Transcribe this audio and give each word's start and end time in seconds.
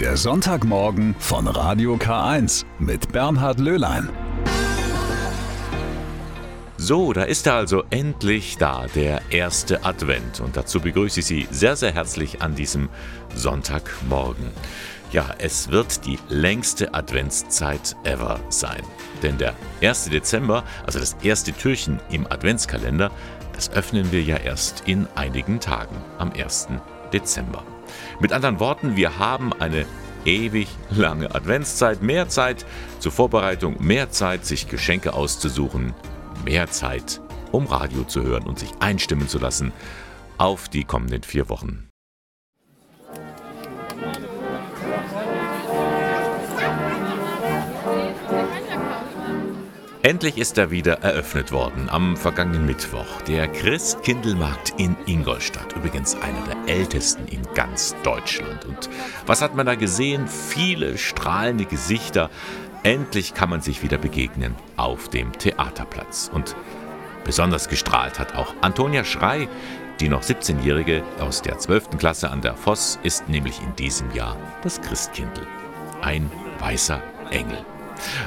Der 0.00 0.18
Sonntagmorgen 0.18 1.14
von 1.18 1.46
Radio 1.48 1.94
K1 1.94 2.66
mit 2.78 3.12
Bernhard 3.12 3.58
Löhlein. 3.58 4.10
So, 6.76 7.14
da 7.14 7.22
ist 7.22 7.46
er 7.46 7.54
also 7.54 7.82
endlich 7.88 8.58
da, 8.58 8.84
der 8.94 9.22
erste 9.30 9.86
Advent. 9.86 10.40
Und 10.40 10.54
dazu 10.54 10.80
begrüße 10.80 11.20
ich 11.20 11.26
Sie 11.26 11.48
sehr, 11.50 11.76
sehr 11.76 11.94
herzlich 11.94 12.42
an 12.42 12.54
diesem 12.54 12.90
Sonntagmorgen. 13.34 14.50
Ja, 15.12 15.30
es 15.38 15.70
wird 15.70 16.04
die 16.04 16.18
längste 16.28 16.92
Adventszeit 16.92 17.96
ever 18.04 18.38
sein. 18.50 18.82
Denn 19.22 19.38
der 19.38 19.54
1. 19.80 20.10
Dezember, 20.10 20.64
also 20.84 20.98
das 20.98 21.16
erste 21.22 21.54
Türchen 21.54 22.00
im 22.10 22.30
Adventskalender, 22.30 23.10
das 23.54 23.70
öffnen 23.70 24.12
wir 24.12 24.22
ja 24.22 24.36
erst 24.36 24.82
in 24.84 25.08
einigen 25.14 25.58
Tagen, 25.58 25.96
am 26.18 26.32
1. 26.32 26.68
Dezember. 27.14 27.64
Mit 28.20 28.32
anderen 28.32 28.60
Worten, 28.60 28.96
wir 28.96 29.18
haben 29.18 29.52
eine 29.52 29.86
ewig 30.24 30.68
lange 30.90 31.34
Adventszeit, 31.34 32.02
mehr 32.02 32.28
Zeit 32.28 32.66
zur 32.98 33.12
Vorbereitung, 33.12 33.76
mehr 33.78 34.10
Zeit, 34.10 34.44
sich 34.44 34.68
Geschenke 34.68 35.14
auszusuchen, 35.14 35.94
mehr 36.44 36.68
Zeit, 36.70 37.20
um 37.52 37.66
Radio 37.66 38.04
zu 38.04 38.22
hören 38.22 38.44
und 38.44 38.58
sich 38.58 38.70
einstimmen 38.80 39.28
zu 39.28 39.38
lassen 39.38 39.72
auf 40.38 40.68
die 40.68 40.84
kommenden 40.84 41.22
vier 41.22 41.48
Wochen. 41.48 41.85
Endlich 50.06 50.38
ist 50.38 50.56
er 50.56 50.70
wieder 50.70 51.02
eröffnet 51.02 51.50
worden 51.50 51.88
am 51.90 52.16
vergangenen 52.16 52.64
Mittwoch. 52.64 53.22
Der 53.22 53.48
Christkindlmarkt 53.48 54.74
in 54.78 54.96
Ingolstadt. 55.06 55.74
Übrigens 55.74 56.14
einer 56.14 56.44
der 56.46 56.72
ältesten 56.72 57.26
in 57.26 57.42
ganz 57.56 57.96
Deutschland. 58.04 58.66
Und 58.66 58.88
was 59.26 59.42
hat 59.42 59.56
man 59.56 59.66
da 59.66 59.74
gesehen? 59.74 60.28
Viele 60.28 60.96
strahlende 60.96 61.64
Gesichter. 61.64 62.30
Endlich 62.84 63.34
kann 63.34 63.50
man 63.50 63.62
sich 63.62 63.82
wieder 63.82 63.98
begegnen 63.98 64.54
auf 64.76 65.08
dem 65.08 65.32
Theaterplatz. 65.32 66.30
Und 66.32 66.54
besonders 67.24 67.68
gestrahlt 67.68 68.20
hat 68.20 68.36
auch 68.36 68.54
Antonia 68.60 69.02
Schrei. 69.02 69.48
Die 69.98 70.08
noch 70.08 70.22
17-Jährige 70.22 71.02
aus 71.18 71.42
der 71.42 71.58
12. 71.58 71.98
Klasse 71.98 72.30
an 72.30 72.42
der 72.42 72.54
Voss 72.54 73.00
ist 73.02 73.28
nämlich 73.28 73.60
in 73.60 73.74
diesem 73.74 74.14
Jahr 74.14 74.36
das 74.62 74.80
Christkindl. 74.80 75.44
Ein 76.00 76.30
weißer 76.60 77.02
Engel. 77.32 77.58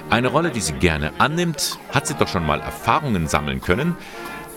Eine 0.09 0.29
Rolle, 0.29 0.51
die 0.51 0.61
sie 0.61 0.73
gerne 0.73 1.13
annimmt, 1.17 1.77
hat 1.93 2.07
sie 2.07 2.15
doch 2.15 2.27
schon 2.27 2.45
mal 2.45 2.59
Erfahrungen 2.59 3.27
sammeln 3.27 3.61
können 3.61 3.95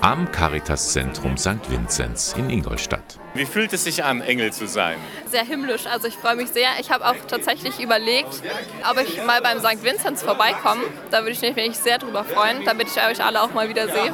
am 0.03 0.33
Caritas-Zentrum 0.33 1.37
St. 1.37 1.71
Vinzenz 1.71 2.35
in 2.37 2.51
Ingolstadt. 2.51 3.21
Wie 3.35 3.47
fühlt 3.47 3.73
es 3.73 3.85
sich 3.85 4.03
an, 4.03 4.21
Engel 4.21 4.53
zu 4.53 4.67
sein? 4.67 4.97
Sehr 5.31 5.45
himmlisch, 5.45 5.87
also 5.87 6.09
ich 6.09 6.17
freue 6.17 6.35
mich 6.35 6.49
sehr. 6.49 6.69
Ich 6.81 6.91
habe 6.91 7.07
auch 7.07 7.15
tatsächlich 7.29 7.79
überlegt, 7.79 8.43
ob 8.91 9.01
ich 9.01 9.25
mal 9.25 9.41
beim 9.41 9.61
St. 9.61 9.85
Vinzenz 9.85 10.23
vorbeikomme. 10.23 10.83
Da 11.13 11.21
würde 11.21 11.31
ich 11.31 11.41
mich 11.41 11.79
sehr 11.79 11.99
drüber 11.99 12.25
freuen, 12.25 12.65
damit 12.65 12.89
ich 12.89 12.97
euch 12.97 13.25
alle 13.25 13.41
auch 13.43 13.55
mal 13.55 13.69
wieder 13.69 13.87
sehe. 13.87 14.13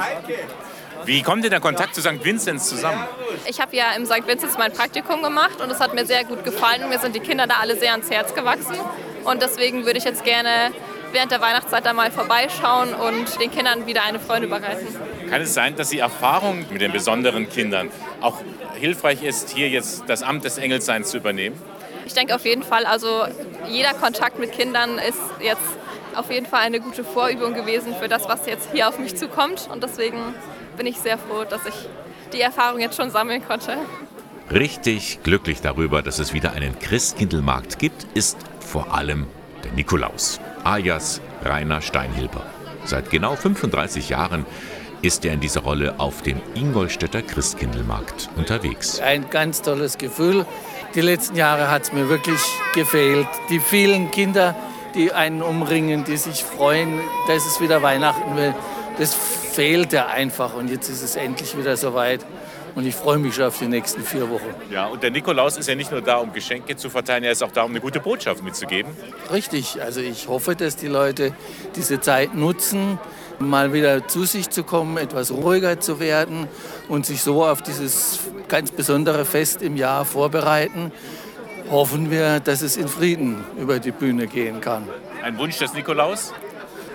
Wie 1.07 1.23
kommt 1.23 1.45
denn 1.45 1.53
der 1.53 1.61
Kontakt 1.61 1.95
zu 1.95 2.03
St. 2.03 2.23
Vinzenz 2.23 2.69
zusammen? 2.69 3.03
Ich 3.47 3.59
habe 3.59 3.75
ja 3.75 3.93
im 3.97 4.05
St. 4.05 4.27
Vinzenz 4.27 4.59
mein 4.59 4.75
Praktikum 4.75 5.23
gemacht 5.23 5.59
und 5.63 5.73
es 5.73 5.81
hat 5.81 5.95
mir 5.95 6.05
sehr 6.05 6.25
gut 6.25 6.45
gefallen. 6.45 6.87
Mir 6.91 6.99
sind 6.99 7.15
die 7.15 7.21
Kinder 7.21 7.47
da 7.47 7.55
alle 7.63 7.77
sehr 7.77 7.93
ans 7.93 8.11
Herz 8.11 8.35
gewachsen 8.35 8.77
und 9.29 9.43
deswegen 9.43 9.85
würde 9.85 9.99
ich 9.99 10.05
jetzt 10.05 10.25
gerne 10.25 10.73
während 11.13 11.31
der 11.31 11.41
Weihnachtszeit 11.41 11.85
da 11.85 11.93
mal 11.93 12.11
vorbeischauen 12.11 12.95
und 12.95 13.41
den 13.41 13.51
Kindern 13.51 13.87
wieder 13.87 14.03
eine 14.03 14.19
Freude 14.19 14.47
bereiten. 14.47 14.87
Kann 15.31 15.43
es 15.43 15.55
sein, 15.55 15.77
dass 15.77 15.91
die 15.91 15.99
Erfahrung 15.99 16.67
mit 16.71 16.81
den 16.81 16.93
besonderen 16.93 17.49
Kindern 17.49 17.91
auch 18.21 18.39
hilfreich 18.75 19.23
ist, 19.23 19.51
hier 19.51 19.69
jetzt 19.69 20.05
das 20.07 20.23
Amt 20.23 20.45
des 20.45 20.59
Engelsseins 20.59 21.11
zu 21.11 21.19
übernehmen? 21.19 21.61
Ich 22.07 22.15
denke 22.15 22.35
auf 22.35 22.45
jeden 22.45 22.63
Fall, 22.63 22.87
also 22.87 23.25
jeder 23.69 23.93
Kontakt 23.95 24.39
mit 24.39 24.53
Kindern 24.53 24.99
ist 24.99 25.21
jetzt 25.41 25.61
auf 26.15 26.31
jeden 26.31 26.47
Fall 26.47 26.61
eine 26.61 26.81
gute 26.81 27.05
Vorübung 27.05 27.55
gewesen 27.55 27.95
für 28.01 28.09
das, 28.09 28.29
was 28.29 28.47
jetzt 28.47 28.71
hier 28.73 28.89
auf 28.89 28.99
mich 28.99 29.15
zukommt. 29.17 29.69
Und 29.71 29.83
deswegen 29.83 30.35
bin 30.77 30.87
ich 30.87 30.99
sehr 30.99 31.19
froh, 31.19 31.45
dass 31.49 31.61
ich 31.67 31.75
die 32.33 32.41
Erfahrung 32.41 32.81
jetzt 32.81 32.97
schon 32.97 33.11
sammeln 33.11 33.47
konnte. 33.47 33.77
Richtig 34.51 35.23
glücklich 35.23 35.61
darüber, 35.61 36.01
dass 36.01 36.19
es 36.19 36.33
wieder 36.33 36.53
einen 36.53 36.79
Christkindlmarkt 36.79 37.79
gibt, 37.79 38.07
ist 38.15 38.39
vor 38.69 38.95
allem 38.95 39.27
der 39.65 39.73
Nikolaus, 39.73 40.41
alias 40.63 41.21
Rainer 41.43 41.81
Steinhilper. 41.81 42.45
Seit 42.85 43.11
genau 43.11 43.35
35 43.35 44.11
Jahren 44.11 44.45
ist 45.01 45.25
er 45.25 45.33
in 45.33 45.41
dieser 45.41 45.61
Rolle 45.61 45.99
auf 45.99 46.23
dem 46.23 46.41
Ingolstädter 46.55 47.23
Christkindlmarkt 47.23 48.29
unterwegs. 48.37 49.01
Ein 49.01 49.31
ganz 49.31 49.63
tolles 49.63 49.97
Gefühl. 49.97 50.45
Die 50.95 51.01
letzten 51.01 51.37
Jahre 51.37 51.71
hat 51.71 51.85
es 51.85 51.93
mir 51.93 52.09
wirklich 52.09 52.41
gefehlt. 52.75 53.29
Die 53.49 53.61
vielen 53.61 54.11
Kinder, 54.11 54.55
die 54.95 55.13
einen 55.13 55.43
umringen, 55.43 56.05
die 56.05 56.17
sich 56.17 56.45
freuen, 56.45 57.01
dass 57.27 57.47
es 57.47 57.61
wieder 57.61 57.83
Weihnachten 57.83 58.37
will, 58.37 58.55
das 58.99 59.15
fehlte 59.15 60.07
einfach. 60.07 60.55
Und 60.55 60.69
jetzt 60.71 60.89
ist 60.89 61.03
es 61.03 61.17
endlich 61.17 61.57
wieder 61.57 61.77
soweit. 61.77 62.25
Und 62.79 62.87
ich 62.87 62.95
freue 62.95 63.19
mich 63.19 63.35
schon 63.35 63.47
auf 63.47 63.59
die 63.59 63.67
nächsten 63.67 64.05
vier 64.05 64.31
Wochen. 64.31 64.55
Ja, 64.71 64.87
und 64.87 65.03
der 65.03 65.11
Nikolaus 65.11 65.57
ist 65.57 65.69
ja 65.69 65.75
nicht 65.75 65.91
nur 65.91 66.01
da, 66.01 66.19
um 66.19 66.33
Geschenke 66.33 66.77
zu 66.77 66.89
verteilen, 66.89 67.25
er 67.25 67.33
ist 67.33 67.43
auch 67.43 67.51
da, 67.51 67.65
um 67.65 67.73
eine 67.73 67.81
gute 67.81 67.99
Botschaft 67.99 68.45
mitzugeben. 68.45 68.93
Richtig, 69.33 69.83
also 69.83 70.01
ich 70.01 70.29
hoffe, 70.29 70.55
dass 70.55 70.77
die 70.77 70.87
Leute 70.87 71.35
diese 71.75 72.01
Zeit 72.01 72.37
nutzen, 72.37 73.01
mal 73.41 73.73
wieder 73.73 74.07
zu 74.07 74.23
sich 74.23 74.51
zu 74.51 74.63
kommen, 74.63 74.97
etwas 74.97 75.33
ruhiger 75.33 75.81
zu 75.81 75.99
werden 75.99 76.47
und 76.89 77.05
sich 77.05 77.21
so 77.21 77.45
auf 77.45 77.63
dieses 77.63 78.21
ganz 78.47 78.71
besondere 78.71 79.25
Fest 79.25 79.61
im 79.61 79.77
Jahr 79.77 80.05
vorbereiten. 80.05 80.93
Hoffen 81.73 82.13
wir, 82.13 82.39
dass 82.39 82.63
es 82.63 82.77
in 82.77 82.87
Frieden 82.87 83.45
über 83.61 83.81
die 83.81 83.91
Bühne 83.91 84.29
gehen 84.29 84.61
kann. 84.61 84.89
Ein 85.25 85.37
Wunsch 85.37 85.59
des 85.59 85.73
Nikolaus? 85.73 86.33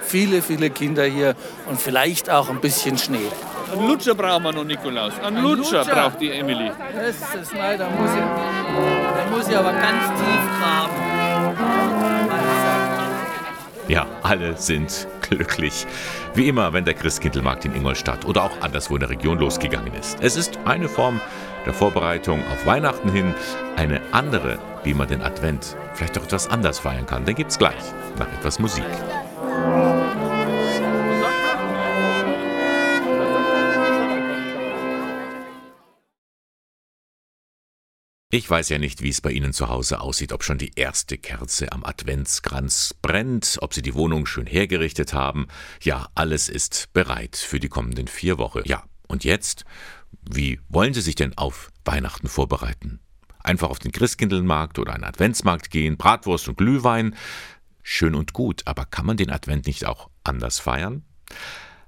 Viele, 0.01 0.41
viele 0.41 0.69
Kinder 0.69 1.03
hier 1.03 1.35
und 1.69 1.77
vielleicht 1.77 2.29
auch 2.29 2.49
ein 2.49 2.61
bisschen 2.61 2.97
Schnee. 2.97 3.27
Einen 3.73 3.87
Lutscher 3.87 4.13
brauchen 4.15 4.43
wir 4.43 4.51
noch, 4.51 4.63
Nikolaus. 4.63 5.13
Einen 5.23 5.41
Lutscher, 5.41 5.79
Lutscher? 5.79 5.95
braucht 5.95 6.21
die 6.21 6.31
Emily. 6.31 6.71
Das 6.95 7.35
ist 7.41 7.53
Nein, 7.53 7.79
da 7.79 7.89
muss 7.89 8.11
ich, 8.11 8.19
da 8.19 9.35
muss 9.35 9.47
ich 9.47 9.57
aber 9.57 9.71
ganz 9.71 10.05
tief 10.19 10.59
graben. 10.59 10.93
Ja, 13.87 14.05
alle 14.21 14.55
sind 14.57 15.07
glücklich. 15.21 15.85
Wie 16.35 16.47
immer, 16.47 16.71
wenn 16.71 16.85
der 16.85 16.93
Christkindlmarkt 16.93 17.65
in 17.65 17.75
Ingolstadt 17.75 18.25
oder 18.25 18.43
auch 18.43 18.61
anderswo 18.61 18.95
in 18.95 19.01
der 19.01 19.09
Region 19.09 19.39
losgegangen 19.39 19.93
ist. 19.95 20.17
Es 20.21 20.37
ist 20.37 20.57
eine 20.65 20.87
Form 20.87 21.19
der 21.65 21.73
Vorbereitung 21.73 22.41
auf 22.51 22.65
Weihnachten 22.65 23.11
hin, 23.11 23.33
eine 23.75 24.01
andere, 24.11 24.59
wie 24.83 24.93
man 24.93 25.07
den 25.07 25.21
Advent 25.21 25.75
vielleicht 25.93 26.17
auch 26.17 26.23
etwas 26.23 26.47
anders 26.49 26.79
feiern 26.79 27.05
kann. 27.05 27.25
Den 27.25 27.35
gibt's 27.35 27.57
gleich, 27.57 27.75
nach 28.17 28.31
etwas 28.39 28.59
Musik. 28.59 28.85
Ich 38.35 38.49
weiß 38.49 38.69
ja 38.69 38.79
nicht, 38.79 39.03
wie 39.03 39.09
es 39.09 39.21
bei 39.21 39.29
Ihnen 39.29 39.53
zu 39.53 39.69
Hause 39.69 40.01
aussieht, 40.01 40.33
ob 40.33 40.43
schon 40.43 40.57
die 40.57 40.71
erste 40.75 41.19
Kerze 41.19 41.71
am 41.71 41.83
Adventskranz 41.83 42.95
brennt, 42.99 43.59
ob 43.61 43.75
Sie 43.75 43.83
die 43.83 43.93
Wohnung 43.93 44.25
schön 44.25 44.47
hergerichtet 44.47 45.13
haben. 45.13 45.45
Ja, 45.83 46.09
alles 46.15 46.49
ist 46.49 46.91
bereit 46.93 47.35
für 47.35 47.59
die 47.59 47.69
kommenden 47.69 48.07
vier 48.07 48.39
Wochen. 48.39 48.61
Ja, 48.65 48.85
und 49.07 49.23
jetzt? 49.23 49.65
Wie 50.27 50.59
wollen 50.67 50.95
Sie 50.95 51.01
sich 51.01 51.13
denn 51.13 51.37
auf 51.37 51.69
Weihnachten 51.85 52.27
vorbereiten? 52.27 53.01
Einfach 53.37 53.69
auf 53.69 53.77
den 53.77 53.91
Christkindlmarkt 53.91 54.79
oder 54.79 54.95
einen 54.95 55.03
Adventsmarkt 55.03 55.69
gehen, 55.69 55.97
Bratwurst 55.97 56.47
und 56.47 56.57
Glühwein? 56.57 57.15
Schön 57.83 58.15
und 58.15 58.33
gut, 58.33 58.63
aber 58.65 58.85
kann 58.85 59.05
man 59.05 59.17
den 59.17 59.29
Advent 59.29 59.67
nicht 59.67 59.85
auch 59.85 60.09
anders 60.23 60.57
feiern? 60.57 61.03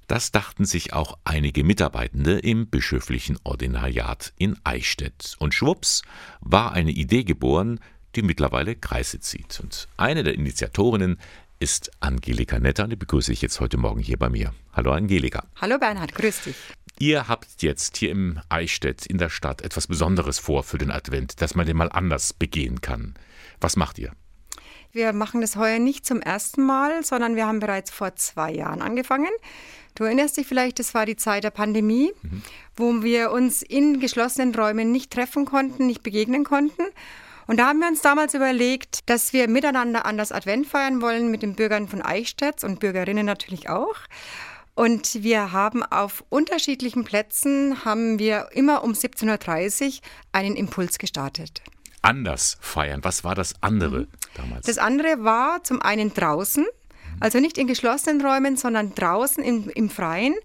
Das 0.08 0.32
dachten 0.32 0.66
sich 0.66 0.94
auch 0.94 1.18
einige 1.24 1.64
Mitarbeitende 1.64 2.38
im 2.38 2.68
bischöflichen 2.68 3.40
Ordinariat 3.44 4.34
in 4.38 4.56
Eichstätt. 4.64 5.36
Und 5.40 5.56
schwupps 5.56 6.04
war 6.42 6.74
eine 6.74 6.92
Idee 6.92 7.24
geboren, 7.24 7.80
die 8.16 8.22
mittlerweile 8.22 8.76
Kreise 8.76 9.20
zieht. 9.20 9.60
Und 9.60 9.88
eine 9.98 10.24
der 10.24 10.36
Initiatorinnen 10.36 11.18
ist 11.60 11.92
Angelika 12.02 12.60
Netter, 12.60 12.88
die 12.88 12.96
begrüße 12.96 13.34
ich 13.34 13.42
jetzt 13.42 13.60
heute 13.60 13.78
Morgen 13.78 14.00
hier 14.00 14.18
bei 14.18 14.30
mir. 14.30 14.54
Hallo 14.74 14.92
Angelika. 14.92 15.48
Hallo 15.60 15.80
Bernhard, 15.80 16.14
grüß 16.14 16.44
dich. 16.44 16.56
Ihr 17.00 17.28
habt 17.28 17.64
jetzt 17.64 17.98
hier 17.98 18.12
im 18.12 18.40
Eichstätt 18.48 19.06
in 19.08 19.18
der 19.18 19.30
Stadt 19.30 19.62
etwas 19.64 19.88
Besonderes 19.88 20.38
vor 20.38 20.64
für 20.64 20.78
den 20.78 20.92
Advent, 20.92 21.42
dass 21.42 21.56
man 21.56 21.66
den 21.66 21.78
mal 21.78 21.92
anders 21.92 22.32
begehen 22.32 22.80
kann. 22.80 23.16
Was 23.60 23.76
macht 23.76 23.98
ihr? 23.98 24.12
Wir 24.92 25.12
machen 25.12 25.42
das 25.42 25.58
heuer 25.58 25.80
nicht 25.80 26.06
zum 26.06 26.22
ersten 26.22 26.66
Mal, 26.66 27.04
sondern 27.04 27.36
wir 27.36 27.48
haben 27.48 27.60
bereits 27.60 27.92
vor 27.92 28.16
zwei 28.16 28.54
Jahren 28.54 28.82
angefangen. 28.82 29.32
Du 29.96 30.04
erinnerst 30.04 30.38
dich 30.38 30.46
vielleicht, 30.46 30.80
das 30.80 30.94
war 30.94 31.06
die 31.06 31.16
Zeit 31.16 31.44
der 31.44 31.52
Pandemie, 31.52 32.12
mhm. 32.22 32.44
wo 32.76 33.02
wir 33.02 33.32
uns 33.32 33.62
in 33.62 34.00
geschlossenen 34.00 34.54
Räumen 34.54 34.92
nicht 34.92 35.12
treffen 35.12 35.46
konnten, 35.46 35.88
nicht 35.88 36.04
begegnen 36.04 36.44
konnten. 36.44 36.84
Und 37.48 37.58
da 37.58 37.68
haben 37.68 37.80
wir 37.80 37.88
uns 37.88 38.02
damals 38.02 38.34
überlegt, 38.34 39.10
dass 39.10 39.32
wir 39.32 39.48
miteinander 39.48 40.06
an 40.06 40.18
das 40.18 40.32
Advent 40.32 40.68
feiern 40.68 41.02
wollen 41.02 41.32
mit 41.32 41.44
den 41.44 41.56
Bürgern 41.56 41.88
von 41.88 42.02
Eichstätt 42.02 42.64
und 42.64 42.80
Bürgerinnen 42.80 43.26
natürlich 43.26 43.70
auch. 43.70 43.96
Und 44.74 45.24
wir 45.24 45.54
haben 45.54 45.84
auf 45.84 46.26
unterschiedlichen 46.28 47.06
Plätzen, 47.06 47.86
haben 47.86 48.20
wir 48.20 48.50
immer 48.52 48.84
um 48.84 48.92
17.30 48.92 49.86
Uhr 49.86 49.92
einen 50.34 50.56
Impuls 50.58 50.98
gestartet. 50.98 51.62
anders 52.02 52.58
feiern. 52.60 53.04
Was 53.04 53.24
war 53.24 53.36
das 53.36 53.54
andere 53.62 54.02
mhm. 54.02 54.08
damals? 54.36 54.66
Das 54.66 54.78
andere 54.78 55.24
war 55.24 55.64
zum 55.64 55.82
einen 55.82 56.14
draußen, 56.14 56.66
also 57.20 57.40
nicht 57.40 57.58
in 57.58 57.68
geschlossenen 57.68 58.26
Räumen, 58.26 58.58
sondern 58.58 58.94
draußen 58.96 59.44
im, 59.44 59.70
im 59.70 59.90
Freien. 59.90 60.36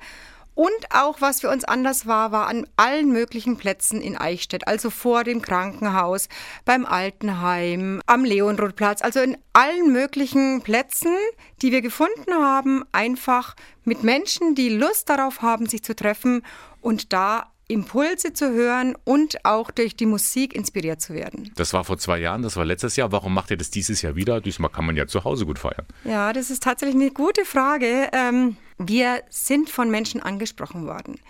Und 0.55 0.71
auch, 0.91 1.21
was 1.21 1.41
für 1.41 1.49
uns 1.49 1.65
anders 1.65 2.07
war, 2.07 2.33
war 2.33 2.49
an 2.49 2.67
allen 2.77 3.11
möglichen 3.13 3.57
Plätzen 3.57 4.03
in 4.03 4.17
Eichstätt, 4.19 4.69
also 4.69 4.91
vor 4.91 5.25
dem 5.25 5.41
Krankenhaus, 5.41 6.29
beim 6.65 6.85
Altenheim, 6.85 8.03
am 8.05 8.25
Leonrodplatz, 8.25 9.01
also 9.01 9.21
in 9.21 9.39
allen 9.55 9.93
möglichen 9.93 10.61
Plätzen, 10.61 11.15
die 11.63 11.73
wir 11.73 11.81
gefunden 11.81 12.35
haben, 12.35 12.85
einfach 12.93 13.57
mit 13.85 14.03
Menschen, 14.03 14.55
die 14.55 14.69
Lust 14.69 15.09
darauf 15.09 15.41
haben, 15.41 15.67
sich 15.67 15.83
zu 15.83 15.97
treffen 15.97 16.43
und 16.83 17.13
da 17.13 17.51
Impulse 17.71 18.33
zu 18.33 18.53
hören 18.53 18.97
und 19.05 19.45
auch 19.45 19.71
durch 19.71 19.97
die 19.97 20.07
Musik 20.07 20.55
inspiriert 20.55 21.01
zu 21.01 21.15
werden. 21.15 21.53
Das 21.57 21.73
war 21.73 21.85
vor 21.85 21.99
zwei 21.99 22.19
Jahren, 22.19 22.43
das 22.43 22.57
war 22.57 22.65
letztes 22.65 22.97
Jahr. 22.97 23.13
Warum 23.13 23.33
macht 23.33 23.51
ihr 23.51 23.57
das 23.57 23.71
dieses 23.71 24.03
Jahr 24.03 24.17
wieder? 24.17 24.41
Diesmal 24.41 24.71
kann 24.71 24.85
man 24.85 24.97
ja 24.97 25.07
zu 25.07 25.25
Hause 25.25 25.47
gut 25.47 25.59
feiern. 25.59 25.87
Ja, 26.05 26.33
das 26.33 26.51
ist 26.51 26.63
tatsächlich 26.63 26.97
eine 26.97 27.11
gute 27.11 27.45
Frage. 27.45 28.11
Ähm, 28.13 28.57
wir 28.79 29.23
sind 29.31 29.71
von 29.71 29.91
Menschen 29.91 30.23
angesprochen 30.23 30.87
worden, 30.87 31.21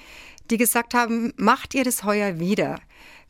die 0.50 0.56
gesagt 0.56 0.94
haben, 0.94 1.32
macht 1.36 1.74
ihr 1.74 1.84
das 1.84 2.04
heuer 2.04 2.38
wieder? 2.38 2.80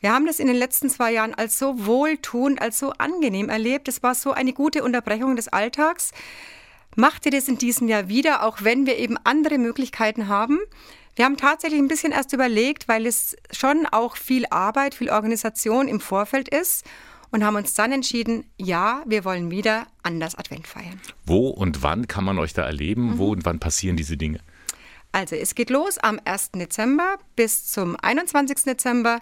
Wir 0.01 0.13
haben 0.13 0.27
das 0.27 0.41
in 0.41 0.47
den 0.47 0.57
letzten 0.57 0.89
zwei 0.89 1.13
Jahren 1.13 1.35
als 1.35 1.59
so 1.59 1.87
wohltuend, 1.87 2.63
als 2.63 2.79
so 2.79 2.93
angenehm 2.93 3.51
erlebt. 3.51 3.87
Es 3.87 4.03
war 4.03 4.15
so 4.15 4.33
eine 4.33 4.55
gute 4.55 4.83
Unterbrechung 4.83 5.37
des 5.37 5.49
Alltags. 5.49 6.13
Macht 6.97 7.27
ihr 7.27 7.33
das 7.33 7.49
in 7.49 7.59
diesem 7.59 7.89
Jahr 7.89 8.09
wieder, 8.09 8.43
auch 8.43 8.59
wenn 8.63 8.87
wir 8.87 8.99
eben 8.99 9.17
andere 9.25 9.59
Möglichkeiten 9.59 10.29
haben? 10.29 10.59
Wir 11.17 11.25
haben 11.25 11.37
tatsächlich 11.37 11.81
ein 11.81 11.89
bisschen 11.89 12.13
erst 12.13 12.33
überlegt, 12.33 12.89
weil 12.89 13.07
es 13.07 13.37
schon 13.51 13.87
auch 13.87 14.17
viel 14.17 14.47
Arbeit, 14.47 14.95
viel 14.95 15.11
Organisation 15.11 15.89
im 15.89 16.01
Vorfeld 16.01 16.49
ist 16.49 16.85
und 17.31 17.45
haben 17.45 17.57
uns 17.57 17.75
dann 17.75 17.93
entschieden, 17.93 18.45
ja, 18.57 19.03
wir 19.07 19.25
wollen 19.25 19.51
wieder 19.51 19.87
anders 20.03 20.35
Advent 20.35 20.67
feiern. 20.67 21.01
Wo 21.27 21.49
und 21.49 21.83
wann 21.83 22.09
kann 22.09 22.25
man 22.25 22.39
euch 22.39 22.53
da 22.53 22.63
erleben? 22.63 23.13
Mhm. 23.13 23.19
Wo 23.19 23.31
und 23.31 23.45
wann 23.45 23.61
passieren 23.61 23.97
diese 23.97 24.17
Dinge? 24.17 24.41
Also 25.13 25.37
es 25.37 25.55
geht 25.55 25.71
los 25.71 25.99
am 25.99 26.21
1. 26.25 26.53
Dezember 26.53 27.19
bis 27.37 27.67
zum 27.67 27.97
21. 28.01 28.65
Dezember, 28.65 29.21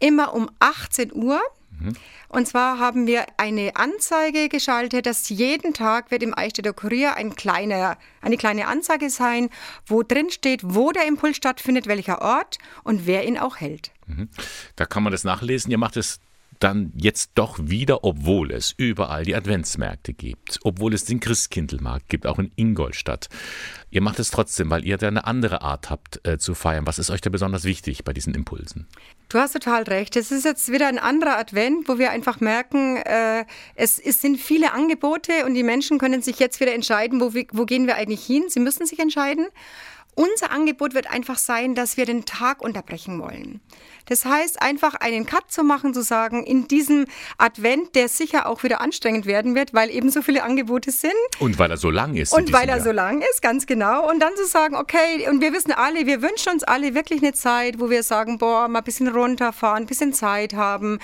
immer 0.00 0.34
um 0.34 0.50
18 0.58 1.12
Uhr. 1.14 1.40
Mhm. 1.82 1.92
Und 2.28 2.48
zwar 2.48 2.78
haben 2.78 3.06
wir 3.06 3.26
eine 3.36 3.76
Anzeige 3.76 4.48
geschaltet, 4.48 5.06
dass 5.06 5.28
jeden 5.28 5.74
Tag 5.74 6.10
wird 6.10 6.22
im 6.22 6.36
Eichstätter 6.36 6.72
Kurier 6.72 7.16
ein 7.16 7.34
kleiner, 7.34 7.98
eine 8.20 8.36
kleine 8.36 8.66
Anzeige 8.68 9.10
sein, 9.10 9.50
wo 9.86 10.02
drin 10.02 10.30
steht, 10.30 10.60
wo 10.62 10.92
der 10.92 11.06
Impuls 11.06 11.36
stattfindet, 11.36 11.86
welcher 11.86 12.22
Ort 12.22 12.58
und 12.84 13.06
wer 13.06 13.26
ihn 13.26 13.38
auch 13.38 13.56
hält. 13.56 13.90
Mhm. 14.06 14.28
Da 14.76 14.86
kann 14.86 15.02
man 15.02 15.12
das 15.12 15.24
nachlesen. 15.24 15.70
Ihr 15.70 15.78
macht 15.78 15.96
es 15.96 16.20
dann 16.62 16.92
jetzt 16.94 17.32
doch 17.34 17.58
wieder, 17.60 18.04
obwohl 18.04 18.52
es 18.52 18.72
überall 18.76 19.24
die 19.24 19.34
Adventsmärkte 19.34 20.12
gibt, 20.12 20.60
obwohl 20.62 20.94
es 20.94 21.04
den 21.04 21.20
Christkindlmarkt 21.20 22.08
gibt, 22.08 22.26
auch 22.26 22.38
in 22.38 22.52
Ingolstadt. 22.56 23.28
Ihr 23.90 24.00
macht 24.00 24.18
es 24.18 24.30
trotzdem, 24.30 24.70
weil 24.70 24.84
ihr 24.84 24.96
da 24.96 25.08
eine 25.08 25.26
andere 25.26 25.62
Art 25.62 25.90
habt 25.90 26.26
äh, 26.26 26.38
zu 26.38 26.54
feiern. 26.54 26.86
Was 26.86 26.98
ist 26.98 27.10
euch 27.10 27.20
da 27.20 27.30
besonders 27.30 27.64
wichtig 27.64 28.04
bei 28.04 28.12
diesen 28.12 28.34
Impulsen? 28.34 28.86
Du 29.28 29.38
hast 29.38 29.52
total 29.52 29.82
recht. 29.82 30.16
Es 30.16 30.30
ist 30.30 30.44
jetzt 30.44 30.70
wieder 30.70 30.88
ein 30.88 30.98
anderer 30.98 31.36
Advent, 31.38 31.88
wo 31.88 31.98
wir 31.98 32.10
einfach 32.10 32.40
merken, 32.40 32.96
äh, 32.96 33.44
es, 33.74 33.98
es, 33.98 34.20
sind 34.20 34.38
viele 34.38 34.72
Angebote 34.72 35.44
und 35.44 35.54
die 35.54 35.62
Menschen 35.62 35.98
können 35.98 36.22
sich 36.22 36.38
jetzt 36.38 36.60
wieder 36.60 36.74
entscheiden, 36.74 37.20
wo, 37.20 37.32
wo 37.52 37.64
gehen 37.64 37.86
wir 37.86 37.96
eigentlich 37.96 38.24
hin. 38.24 38.44
Sie 38.48 38.60
müssen 38.60 38.86
sich 38.86 38.98
entscheiden. 38.98 39.46
Unser 40.14 40.50
Angebot 40.50 40.94
wird 40.94 41.10
einfach 41.10 41.38
sein, 41.38 41.74
dass 41.74 41.96
wir 41.96 42.04
den 42.04 42.26
Tag 42.26 42.60
unterbrechen 42.60 43.18
wollen. 43.18 43.60
Das 44.06 44.26
heißt, 44.26 44.60
einfach 44.60 44.94
einen 44.94 45.24
Cut 45.24 45.50
zu 45.50 45.62
machen, 45.64 45.94
zu 45.94 46.02
sagen, 46.02 46.44
in 46.44 46.68
diesem 46.68 47.06
Advent, 47.38 47.94
der 47.94 48.08
sicher 48.08 48.46
auch 48.46 48.62
wieder 48.62 48.82
anstrengend 48.82 49.24
werden 49.24 49.54
wird, 49.54 49.72
weil 49.72 49.90
eben 49.90 50.10
so 50.10 50.20
viele 50.20 50.42
Angebote 50.42 50.90
sind. 50.90 51.12
Und 51.38 51.58
weil 51.58 51.70
er 51.70 51.78
so 51.78 51.88
lang 51.88 52.14
ist. 52.14 52.34
Und 52.34 52.52
weil 52.52 52.68
er 52.68 52.76
Jahr. 52.76 52.84
so 52.84 52.92
lang 52.92 53.22
ist, 53.22 53.40
ganz 53.40 53.64
genau. 53.64 54.10
Und 54.10 54.20
dann 54.20 54.36
zu 54.36 54.46
sagen, 54.46 54.76
okay, 54.76 55.28
und 55.30 55.40
wir 55.40 55.52
wissen 55.52 55.72
alle, 55.72 56.06
wir 56.06 56.20
wünschen 56.20 56.52
uns 56.52 56.62
alle 56.62 56.94
wirklich 56.94 57.22
eine 57.22 57.32
Zeit, 57.32 57.80
wo 57.80 57.88
wir 57.88 58.02
sagen, 58.02 58.36
boah, 58.36 58.68
mal 58.68 58.80
ein 58.80 58.84
bisschen 58.84 59.08
runterfahren, 59.08 59.84
ein 59.84 59.86
bisschen 59.86 60.12
Zeit 60.12 60.52
haben 60.54 60.98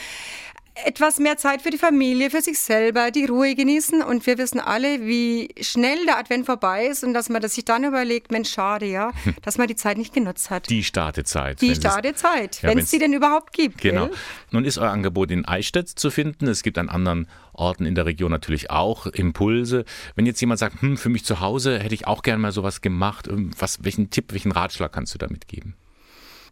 etwas 0.85 1.19
mehr 1.19 1.37
Zeit 1.37 1.63
für 1.63 1.71
die 1.71 1.79
Familie, 1.79 2.31
für 2.31 2.41
sich 2.41 2.59
selber, 2.59 3.11
die 3.11 3.27
Ruhe 3.27 3.55
genießen. 3.55 4.03
Und 4.03 4.27
wir 4.27 4.39
wissen 4.39 4.61
alle, 4.61 5.07
wie 5.07 5.49
schnell 5.61 6.05
der 6.07 6.19
Advent 6.19 6.47
vorbei 6.47 6.87
ist 6.87 7.05
und 7.05 7.15
dass 7.15 7.29
man 7.29 7.43
das 7.43 7.55
sich 7.55 7.65
dann 7.65 7.85
überlegt, 7.85 8.31
Mensch, 8.31 8.51
schade, 8.51 8.87
ja, 8.87 9.13
dass 9.43 9.59
man 9.59 9.69
die 9.69 9.77
Zeit 9.77 9.99
nicht 9.99 10.15
genutzt 10.15 10.51
hat. 10.51 10.69
Die 10.71 10.85
Startezeit. 10.85 11.61
Die 11.61 11.75
Startezeit, 11.75 12.63
ja, 12.63 12.69
wenn 12.69 12.79
es 12.79 12.91
sie 12.91 12.99
denn 12.99 13.13
überhaupt 13.13 13.53
gibt. 13.53 13.79
Genau. 13.81 14.07
Gell? 14.07 14.17
Nun 14.51 14.65
ist 14.65 14.79
euer 14.79 14.91
Angebot 14.91 15.31
in 15.31 15.45
Eichstätt 15.45 15.89
zu 15.89 16.11
finden. 16.11 16.47
Es 16.47 16.63
gibt 16.63 16.79
an 16.79 16.89
anderen 16.89 17.29
Orten 17.53 17.85
in 17.85 17.95
der 17.95 18.07
Region 18.07 18.31
natürlich 18.31 18.71
auch 18.71 19.07
Impulse. 19.07 19.85
Wenn 20.15 20.27
jetzt 20.27 20.41
jemand 20.41 20.61
sagt, 20.61 20.81
hm, 20.81 20.97
für 20.97 21.09
mich 21.09 21.25
zu 21.25 21.41
Hause 21.41 21.79
hätte 21.79 21.95
ich 21.95 22.07
auch 22.07 22.23
gerne 22.23 22.41
mal 22.41 22.53
sowas 22.53 22.81
gemacht, 22.81 23.29
was, 23.59 23.85
welchen 23.85 24.11
Tipp, 24.11 24.33
welchen 24.33 24.53
Ratschlag 24.53 24.93
kannst 24.93 25.15
du 25.15 25.19
damit 25.19 25.49
geben? 25.49 25.75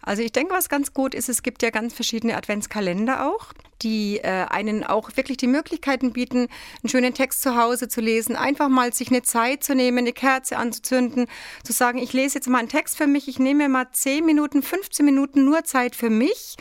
Also 0.06 0.22
ich 0.22 0.30
denke, 0.30 0.54
was 0.54 0.68
ganz 0.68 0.94
gut 0.94 1.16
ist, 1.16 1.28
es 1.28 1.42
gibt 1.42 1.62
ja 1.62 1.70
ganz 1.70 1.92
verschiedene 1.92 2.36
Adventskalender 2.36 3.26
auch, 3.26 3.52
die 3.82 4.18
äh, 4.18 4.46
einen 4.48 4.84
auch 4.84 5.10
wirklich 5.16 5.36
die 5.36 5.48
Möglichkeiten 5.48 6.12
bieten, 6.12 6.46
einen 6.82 6.88
schönen 6.88 7.12
Text 7.12 7.42
zu 7.42 7.56
Hause 7.56 7.88
zu 7.88 8.00
lesen, 8.00 8.36
einfach 8.36 8.68
mal 8.68 8.92
sich 8.92 9.08
eine 9.08 9.22
Zeit 9.22 9.64
zu 9.64 9.74
nehmen, 9.74 9.98
eine 9.98 10.12
Kerze 10.12 10.58
anzuzünden, 10.58 11.26
zu 11.64 11.72
sagen, 11.72 11.98
ich 11.98 12.12
lese 12.12 12.36
jetzt 12.36 12.48
mal 12.48 12.58
einen 12.58 12.68
Text 12.68 12.96
für 12.96 13.08
mich, 13.08 13.26
ich 13.26 13.40
nehme 13.40 13.68
mal 13.68 13.88
10 13.90 14.24
Minuten, 14.24 14.62
15 14.62 15.04
Minuten 15.04 15.44
nur 15.44 15.64
Zeit 15.64 15.96
für 15.96 16.08
mich 16.08 16.56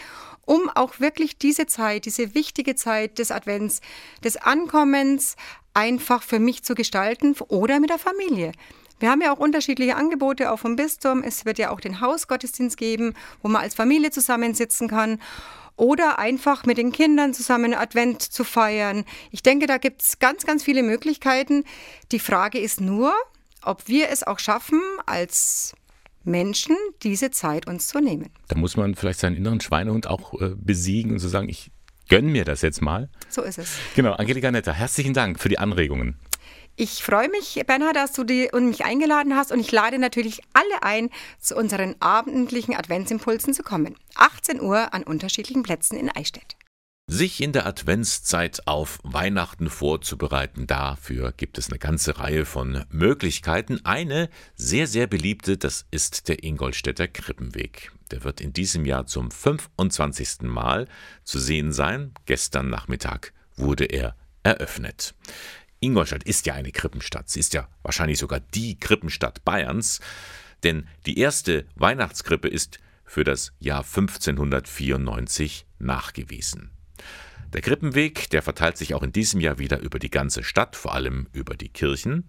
um 0.47 0.69
auch 0.69 0.99
wirklich 0.99 1.39
diese 1.39 1.65
Zeit, 1.65 2.05
diese 2.05 2.35
wichtige 2.35 2.75
Zeit 2.75 3.17
des 3.17 3.31
Advents, 3.31 3.81
des 4.23 4.37
Ankommens 4.37 5.35
einfach 5.73 6.21
für 6.21 6.37
mich 6.37 6.63
zu 6.63 6.75
gestalten 6.75 7.35
oder 7.47 7.79
mit 7.79 7.89
der 7.89 7.97
Familie. 7.97 8.51
Wir 8.99 9.09
haben 9.09 9.21
ja 9.21 9.33
auch 9.33 9.39
unterschiedliche 9.39 9.95
Angebote, 9.95 10.51
auch 10.51 10.59
vom 10.59 10.75
Bistum. 10.75 11.23
Es 11.23 11.45
wird 11.45 11.57
ja 11.57 11.71
auch 11.71 11.79
den 11.79 12.01
Hausgottesdienst 12.01 12.77
geben, 12.77 13.13
wo 13.41 13.49
man 13.49 13.61
als 13.61 13.75
Familie 13.75 14.11
zusammensitzen 14.11 14.87
kann 14.87 15.19
oder 15.77 16.19
einfach 16.19 16.65
mit 16.65 16.77
den 16.77 16.91
Kindern 16.91 17.33
zusammen 17.33 17.73
Advent 17.73 18.21
zu 18.21 18.43
feiern. 18.43 19.03
Ich 19.31 19.43
denke, 19.43 19.67
da 19.67 19.77
gibt 19.77 20.01
es 20.01 20.19
ganz, 20.19 20.45
ganz 20.45 20.63
viele 20.63 20.83
Möglichkeiten. 20.83 21.65
Die 22.11 22.19
Frage 22.19 22.59
ist 22.59 22.79
nur, 22.79 23.13
ob 23.61 23.87
wir 23.87 24.09
es 24.09 24.23
auch 24.23 24.39
schaffen, 24.39 24.81
als 25.05 25.73
Menschen 26.23 26.75
diese 27.03 27.31
Zeit 27.31 27.67
uns 27.67 27.87
zu 27.87 27.99
nehmen. 27.99 28.29
Da 28.47 28.57
muss 28.57 28.77
man 28.77 28.95
vielleicht 28.95 29.19
seinen 29.19 29.35
inneren 29.35 29.61
Schweinehund 29.61 30.07
auch 30.07 30.33
äh, 30.41 30.55
besiegen 30.55 31.11
und 31.11 31.19
zu 31.19 31.27
so 31.27 31.31
sagen, 31.31 31.49
ich 31.49 31.71
gönne 32.07 32.29
mir 32.29 32.45
das 32.45 32.61
jetzt 32.61 32.81
mal. 32.81 33.09
So 33.29 33.41
ist 33.41 33.57
es. 33.57 33.77
Genau, 33.95 34.13
Angelika 34.13 34.51
Netter, 34.51 34.73
herzlichen 34.73 35.13
Dank 35.13 35.39
für 35.39 35.49
die 35.49 35.59
Anregungen. 35.59 36.19
Ich 36.77 37.03
freue 37.03 37.29
mich, 37.29 37.61
Bernhard, 37.65 37.95
dass 37.95 38.11
du 38.11 38.25
die, 38.25 38.49
und 38.51 38.67
mich 38.67 38.83
eingeladen 38.83 39.35
hast 39.37 39.53
und 39.53 39.61
ich 39.61 39.71
lade 39.71 39.97
natürlich 39.97 40.41
alle 40.51 40.83
ein, 40.83 41.09
zu 41.39 41.55
unseren 41.55 41.95
abendlichen 42.01 42.75
Adventsimpulsen 42.75 43.53
zu 43.53 43.63
kommen. 43.63 43.95
18 44.15 44.59
Uhr 44.59 44.93
an 44.93 45.03
unterschiedlichen 45.03 45.63
Plätzen 45.63 45.97
in 45.97 46.09
Eichstätt. 46.09 46.57
Sich 47.07 47.39
in 47.39 47.53
der 47.53 47.65
Adventszeit 47.65 48.67
auf 48.67 48.99
Weihnachten 49.03 49.69
vorzubereiten, 49.69 50.67
dafür 50.67 51.31
gibt 51.31 51.57
es 51.57 51.69
eine 51.69 51.79
ganze 51.79 52.17
Reihe 52.19 52.45
von 52.45 52.83
Möglichkeiten. 52.89 53.85
Eine 53.85 54.29
sehr, 54.55 54.87
sehr 54.87 55.07
beliebte, 55.07 55.57
das 55.57 55.85
ist 55.91 56.27
der 56.27 56.43
Ingolstädter 56.43 57.07
Krippenweg. 57.07 57.93
Der 58.11 58.25
wird 58.25 58.41
in 58.41 58.51
diesem 58.51 58.85
Jahr 58.85 59.05
zum 59.05 59.31
25. 59.31 60.41
Mal 60.41 60.89
zu 61.23 61.39
sehen 61.39 61.71
sein. 61.71 62.11
Gestern 62.25 62.69
Nachmittag 62.69 63.31
wurde 63.55 63.85
er 63.85 64.15
eröffnet. 64.43 65.15
Ingolstadt 65.85 66.23
ist 66.23 66.45
ja 66.45 66.55
eine 66.55 66.71
Krippenstadt. 66.71 67.29
Sie 67.29 67.39
ist 67.39 67.53
ja 67.53 67.67
wahrscheinlich 67.83 68.17
sogar 68.17 68.39
die 68.39 68.79
Krippenstadt 68.79 69.45
Bayerns, 69.45 69.99
denn 70.63 70.87
die 71.05 71.19
erste 71.19 71.65
Weihnachtskrippe 71.75 72.47
ist 72.47 72.79
für 73.05 73.23
das 73.23 73.53
Jahr 73.59 73.83
1594 73.83 75.67
nachgewiesen. 75.79 76.71
Der 77.53 77.61
Krippenweg, 77.61 78.29
der 78.31 78.41
verteilt 78.41 78.77
sich 78.77 78.95
auch 78.95 79.03
in 79.03 79.13
diesem 79.13 79.39
Jahr 79.39 79.59
wieder 79.59 79.79
über 79.79 79.99
die 79.99 80.09
ganze 80.09 80.43
Stadt, 80.43 80.75
vor 80.75 80.95
allem 80.95 81.27
über 81.31 81.55
die 81.55 81.69
Kirchen. 81.69 82.25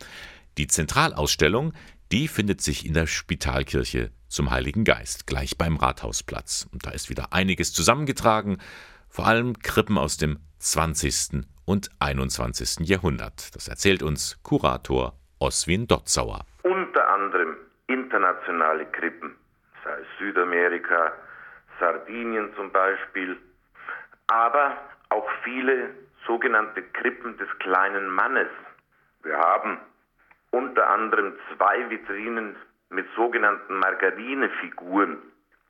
Die 0.59 0.67
Zentralausstellung, 0.67 1.73
die 2.13 2.29
findet 2.29 2.61
sich 2.61 2.85
in 2.87 2.93
der 2.93 3.07
Spitalkirche 3.07 4.11
zum 4.29 4.51
Heiligen 4.51 4.85
Geist, 4.85 5.27
gleich 5.27 5.57
beim 5.57 5.77
Rathausplatz. 5.77 6.69
Und 6.71 6.87
da 6.87 6.91
ist 6.91 7.09
wieder 7.09 7.33
einiges 7.33 7.73
zusammengetragen, 7.73 8.59
vor 9.17 9.27
allem 9.27 9.55
Krippen 9.61 9.97
aus 9.97 10.19
dem 10.19 10.37
20. 10.59 11.47
und 11.65 11.89
21. 12.01 12.87
Jahrhundert. 12.87 13.57
Das 13.57 13.67
erzählt 13.67 14.03
uns 14.03 14.39
Kurator 14.43 15.15
Oswin 15.39 15.87
Dotzauer. 15.87 16.45
Unter 16.65 17.09
anderem 17.15 17.57
internationale 17.87 18.85
Krippen, 18.85 19.35
sei 19.83 19.95
es 20.03 20.07
Südamerika, 20.19 21.13
Sardinien 21.81 22.51
zum 22.57 22.71
Beispiel, 22.71 23.39
aber 24.27 24.77
auch 25.09 25.27
viele 25.43 25.95
sogenannte 26.27 26.83
Krippen 26.83 27.39
des 27.39 27.49
kleinen 27.61 28.11
Mannes. 28.11 28.51
Wir 29.23 29.39
haben 29.39 29.79
unter 30.51 30.91
anderem 30.91 31.33
zwei 31.57 31.89
Vitrinen 31.89 32.55
mit 32.91 33.07
sogenannten 33.17 33.79
Margarinefiguren. 33.79 35.17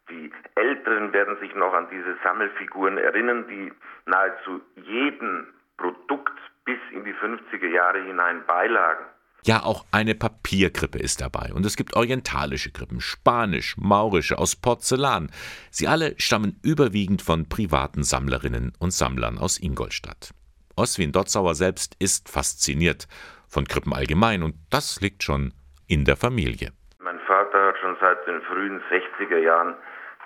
Die 0.09 0.31
Älteren 0.55 1.13
werden 1.13 1.37
sich 1.41 1.55
noch 1.55 1.73
an 1.73 1.89
diese 1.91 2.17
Sammelfiguren 2.23 2.97
erinnern, 2.99 3.47
die 3.49 3.73
nahezu 4.07 4.61
jeden 4.77 5.49
Produkt 5.77 6.39
bis 6.65 6.79
in 6.93 7.05
die 7.05 7.15
50er 7.15 7.69
Jahre 7.69 8.03
hinein 8.03 8.45
beilagen. 8.47 9.05
Ja, 9.45 9.63
auch 9.63 9.85
eine 9.93 10.15
Papierkrippe 10.15 10.99
ist 10.99 11.21
dabei. 11.21 11.53
Und 11.53 11.65
es 11.65 11.77
gibt 11.77 11.95
orientalische 11.95 12.73
Krippen, 12.73 13.01
spanisch, 13.01 13.77
maurische, 13.79 14.39
aus 14.39 14.57
Porzellan. 14.57 15.31
Sie 15.71 15.87
alle 15.87 16.15
stammen 16.19 16.59
überwiegend 16.65 17.23
von 17.23 17.49
privaten 17.49 18.03
Sammlerinnen 18.03 18.73
und 18.81 18.93
Sammlern 18.93 19.39
aus 19.39 19.61
Ingolstadt. 19.61 20.31
Oswin 20.75 21.13
Dotzauer 21.13 21.55
selbst 21.55 21.95
ist 22.01 22.29
fasziniert 22.29 23.07
von 23.49 23.67
Krippen 23.67 23.93
allgemein 23.93 24.43
und 24.43 24.57
das 24.71 25.01
liegt 25.01 25.23
schon 25.23 25.55
in 25.87 26.05
der 26.05 26.17
Familie. 26.17 26.73
Mein 26.99 27.21
Vater 27.21 27.69
hat 27.69 27.79
schon 27.79 27.97
seit 28.01 28.27
den 28.27 28.43
frühen 28.43 28.83
60er 28.91 29.39
Jahren 29.39 29.77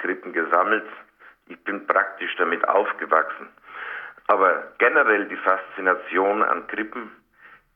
Krippen 0.00 0.32
gesammelt. 0.32 0.86
Ich 1.46 1.62
bin 1.64 1.86
praktisch 1.86 2.34
damit 2.36 2.66
aufgewachsen. 2.68 3.48
Aber 4.26 4.72
generell 4.78 5.26
die 5.26 5.36
Faszination 5.36 6.42
an 6.42 6.66
Krippen 6.66 7.10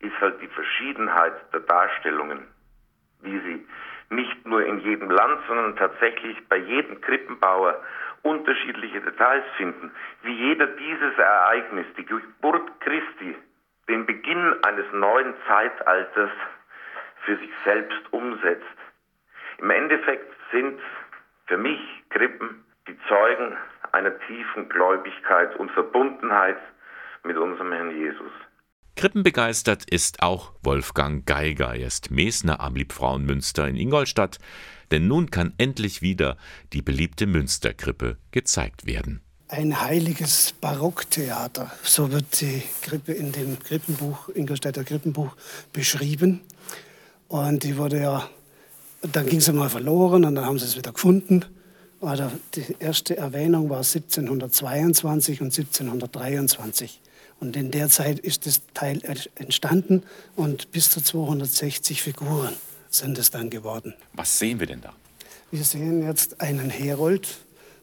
ist 0.01 0.21
halt 0.21 0.41
die 0.41 0.49
Verschiedenheit 0.49 1.35
der 1.53 1.61
Darstellungen, 1.61 2.47
wie 3.23 3.39
sie 3.41 3.67
nicht 4.11 4.47
nur 4.47 4.65
in 4.65 4.79
jedem 4.81 5.11
Land, 5.11 5.41
sondern 5.49 5.77
tatsächlich 5.77 6.37
bei 6.49 6.57
jedem 6.57 7.01
Krippenbauer 7.01 7.83
unterschiedliche 8.23 9.01
Details 9.01 9.45
finden, 9.57 9.91
wie 10.23 10.33
jeder 10.33 10.67
dieses 10.67 11.19
Ereignis, 11.19 11.87
die 11.97 12.07
Geburt 12.07 12.81
Christi, 12.81 13.37
den 13.89 14.07
Beginn 14.07 14.57
eines 14.65 14.87
neuen 14.93 15.35
Zeitalters 15.47 16.31
für 17.25 17.37
sich 17.37 17.51
selbst 17.65 18.13
umsetzt. 18.13 18.65
Im 19.59 19.71
Endeffekt 19.71 20.33
sind 20.53 20.81
für 21.47 21.57
mich 21.57 21.79
Krippen 22.11 22.65
die 22.89 22.97
Zeugen 23.09 23.57
einer 23.93 24.13
tiefen 24.27 24.69
Gläubigkeit 24.69 25.55
und 25.57 25.71
Verbundenheit 25.71 26.59
mit 27.25 27.37
unserem 27.37 27.73
Herrn 27.73 27.91
Jesus. 27.91 28.33
Krippenbegeistert 28.97 29.91
ist 29.91 30.23
auch 30.23 30.53
Wolfgang 30.63 31.27
Geiger. 31.27 31.75
Er 31.75 31.87
ist 31.87 32.11
Mesner 32.11 32.61
am 32.61 32.77
Liebfrauenmünster 32.77 33.67
in 33.67 33.77
Ingolstadt, 33.77 34.39
denn 34.91 35.09
nun 35.09 35.31
kann 35.31 35.53
endlich 35.59 36.01
wieder 36.01 36.37
die 36.73 36.83
beliebte 36.83 37.27
Münsterkrippe 37.27 38.19
gezeigt 38.31 38.87
werden. 38.87 39.21
Ein 39.49 39.81
heiliges 39.81 40.53
Barocktheater, 40.53 41.71
so 41.83 42.13
wird 42.13 42.41
die 42.41 42.63
Krippe 42.83 43.13
in 43.13 43.33
dem 43.33 43.59
Krippenbuch, 43.59 44.29
Ingolstädter 44.29 44.85
Krippenbuch 44.85 45.37
beschrieben. 45.73 46.41
Und 47.29 47.65
die 47.65 47.77
wurde 47.77 48.01
ja, 48.01 48.29
dann 49.13 49.27
ging 49.27 49.41
sie 49.41 49.53
mal 49.53 49.69
verloren 49.69 50.25
und 50.25 50.35
dann 50.35 50.47
haben 50.47 50.59
sie 50.59 50.65
es 50.65 50.77
wieder 50.77 50.93
gefunden. 50.93 51.45
Also 52.01 52.31
die 52.55 52.77
erste 52.79 53.17
Erwähnung 53.17 53.71
war 53.71 53.79
1722 53.79 55.41
und 55.41 55.47
1723. 55.47 57.01
Und 57.41 57.57
in 57.57 57.71
der 57.71 57.89
Zeit 57.89 58.19
ist 58.19 58.47
das 58.47 58.63
Teil 58.75 59.01
entstanden 59.35 60.03
und 60.37 60.71
bis 60.71 60.91
zu 60.91 61.01
260 61.01 62.03
Figuren 62.03 62.55
sind 62.91 63.19
es 63.19 63.31
dann 63.31 63.51
geworden. 63.51 63.95
Was 64.13 64.39
sehen 64.39 64.61
wir 64.61 64.67
denn 64.67 64.81
da? 64.81 64.93
Wir 65.51 65.65
sehen 65.65 66.03
jetzt 66.03 66.41
einen 66.41 66.71
Herold, 66.71 67.29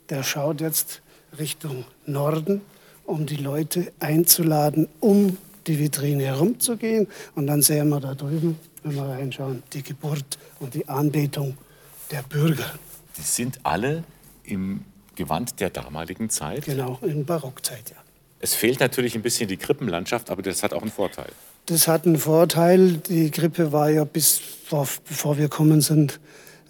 der 0.10 0.24
schaut 0.24 0.62
jetzt 0.62 1.02
Richtung 1.38 1.86
Norden, 2.06 2.62
um 3.06 3.26
die 3.26 3.38
Leute 3.38 3.92
einzuladen, 4.00 4.88
um 5.00 5.38
die 5.68 5.80
Vitrine 5.80 6.26
herumzugehen. 6.26 7.08
Und 7.36 7.48
dann 7.48 7.62
sehen 7.62 7.90
wir 7.90 8.00
da 8.00 8.16
drüben, 8.16 8.58
wenn 8.84 8.96
wir 8.96 9.04
reinschauen, 9.04 9.64
die 9.74 9.84
Geburt 9.84 10.38
und 10.60 10.74
die 10.74 10.88
Anbetung 10.88 11.58
der 12.12 12.24
Bürger. 12.24 12.72
Die 13.18 13.22
sind 13.22 13.60
alle 13.64 14.04
im 14.44 14.86
Gewand 15.16 15.60
der 15.60 15.70
damaligen 15.70 16.30
Zeit? 16.30 16.66
Genau, 16.66 17.00
in 17.02 17.26
Barockzeit, 17.26 17.90
ja. 17.90 17.98
Es 18.40 18.56
fehlt 18.56 18.80
natürlich 18.80 19.14
ein 19.14 19.22
bisschen 19.22 19.48
die 19.48 19.58
Krippenlandschaft, 19.58 20.32
aber 20.32 20.42
das 20.42 20.64
hat 20.64 20.74
auch 20.74 20.82
einen 20.82 20.92
Vorteil. 20.92 21.30
Das 21.68 21.88
hat 21.88 22.08
einen 22.08 22.18
Vorteil. 22.18 22.94
Die 22.94 23.30
Krippe 23.30 23.72
war 23.72 23.92
ja 23.92 24.04
bis 24.04 24.42
vor, 24.66 24.88
bevor 25.08 25.38
wir 25.38 25.48
kommen 25.48 25.82
sind, 25.82 26.20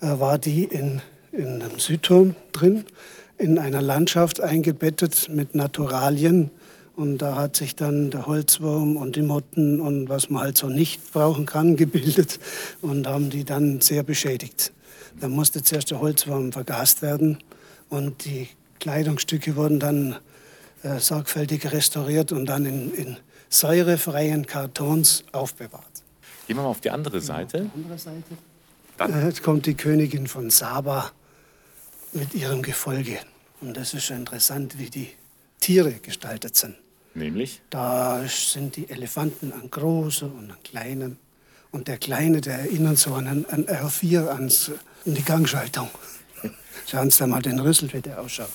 äh, 0.02 0.08
war 0.20 0.38
die 0.38 0.66
in, 0.66 1.02
in 1.32 1.62
einem 1.62 1.80
Südturm 1.80 2.36
drin, 2.52 2.84
in 3.38 3.58
einer 3.58 3.82
Landschaft 3.82 4.42
eingebettet 4.42 5.30
mit 5.30 5.56
Naturalien. 5.56 6.52
Und 6.96 7.20
da 7.20 7.36
hat 7.36 7.56
sich 7.56 7.76
dann 7.76 8.12
der 8.12 8.28
Holzwurm 8.28 8.98
und 8.98 9.16
die 9.16 9.22
Motten 9.22 9.80
und 9.80 10.10
was 10.10 10.30
man 10.30 10.44
halt 10.44 10.58
so 10.58 10.68
nicht 10.68 11.14
brauchen 11.14 11.46
kann, 11.46 11.76
gebildet 11.78 12.40
und 12.82 13.08
haben 13.08 13.30
die 13.30 13.46
dann 13.46 13.82
sehr 13.82 14.04
beschädigt. 14.04 14.74
Da 15.20 15.28
musste 15.28 15.64
zuerst 15.64 15.92
der 15.92 16.00
Holzwurm 16.00 16.52
vergast 16.52 17.02
werden 17.02 17.38
und 17.90 18.26
die 18.26 18.50
Kleidungsstücke 18.80 19.56
wurden 19.56 19.80
dann 19.80 20.16
äh, 20.84 21.00
sorgfältig 21.00 21.72
restauriert 21.72 22.32
und 22.32 22.48
dann 22.48 22.66
in, 22.66 22.94
in 22.94 23.18
säurefreien 23.50 24.46
Kartons 24.48 25.24
aufbewahrt. 25.32 25.86
Gehen 26.48 26.58
wir 26.58 26.64
mal 26.64 26.70
auf 26.70 26.82
die 26.82 26.90
andere 26.90 27.22
Seite. 27.22 27.70
Die 27.76 27.82
andere 27.84 27.98
Seite. 27.98 28.38
Dann. 28.98 29.26
Jetzt 29.26 29.44
kommt 29.44 29.66
die 29.66 29.76
Königin 29.76 30.28
von 30.28 30.50
Saba 30.50 31.12
mit 32.14 32.34
ihrem 32.34 32.62
Gefolge. 32.62 33.20
Und 33.62 33.78
das 33.78 33.94
ist 33.94 34.06
schon 34.06 34.18
interessant, 34.18 34.80
wie 34.80 34.90
die 34.90 35.10
Tiere 35.62 35.94
gestaltet 35.94 36.58
sind. 36.58 36.76
Nämlich? 37.14 37.62
Da 37.70 38.26
sind 38.28 38.76
die 38.76 38.90
Elefanten 38.90 39.54
an 39.54 39.70
große 39.72 40.26
und 40.26 40.52
an 40.52 40.58
kleinen. 40.64 41.18
Und 41.72 41.88
der 41.88 41.98
Kleine, 41.98 42.42
der 42.42 42.60
erinnert 42.60 42.98
so 42.98 43.14
an 43.14 43.28
einen 43.28 43.46
R4, 43.66 44.28
ans, 44.28 44.72
an 45.06 45.14
die 45.16 45.24
Gangschaltung. 45.24 45.90
Schauen 46.88 47.10
Sie 47.10 47.20
da 47.20 47.28
mal 47.28 47.42
den 47.42 47.60
Rüssel, 47.60 47.92
wie 47.94 48.02
der 48.02 48.20
ausschaut. 48.20 48.50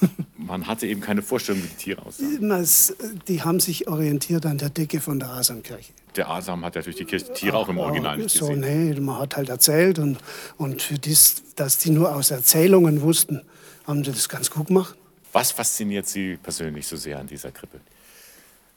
Man 0.36 0.66
hatte 0.66 0.86
eben 0.86 1.00
keine 1.00 1.22
Vorstellung, 1.22 1.62
wie 1.62 1.68
die 1.68 1.74
Tiere 1.74 2.02
aussahen. 2.04 3.16
Die 3.28 3.42
haben 3.42 3.60
sich 3.60 3.88
orientiert 3.88 4.46
an 4.46 4.58
der 4.58 4.70
Decke 4.70 5.00
von 5.00 5.18
der 5.18 5.30
Asamkirche. 5.30 5.92
Der 6.16 6.28
Asam 6.28 6.64
hat 6.64 6.74
natürlich 6.74 6.98
die 6.98 7.04
Kirche, 7.04 7.32
Tiere 7.32 7.56
auch 7.56 7.68
im 7.68 7.78
Original 7.78 8.18
nicht 8.18 8.36
so, 8.36 8.52
Nee, 8.52 8.94
man 9.00 9.18
hat 9.18 9.36
halt 9.36 9.48
erzählt 9.48 9.98
und, 9.98 10.18
und 10.56 10.82
für 10.82 10.98
das, 10.98 11.42
dass 11.56 11.78
die 11.78 11.90
nur 11.90 12.14
aus 12.14 12.30
Erzählungen 12.30 13.02
wussten, 13.02 13.42
haben 13.86 14.04
sie 14.04 14.12
das 14.12 14.28
ganz 14.28 14.50
gut 14.50 14.68
gemacht. 14.68 14.96
Was 15.34 15.50
fasziniert 15.50 16.06
Sie 16.06 16.36
persönlich 16.36 16.86
so 16.86 16.96
sehr 16.96 17.18
an 17.18 17.26
dieser 17.26 17.50
Krippe? 17.50 17.80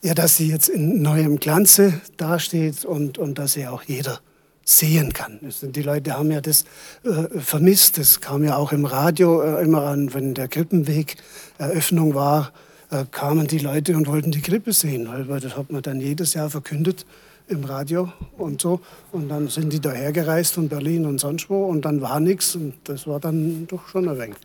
Ja, 0.02 0.16
dass 0.16 0.38
sie 0.38 0.50
jetzt 0.50 0.70
in 0.70 1.04
neuem 1.04 1.40
Glanze 1.40 2.02
dasteht 2.18 2.84
und, 2.84 3.20
und 3.20 3.38
dass 3.38 3.54
sie 3.54 3.68
auch 3.68 3.84
jeder 3.84 4.20
sehen 4.66 5.14
kann. 5.14 5.40
Die 5.62 5.82
Leute 5.84 6.18
haben 6.18 6.32
ja 6.32 6.42
das 6.42 6.66
äh, 7.04 7.40
vermisst. 7.40 8.00
Das 8.00 8.22
kam 8.22 8.44
ja 8.44 8.58
auch 8.58 8.72
im 8.72 8.86
Radio 8.86 9.42
äh, 9.42 9.64
immer 9.64 9.84
an, 9.84 10.14
wenn 10.16 10.34
der 10.34 10.48
Krippenweg 10.48 11.18
Eröffnung 11.60 12.16
war, 12.16 12.52
äh, 12.90 13.06
kamen 13.12 13.46
die 13.46 13.60
Leute 13.60 13.96
und 13.96 14.08
wollten 14.08 14.32
die 14.32 14.42
Krippe 14.42 14.74
sehen, 14.74 15.08
weil 15.28 15.40
das 15.40 15.56
hat 15.56 15.72
man 15.72 15.84
dann 15.84 16.02
jedes 16.02 16.34
Jahr 16.34 16.50
verkündet 16.50 17.06
im 17.48 17.66
Radio 17.66 18.12
und 18.36 18.62
so. 18.62 18.82
Und 19.12 19.30
dann 19.30 19.48
sind 19.48 19.74
die 19.74 19.80
daher 19.80 20.12
gereist 20.12 20.56
von 20.56 20.70
Berlin 20.70 21.06
und 21.06 21.20
sonst 21.20 21.52
wo 21.52 21.66
und 21.66 21.86
dann 21.86 22.02
war 22.02 22.20
nichts 22.20 22.56
und 22.56 22.74
das 22.86 23.06
war 23.06 23.20
dann 23.20 23.68
doch 23.68 23.88
schon 23.90 24.10
ein 24.10 24.18
wenig 24.18 24.38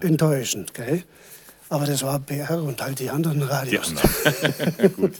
enttäuschend, 0.00 0.72
gell? 0.72 1.04
Aber 1.68 1.86
das 1.86 2.02
war 2.02 2.18
BR 2.18 2.62
und 2.62 2.80
halt 2.80 2.98
die 2.98 3.10
anderen 3.10 3.42
Radios. 3.42 3.88
Anderen. 3.88 4.92
Gut. 4.96 5.14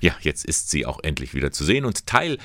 Ja, 0.00 0.16
jetzt 0.20 0.44
ist 0.44 0.70
sie 0.70 0.84
auch 0.84 0.98
endlich 1.02 1.32
wieder 1.34 1.52
zu 1.52 1.64
sehen 1.64 1.84
und 1.84 2.06
Teil 2.06 2.38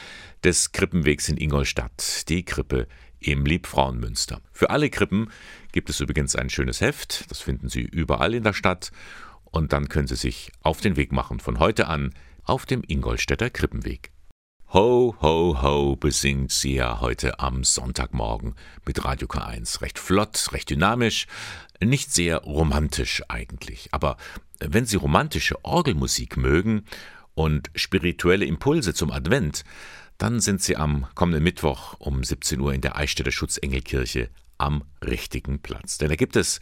des 0.43 0.73
Krippenwegs 0.73 1.27
in 1.27 1.37
Ingolstadt, 1.37 2.29
die 2.29 2.43
Krippe 2.43 2.87
im 3.19 3.45
Liebfrauenmünster. 3.45 4.41
Für 4.51 4.69
alle 4.69 4.89
Krippen 4.89 5.31
gibt 5.71 5.89
es 5.89 5.99
übrigens 5.99 6.35
ein 6.35 6.51
schönes 6.51 6.81
Heft, 6.81 7.25
das 7.31 7.41
finden 7.41 7.67
Sie 7.67 7.81
überall 7.81 8.35
in 8.35 8.43
der 8.43 8.53
Stadt 8.53 8.91
und 9.45 9.73
dann 9.73 9.89
können 9.89 10.07
Sie 10.07 10.15
sich 10.15 10.51
auf 10.61 10.81
den 10.81 10.97
Weg 10.97 11.11
machen 11.11 11.39
von 11.39 11.57
heute 11.57 11.87
an 11.87 12.13
auf 12.43 12.67
dem 12.67 12.83
Ingolstädter 12.87 13.49
Krippenweg. 13.49 14.11
Ho, 14.73 15.15
ho, 15.21 15.61
ho, 15.61 15.95
besingt 15.95 16.51
sie 16.51 16.73
ja 16.75 16.99
heute 16.99 17.39
am 17.39 17.63
Sonntagmorgen 17.63 18.53
mit 18.85 19.05
Radio 19.05 19.25
K1. 19.25 19.81
Recht 19.81 19.97
flott, 19.97 20.49
recht 20.51 20.69
dynamisch, 20.69 21.25
nicht 21.81 22.11
sehr 22.11 22.39
romantisch 22.39 23.23
eigentlich. 23.29 23.87
Aber 23.91 24.17
wenn 24.59 24.85
Sie 24.85 24.97
romantische 24.97 25.63
Orgelmusik 25.63 26.35
mögen 26.35 26.83
und 27.33 27.71
spirituelle 27.75 28.43
Impulse 28.43 28.93
zum 28.93 29.09
Advent, 29.09 29.63
dann 30.17 30.41
sind 30.41 30.61
Sie 30.61 30.75
am 30.75 31.07
kommenden 31.15 31.43
Mittwoch 31.43 31.95
um 31.99 32.25
17 32.25 32.59
Uhr 32.59 32.73
in 32.73 32.81
der 32.81 32.97
Eichstätter 32.97 33.31
Schutzengelkirche 33.31 34.29
am 34.57 34.83
richtigen 35.01 35.61
Platz. 35.61 35.97
Denn 35.97 36.09
da 36.09 36.17
gibt 36.17 36.35
es 36.35 36.59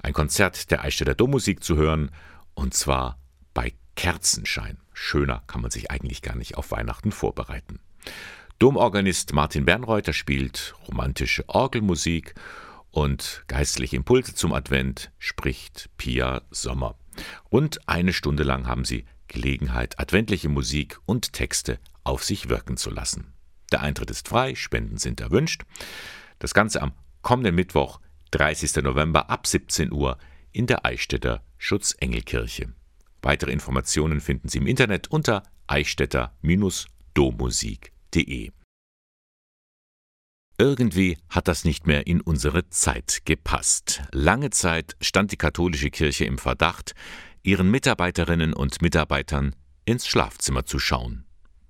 ein 0.00 0.12
Konzert 0.12 0.70
der 0.70 0.84
Eichstätter 0.84 1.16
Dommusik 1.16 1.64
zu 1.64 1.74
hören 1.74 2.12
und 2.54 2.74
zwar 2.74 3.18
bei 3.52 3.72
Kerzenschein. 3.96 4.78
Schöner 5.00 5.42
kann 5.46 5.62
man 5.62 5.70
sich 5.70 5.90
eigentlich 5.90 6.22
gar 6.22 6.34
nicht 6.34 6.56
auf 6.56 6.72
Weihnachten 6.72 7.12
vorbereiten. 7.12 7.78
Domorganist 8.58 9.32
Martin 9.32 9.64
Bernreuter 9.64 10.12
spielt 10.12 10.74
romantische 10.88 11.48
Orgelmusik 11.48 12.34
und 12.90 13.44
geistliche 13.46 13.96
Impulse 13.96 14.34
zum 14.34 14.52
Advent 14.52 15.12
spricht 15.18 15.88
Pia 15.96 16.42
Sommer. 16.50 16.98
Und 17.48 17.88
eine 17.88 18.12
Stunde 18.12 18.42
lang 18.42 18.66
haben 18.66 18.84
Sie 18.84 19.04
Gelegenheit, 19.28 19.98
adventliche 20.00 20.48
Musik 20.48 20.98
und 21.06 21.32
Texte 21.32 21.78
auf 22.02 22.24
sich 22.24 22.48
wirken 22.48 22.76
zu 22.76 22.90
lassen. 22.90 23.32
Der 23.70 23.82
Eintritt 23.82 24.10
ist 24.10 24.28
frei, 24.28 24.56
Spenden 24.56 24.98
sind 24.98 25.20
erwünscht. 25.20 25.62
Das 26.40 26.54
Ganze 26.54 26.82
am 26.82 26.92
kommenden 27.22 27.54
Mittwoch 27.54 28.00
30. 28.32 28.82
November 28.82 29.30
ab 29.30 29.46
17 29.46 29.92
Uhr 29.92 30.18
in 30.50 30.66
der 30.66 30.84
Eichstätter 30.84 31.42
Schutzengelkirche. 31.56 32.74
Weitere 33.22 33.52
Informationen 33.52 34.20
finden 34.20 34.48
Sie 34.48 34.58
im 34.58 34.66
Internet 34.66 35.08
unter 35.08 35.44
eichstätter-domusik.de. 35.66 38.50
Irgendwie 40.60 41.18
hat 41.30 41.46
das 41.46 41.64
nicht 41.64 41.86
mehr 41.86 42.08
in 42.08 42.20
unsere 42.20 42.68
Zeit 42.68 43.20
gepasst. 43.24 44.02
Lange 44.10 44.50
Zeit 44.50 44.96
stand 45.00 45.30
die 45.30 45.36
katholische 45.36 45.90
Kirche 45.90 46.24
im 46.24 46.36
Verdacht, 46.36 46.96
ihren 47.44 47.70
Mitarbeiterinnen 47.70 48.54
und 48.54 48.82
Mitarbeitern 48.82 49.54
ins 49.84 50.08
Schlafzimmer 50.08 50.66
zu 50.66 50.80
schauen. 50.80 51.26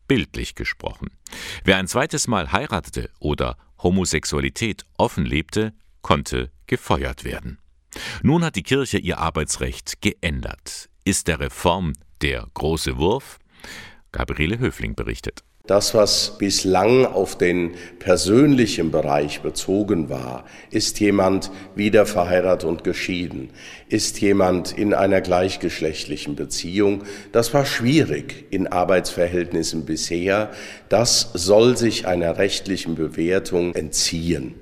Bildlich 0.07 0.55
gesprochen. 0.55 1.11
Wer 1.65 1.77
ein 1.77 1.87
zweites 1.87 2.29
Mal 2.29 2.51
heiratete 2.51 3.11
oder 3.21 3.59
Homosexualität 3.83 4.87
offen 4.97 5.27
lebte, 5.27 5.75
konnte 6.01 6.51
gefeuert 6.67 7.25
werden. 7.25 7.59
Nun 8.23 8.43
hat 8.43 8.57
die 8.57 8.63
Kirche 8.63 8.99
ihr 8.99 9.19
Arbeitsrecht 9.19 10.01
geändert. 10.01 10.88
Ist 11.09 11.27
der 11.27 11.41
Reform 11.41 11.95
der 12.21 12.45
große 12.53 12.99
Wurf? 12.99 13.39
Gabriele 14.13 14.59
Höfling 14.59 14.95
berichtet. 14.95 15.43
Das, 15.67 15.95
was 15.95 16.37
bislang 16.37 17.07
auf 17.07 17.39
den 17.39 17.71
persönlichen 17.99 18.91
Bereich 18.91 19.41
bezogen 19.41 20.11
war, 20.11 20.45
ist 20.71 21.01
jemand 21.01 21.51
wieder 21.75 22.05
verheiratet 22.05 22.69
und 22.69 22.85
geschieden, 22.85 23.49
ist 23.89 24.21
jemand 24.21 24.77
in 24.77 24.93
einer 24.93 25.23
gleichgeschlechtlichen 25.23 26.37
Beziehung. 26.37 27.05
Das 27.33 27.55
war 27.55 27.65
schwierig 27.65 28.45
in 28.51 28.67
Arbeitsverhältnissen 28.67 29.87
bisher. 29.87 30.51
Das 30.91 31.31
soll 31.33 31.79
sich 31.79 32.07
einer 32.07 32.37
rechtlichen 32.37 32.97
Bewertung 32.97 33.75
entziehen. 33.75 34.57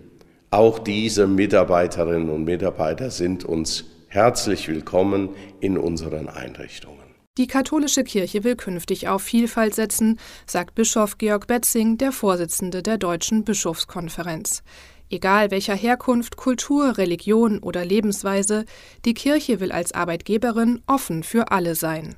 Auch 0.52 0.78
diese 0.78 1.26
Mitarbeiterinnen 1.26 2.30
und 2.30 2.44
Mitarbeiter 2.44 3.10
sind 3.10 3.44
uns 3.44 3.95
herzlich 4.16 4.66
willkommen 4.66 5.28
in 5.60 5.76
unseren 5.76 6.30
Einrichtungen. 6.30 7.04
Die 7.36 7.46
katholische 7.46 8.02
Kirche 8.02 8.44
will 8.44 8.56
künftig 8.56 9.08
auf 9.08 9.20
Vielfalt 9.20 9.74
setzen, 9.74 10.18
sagt 10.46 10.74
Bischof 10.74 11.18
Georg 11.18 11.46
Betzing, 11.46 11.98
der 11.98 12.12
Vorsitzende 12.12 12.82
der 12.82 12.96
Deutschen 12.96 13.44
Bischofskonferenz. 13.44 14.62
Egal 15.10 15.50
welcher 15.50 15.74
Herkunft, 15.74 16.38
Kultur, 16.38 16.96
Religion 16.96 17.58
oder 17.58 17.84
Lebensweise, 17.84 18.64
die 19.04 19.12
Kirche 19.12 19.60
will 19.60 19.70
als 19.70 19.92
Arbeitgeberin 19.92 20.80
offen 20.86 21.22
für 21.22 21.52
alle 21.52 21.74
sein. 21.74 22.16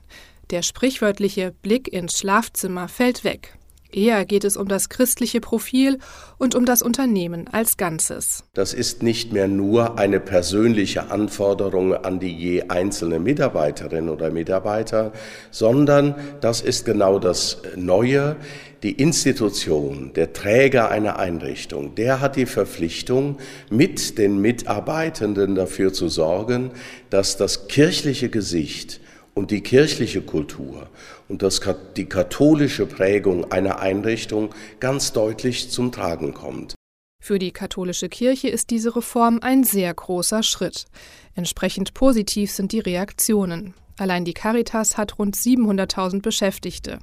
Der 0.51 0.63
sprichwörtliche 0.63 1.53
Blick 1.63 1.93
ins 1.93 2.17
Schlafzimmer 2.17 2.87
fällt 2.87 3.25
weg. 3.25 3.59
Eher 3.91 4.27
geht 4.27 4.45
es 4.45 4.57
um 4.57 4.69
das 4.69 4.91
christliche 4.91 5.41
Profil 5.41 5.99
und 6.37 6.55
um 6.55 6.67
das 6.67 6.83
Unternehmen 6.83 7.49
als 7.49 7.79
Ganzes. 7.79 8.45
Das 8.53 8.75
ist 8.75 9.03
nicht 9.03 9.33
mehr 9.33 9.49
nur 9.49 9.99
eine 9.99 10.21
persönliche 10.21 11.11
Anforderung 11.11 11.95
an 11.95 12.21
die 12.21 12.35
je 12.35 12.65
einzelne 12.69 13.19
Mitarbeiterin 13.19 14.11
oder 14.11 14.31
Mitarbeiter, 14.31 15.13
sondern 15.51 16.15
das 16.43 16.61
ist 16.61 16.85
genau 16.85 17.19
das 17.19 17.63
Neue. 17.77 18.37
Die 18.83 18.93
Institution, 18.93 20.13
der 20.15 20.33
Träger 20.35 20.91
einer 20.91 21.19
Einrichtung, 21.19 21.97
der 21.97 22.21
hat 22.21 22.37
die 22.37 22.47
Verpflichtung, 22.47 23.39
mit 23.71 24.19
den 24.19 24.41
Mitarbeitenden 24.41 25.55
dafür 25.57 25.93
zu 25.93 26.09
sorgen, 26.09 26.71
dass 27.11 27.37
das 27.37 27.67
kirchliche 27.67 28.29
Gesicht 28.29 29.01
und 29.35 29.51
die 29.51 29.63
kirchliche 29.63 30.21
Kultur 30.21 30.89
und 31.29 31.43
das, 31.43 31.61
die 31.97 32.07
katholische 32.07 32.87
Prägung 32.87 33.51
einer 33.53 33.81
Einrichtung 33.81 34.55
ganz 34.81 35.13
deutlich 35.13 35.71
zum 35.71 35.93
Tragen 35.93 36.35
kommt. 36.35 36.75
Für 37.23 37.39
die 37.39 37.53
katholische 37.53 38.09
Kirche 38.09 38.49
ist 38.49 38.71
diese 38.71 38.95
Reform 38.97 39.41
ein 39.43 39.65
sehr 39.65 39.93
großer 39.93 40.43
Schritt. 40.43 40.87
Entsprechend 41.35 41.95
positiv 41.95 42.51
sind 42.51 42.73
die 42.73 42.81
Reaktionen. 42.81 43.75
Allein 43.99 44.25
die 44.25 44.35
Caritas 44.35 44.97
hat 44.97 45.19
rund 45.19 45.37
700.000 45.37 46.23
Beschäftigte. 46.23 47.01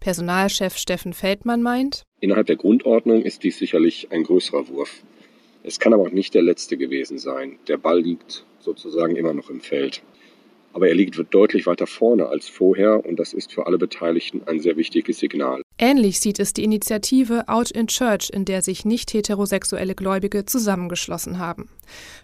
Personalchef 0.00 0.78
Steffen 0.78 1.12
Feldmann 1.12 1.62
meint, 1.62 2.02
Innerhalb 2.20 2.48
der 2.48 2.56
Grundordnung 2.56 3.22
ist 3.22 3.44
dies 3.44 3.58
sicherlich 3.58 4.08
ein 4.10 4.24
größerer 4.24 4.68
Wurf. 4.68 5.02
Es 5.62 5.78
kann 5.78 5.92
aber 5.92 6.04
auch 6.04 6.10
nicht 6.10 6.34
der 6.34 6.42
letzte 6.42 6.76
gewesen 6.76 7.18
sein. 7.18 7.58
Der 7.68 7.76
Ball 7.76 8.00
liegt 8.00 8.44
sozusagen 8.58 9.14
immer 9.14 9.34
noch 9.34 9.50
im 9.50 9.60
Feld 9.60 10.02
aber 10.72 10.88
er 10.88 10.94
liegt 10.94 11.18
deutlich 11.30 11.66
weiter 11.66 11.86
vorne 11.86 12.26
als 12.26 12.48
vorher 12.48 13.04
und 13.04 13.18
das 13.18 13.32
ist 13.32 13.52
für 13.52 13.66
alle 13.66 13.78
Beteiligten 13.78 14.42
ein 14.46 14.60
sehr 14.60 14.76
wichtiges 14.76 15.18
Signal. 15.18 15.62
Ähnlich 15.78 16.20
sieht 16.20 16.38
es 16.38 16.52
die 16.52 16.64
Initiative 16.64 17.48
Out 17.48 17.70
in 17.70 17.86
Church, 17.86 18.30
in 18.32 18.44
der 18.44 18.62
sich 18.62 18.84
nicht 18.84 19.12
heterosexuelle 19.12 19.94
Gläubige 19.94 20.44
zusammengeschlossen 20.44 21.38
haben. 21.38 21.68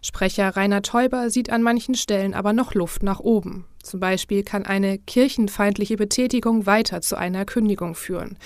Sprecher 0.02 0.56
Rainer 0.56 0.82
Teuber 0.82 1.30
sieht 1.30 1.50
an 1.50 1.62
manchen 1.62 1.94
Stellen 1.94 2.34
aber 2.34 2.52
noch 2.52 2.74
Luft 2.74 3.02
nach 3.02 3.20
oben. 3.20 3.64
Zum 3.82 4.00
Beispiel 4.00 4.42
kann 4.42 4.64
eine 4.64 4.98
kirchenfeindliche 4.98 5.96
Betätigung 5.96 6.66
weiter 6.66 7.00
zu 7.00 7.16
einer 7.16 7.44
Kündigung 7.44 7.94
führen. 7.94 8.38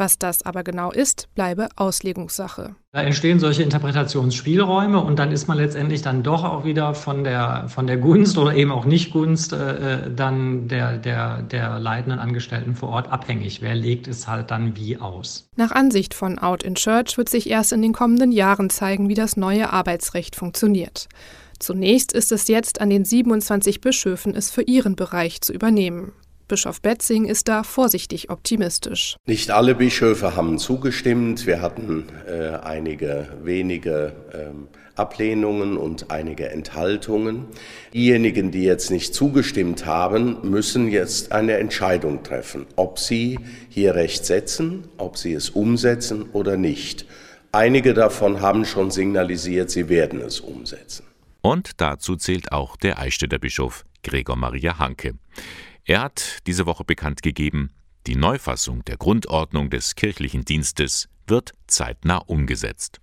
Was 0.00 0.16
das 0.16 0.40
aber 0.46 0.62
genau 0.62 0.90
ist, 0.90 1.28
bleibe 1.34 1.68
Auslegungssache. 1.76 2.74
Da 2.92 3.02
entstehen 3.02 3.38
solche 3.38 3.62
Interpretationsspielräume 3.62 4.98
und 4.98 5.18
dann 5.18 5.30
ist 5.30 5.46
man 5.46 5.58
letztendlich 5.58 6.00
dann 6.00 6.22
doch 6.22 6.42
auch 6.42 6.64
wieder 6.64 6.94
von 6.94 7.22
der, 7.22 7.66
von 7.68 7.86
der 7.86 7.98
Gunst 7.98 8.38
oder 8.38 8.54
eben 8.54 8.72
auch 8.72 8.86
Nicht-Gunst 8.86 9.52
äh, 9.52 9.56
äh, 10.06 10.10
dann 10.10 10.68
der, 10.68 10.96
der, 10.96 11.42
der 11.42 11.78
leitenden 11.78 12.18
Angestellten 12.18 12.76
vor 12.76 12.88
Ort 12.88 13.12
abhängig. 13.12 13.60
Wer 13.60 13.74
legt 13.74 14.08
es 14.08 14.26
halt 14.26 14.50
dann 14.50 14.74
wie 14.74 14.96
aus? 14.96 15.50
Nach 15.56 15.70
Ansicht 15.70 16.14
von 16.14 16.38
Out 16.38 16.62
in 16.62 16.76
Church 16.76 17.18
wird 17.18 17.28
sich 17.28 17.50
erst 17.50 17.74
in 17.74 17.82
den 17.82 17.92
kommenden 17.92 18.32
Jahren 18.32 18.70
zeigen, 18.70 19.10
wie 19.10 19.14
das 19.14 19.36
neue 19.36 19.70
Arbeitsrecht 19.70 20.34
funktioniert. 20.34 21.08
Zunächst 21.58 22.14
ist 22.14 22.32
es 22.32 22.48
jetzt 22.48 22.80
an 22.80 22.88
den 22.88 23.04
27 23.04 23.82
Bischöfen, 23.82 24.34
es 24.34 24.50
für 24.50 24.62
ihren 24.62 24.96
Bereich 24.96 25.42
zu 25.42 25.52
übernehmen. 25.52 26.12
Bischof 26.50 26.82
Betzing 26.82 27.26
ist 27.26 27.46
da 27.46 27.62
vorsichtig 27.62 28.28
optimistisch. 28.28 29.14
Nicht 29.24 29.52
alle 29.52 29.76
Bischöfe 29.76 30.34
haben 30.34 30.58
zugestimmt. 30.58 31.46
Wir 31.46 31.62
hatten 31.62 32.08
äh, 32.26 32.56
einige 32.56 33.28
wenige 33.44 34.12
ähm, 34.34 34.66
Ablehnungen 34.96 35.76
und 35.76 36.10
einige 36.10 36.50
Enthaltungen. 36.50 37.46
Diejenigen, 37.94 38.50
die 38.50 38.64
jetzt 38.64 38.90
nicht 38.90 39.14
zugestimmt 39.14 39.86
haben, 39.86 40.38
müssen 40.42 40.88
jetzt 40.88 41.30
eine 41.30 41.56
Entscheidung 41.58 42.24
treffen, 42.24 42.66
ob 42.74 42.98
sie 42.98 43.38
hier 43.68 43.94
Recht 43.94 44.26
setzen, 44.26 44.88
ob 44.98 45.18
sie 45.18 45.32
es 45.32 45.50
umsetzen 45.50 46.30
oder 46.32 46.56
nicht. 46.56 47.06
Einige 47.52 47.94
davon 47.94 48.40
haben 48.40 48.64
schon 48.64 48.90
signalisiert, 48.90 49.70
sie 49.70 49.88
werden 49.88 50.20
es 50.20 50.40
umsetzen. 50.40 51.06
Und 51.42 51.80
dazu 51.80 52.16
zählt 52.16 52.50
auch 52.50 52.76
der 52.76 52.98
Eichstätter 52.98 53.38
Bischof 53.38 53.84
Gregor 54.02 54.34
Maria 54.34 54.80
Hanke. 54.80 55.14
Er 55.90 56.02
hat 56.02 56.46
diese 56.46 56.66
Woche 56.66 56.84
bekannt 56.84 57.20
gegeben, 57.20 57.74
die 58.06 58.14
Neufassung 58.14 58.84
der 58.84 58.96
Grundordnung 58.96 59.70
des 59.70 59.96
kirchlichen 59.96 60.44
Dienstes 60.44 61.08
wird 61.26 61.52
zeitnah 61.66 62.18
umgesetzt. 62.18 63.00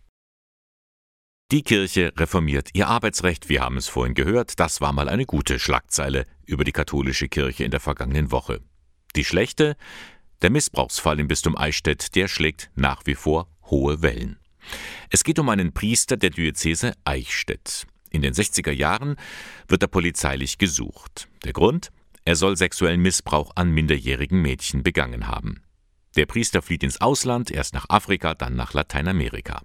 Die 1.52 1.64
Kirche 1.64 2.14
reformiert 2.16 2.70
ihr 2.72 2.88
Arbeitsrecht, 2.88 3.50
wir 3.50 3.60
haben 3.60 3.76
es 3.76 3.90
vorhin 3.90 4.14
gehört, 4.14 4.62
das 4.62 4.80
war 4.80 4.94
mal 4.94 5.10
eine 5.10 5.26
gute 5.26 5.60
Schlagzeile 5.60 6.24
über 6.46 6.64
die 6.64 6.72
katholische 6.72 7.28
Kirche 7.28 7.66
in 7.66 7.72
der 7.72 7.82
vergangenen 7.82 8.32
Woche. 8.32 8.62
Die 9.18 9.26
schlechte, 9.26 9.76
der 10.42 10.50
Missbrauchsfall 10.50 11.20
im 11.20 11.28
Bistum 11.28 11.58
Eichstätt, 11.58 12.16
der 12.16 12.30
schlägt 12.30 12.72
nach 12.76 13.02
wie 13.04 13.16
vor 13.16 13.50
hohe 13.64 14.02
Wellen. 14.02 14.40
Es 15.10 15.26
geht 15.26 15.40
um 15.40 15.50
einen 15.50 15.74
Priester 15.74 16.16
der 16.16 16.30
Diözese 16.30 16.94
Eichstätt. 17.04 17.86
In 18.12 18.22
den 18.22 18.34
60er 18.34 18.72
Jahren 18.72 19.18
wird 19.68 19.82
er 19.82 19.90
polizeilich 19.90 20.58
gesucht. 20.58 21.28
Der 21.44 21.52
Grund? 21.52 21.92
Er 22.28 22.36
soll 22.36 22.58
sexuellen 22.58 23.02
Missbrauch 23.02 23.54
an 23.56 23.72
minderjährigen 23.72 24.42
Mädchen 24.42 24.84
begangen 24.84 25.28
haben. 25.30 25.62
Der 26.18 26.26
Priester 26.26 26.62
flieht 26.62 26.84
ins 26.84 27.00
Ausland, 27.00 27.52
erst 27.52 27.74
nach 27.74 27.86
Afrika, 27.88 28.34
dann 28.34 28.58
nach 28.58 28.74
Lateinamerika. 28.74 29.62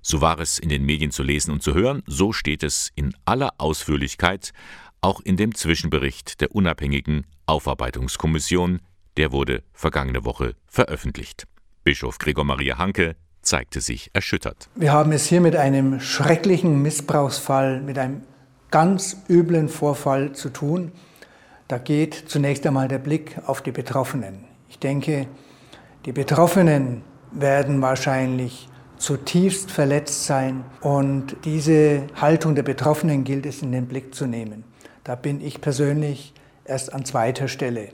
So 0.00 0.20
war 0.20 0.38
es 0.38 0.60
in 0.60 0.68
den 0.68 0.84
Medien 0.84 1.10
zu 1.10 1.24
lesen 1.24 1.50
und 1.50 1.64
zu 1.64 1.74
hören, 1.74 2.04
so 2.06 2.32
steht 2.32 2.62
es 2.62 2.92
in 2.94 3.12
aller 3.24 3.54
Ausführlichkeit 3.58 4.52
auch 5.00 5.20
in 5.22 5.36
dem 5.36 5.52
Zwischenbericht 5.52 6.40
der 6.40 6.54
unabhängigen 6.54 7.26
Aufarbeitungskommission, 7.46 8.80
der 9.16 9.32
wurde 9.32 9.64
vergangene 9.72 10.24
Woche 10.24 10.54
veröffentlicht. 10.68 11.48
Bischof 11.82 12.18
Gregor 12.18 12.44
Maria 12.44 12.78
Hanke 12.78 13.16
zeigte 13.42 13.80
sich 13.80 14.10
erschüttert. 14.12 14.68
Wir 14.76 14.92
haben 14.92 15.10
es 15.10 15.26
hier 15.26 15.40
mit 15.40 15.56
einem 15.56 15.98
schrecklichen 15.98 16.82
Missbrauchsfall, 16.82 17.80
mit 17.80 17.98
einem 17.98 18.22
ganz 18.70 19.16
üblen 19.28 19.68
Vorfall 19.68 20.36
zu 20.36 20.50
tun. 20.50 20.92
Da 21.68 21.78
geht 21.78 22.14
zunächst 22.26 22.66
einmal 22.66 22.88
der 22.88 22.98
Blick 22.98 23.38
auf 23.46 23.62
die 23.62 23.72
Betroffenen. 23.72 24.44
Ich 24.68 24.78
denke, 24.78 25.26
die 26.04 26.12
Betroffenen 26.12 27.02
werden 27.32 27.80
wahrscheinlich 27.80 28.68
zutiefst 28.98 29.70
verletzt 29.70 30.24
sein 30.24 30.64
und 30.80 31.36
diese 31.44 32.06
Haltung 32.20 32.54
der 32.54 32.62
Betroffenen 32.62 33.24
gilt 33.24 33.46
es 33.46 33.62
in 33.62 33.72
den 33.72 33.86
Blick 33.86 34.14
zu 34.14 34.26
nehmen. 34.26 34.64
Da 35.04 35.14
bin 35.14 35.40
ich 35.40 35.60
persönlich 35.60 36.32
erst 36.64 36.92
an 36.92 37.04
zweiter 37.04 37.48
Stelle. 37.48 37.88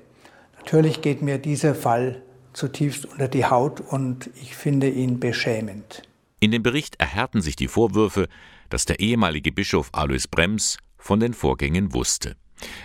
Natürlich 0.58 1.00
geht 1.00 1.22
mir 1.22 1.38
dieser 1.38 1.74
Fall 1.74 2.22
zutiefst 2.52 3.06
unter 3.06 3.28
die 3.28 3.46
Haut 3.46 3.80
und 3.80 4.30
ich 4.40 4.56
finde 4.56 4.88
ihn 4.88 5.20
beschämend. 5.20 6.02
In 6.40 6.50
dem 6.50 6.62
Bericht 6.62 7.00
erhärten 7.00 7.40
sich 7.40 7.56
die 7.56 7.68
Vorwürfe, 7.68 8.28
dass 8.68 8.84
der 8.84 9.00
ehemalige 9.00 9.52
Bischof 9.52 9.90
Alois 9.92 10.26
Brems 10.30 10.78
von 10.98 11.20
den 11.20 11.34
Vorgängen 11.34 11.92
wusste. 11.92 12.36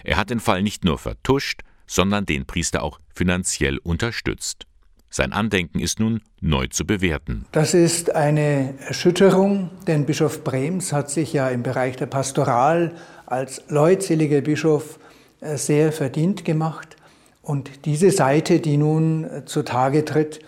Er 0.04 0.18
hat 0.18 0.30
den 0.30 0.40
Fall 0.40 0.64
nicht 0.64 0.84
nur 0.86 0.98
vertuscht, 0.98 1.62
sondern 1.88 2.26
den 2.26 2.46
Priester 2.46 2.84
auch 2.84 3.00
finanziell 3.14 3.78
unterstützt. 3.78 4.66
Sein 5.10 5.32
Andenken 5.32 5.80
ist 5.80 6.00
nun 6.00 6.22
neu 6.42 6.68
zu 6.68 6.86
bewerten. 6.86 7.46
Das 7.54 7.74
ist 7.74 8.14
eine 8.14 8.74
Erschütterung, 8.86 9.70
denn 9.88 10.06
Bischof 10.06 10.44
Brems 10.44 10.92
hat 10.92 11.10
sich 11.10 11.32
ja 11.32 11.48
im 11.50 11.64
Bereich 11.64 11.96
der 11.96 12.08
Pastoral 12.08 12.96
als 13.26 13.64
leutseliger 13.70 14.42
Bischof 14.42 15.00
äh, 15.40 15.58
sehr 15.58 15.92
verdient 15.92 16.44
gemacht. 16.44 16.98
Und 17.42 17.86
diese 17.86 18.12
Seite, 18.12 18.60
die 18.60 18.76
nun 18.76 19.24
äh, 19.24 19.46
zutage 19.46 20.04
tritt, 20.04 20.40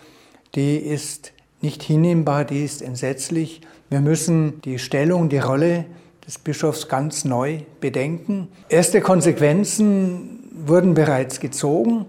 die 0.54 0.76
ist 0.76 1.32
nicht 1.60 1.82
hinnehmbar, 1.82 2.44
die 2.44 2.62
ist 2.62 2.82
entsetzlich. 2.82 3.62
Wir 3.88 4.00
müssen 4.00 4.60
die 4.62 4.78
Stellung, 4.78 5.28
die 5.28 5.38
Rolle 5.38 5.86
des 6.28 6.38
Bischofs 6.38 6.88
ganz 6.88 7.24
neu 7.24 7.60
bedenken. 7.80 8.48
Erste 8.68 9.00
Konsequenzen 9.00 10.50
wurden 10.52 10.92
bereits 10.92 11.40
gezogen. 11.40 12.04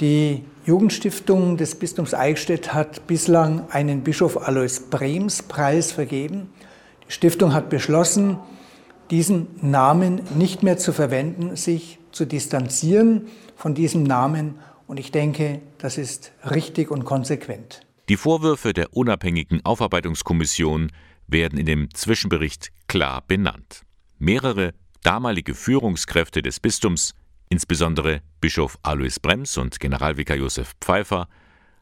Die 0.00 0.44
Jugendstiftung 0.66 1.56
des 1.56 1.74
Bistums 1.74 2.12
Eichstätt 2.12 2.74
hat 2.74 3.06
bislang 3.06 3.70
einen 3.70 4.02
Bischof 4.02 4.46
Alois 4.46 4.80
Brems 4.90 5.42
Preis 5.42 5.92
vergeben. 5.92 6.50
Die 7.08 7.12
Stiftung 7.12 7.54
hat 7.54 7.70
beschlossen, 7.70 8.36
diesen 9.10 9.46
Namen 9.62 10.20
nicht 10.36 10.62
mehr 10.62 10.76
zu 10.76 10.92
verwenden, 10.92 11.56
sich 11.56 11.98
zu 12.12 12.26
distanzieren 12.26 13.28
von 13.56 13.74
diesem 13.74 14.02
Namen. 14.02 14.58
Und 14.86 15.00
ich 15.00 15.10
denke, 15.10 15.62
das 15.78 15.96
ist 15.96 16.32
richtig 16.50 16.90
und 16.90 17.06
konsequent. 17.06 17.80
Die 18.10 18.16
Vorwürfe 18.18 18.74
der 18.74 18.94
unabhängigen 18.94 19.64
Aufarbeitungskommission 19.64 20.92
werden 21.26 21.58
in 21.58 21.66
dem 21.66 21.92
Zwischenbericht 21.94 22.70
klar 22.86 23.22
benannt. 23.26 23.82
Mehrere 24.18 24.74
damalige 25.02 25.54
Führungskräfte 25.54 26.42
des 26.42 26.60
Bistums 26.60 27.14
insbesondere 27.48 28.22
Bischof 28.40 28.78
Alois 28.82 29.20
Brems 29.20 29.56
und 29.58 29.78
Generalvikar 29.80 30.36
Josef 30.36 30.72
Pfeiffer, 30.80 31.28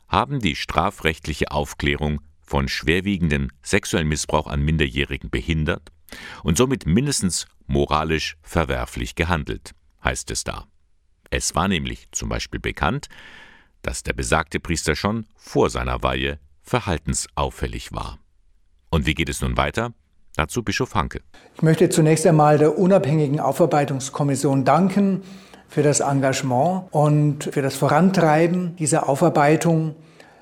haben 0.09 0.41
die 0.41 0.57
strafrechtliche 0.57 1.51
Aufklärung 1.51 2.21
von 2.43 2.69
schwerwiegendem 2.69 3.49
sexuellen 3.63 4.09
Missbrauch 4.09 4.47
an 4.47 4.63
Minderjährigen 4.63 5.31
behindert 5.31 5.91
und 6.43 6.59
somit 6.59 6.87
mindestens 6.87 7.47
moralisch 7.67 8.37
verwerflich 8.43 9.15
gehandelt, 9.15 9.73
heißt 10.05 10.31
es 10.31 10.45
da. 10.45 10.67
Es 11.31 11.55
war 11.55 11.69
nämlich 11.69 12.09
zum 12.13 12.29
Beispiel 12.29 12.61
bekannt, 12.61 13.09
dass 13.81 14.03
der 14.03 14.13
besagte 14.13 14.61
Priester 14.61 14.95
schon 14.95 15.27
vor 15.35 15.71
seiner 15.71 16.03
Weihe 16.03 16.39
verhaltensauffällig 16.61 17.93
war. 17.93 18.19
Und 18.93 19.07
wie 19.07 19.15
geht 19.15 19.31
es 19.31 19.41
nun 19.41 19.57
weiter? 19.57 19.95
Dazu 20.37 20.63
Bischof 20.63 20.95
Hanke. 20.95 21.23
Ich 21.55 21.63
möchte 21.63 21.89
zunächst 21.89 22.27
einmal 22.27 22.59
der 22.59 22.77
unabhängigen 22.79 23.41
Aufarbeitungskommission 23.41 24.67
danken 24.67 25.23
für 25.67 25.83
das 25.83 26.01
Engagement 26.01 26.85
und 26.91 27.45
für 27.45 27.63
das 27.63 27.75
Vorantreiben 27.75 28.77
dieser 28.77 29.09
Aufarbeitung. 29.09 29.95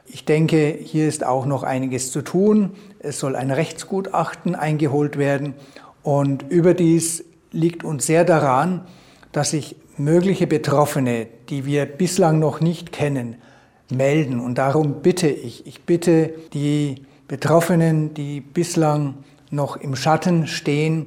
Ich 0.06 0.24
denke, 0.24 0.76
hier 0.82 1.06
ist 1.06 1.24
auch 1.24 1.46
noch 1.46 1.62
einiges 1.62 2.10
zu 2.10 2.22
tun. 2.22 2.72
Es 2.98 3.20
soll 3.20 3.36
ein 3.36 3.52
Rechtsgutachten 3.52 4.56
eingeholt 4.56 5.16
werden 5.16 5.54
und 6.02 6.42
überdies 6.50 7.24
liegt 7.52 7.84
uns 7.84 8.04
sehr 8.04 8.24
daran, 8.24 8.84
dass 9.30 9.50
sich 9.50 9.76
mögliche 9.96 10.48
Betroffene, 10.48 11.28
die 11.50 11.66
wir 11.66 11.86
bislang 11.86 12.40
noch 12.40 12.60
nicht 12.60 12.90
kennen, 12.90 13.36
melden. 13.92 14.40
Und 14.40 14.58
darum 14.58 15.02
bitte 15.02 15.28
ich, 15.28 15.68
ich 15.68 15.82
bitte 15.82 16.34
die 16.52 17.06
Betroffenen, 17.30 18.12
die 18.12 18.40
bislang 18.40 19.22
noch 19.52 19.76
im 19.76 19.94
Schatten 19.94 20.48
stehen, 20.48 21.06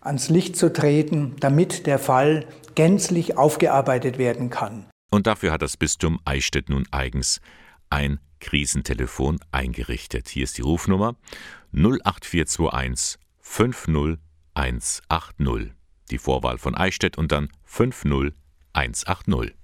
ans 0.00 0.28
Licht 0.28 0.56
zu 0.56 0.72
treten, 0.72 1.34
damit 1.40 1.88
der 1.88 1.98
Fall 1.98 2.46
gänzlich 2.76 3.36
aufgearbeitet 3.36 4.16
werden 4.16 4.50
kann. 4.50 4.86
Und 5.10 5.26
dafür 5.26 5.50
hat 5.50 5.62
das 5.62 5.76
Bistum 5.76 6.20
Eichstätt 6.24 6.68
nun 6.68 6.86
eigens 6.92 7.40
ein 7.90 8.20
Krisentelefon 8.38 9.40
eingerichtet. 9.50 10.28
Hier 10.28 10.44
ist 10.44 10.58
die 10.58 10.62
Rufnummer 10.62 11.16
08421 11.72 13.18
50180. 13.40 15.72
Die 16.12 16.18
Vorwahl 16.18 16.58
von 16.58 16.76
Eichstätt 16.76 17.18
und 17.18 17.32
dann 17.32 17.48
50180. 17.64 19.56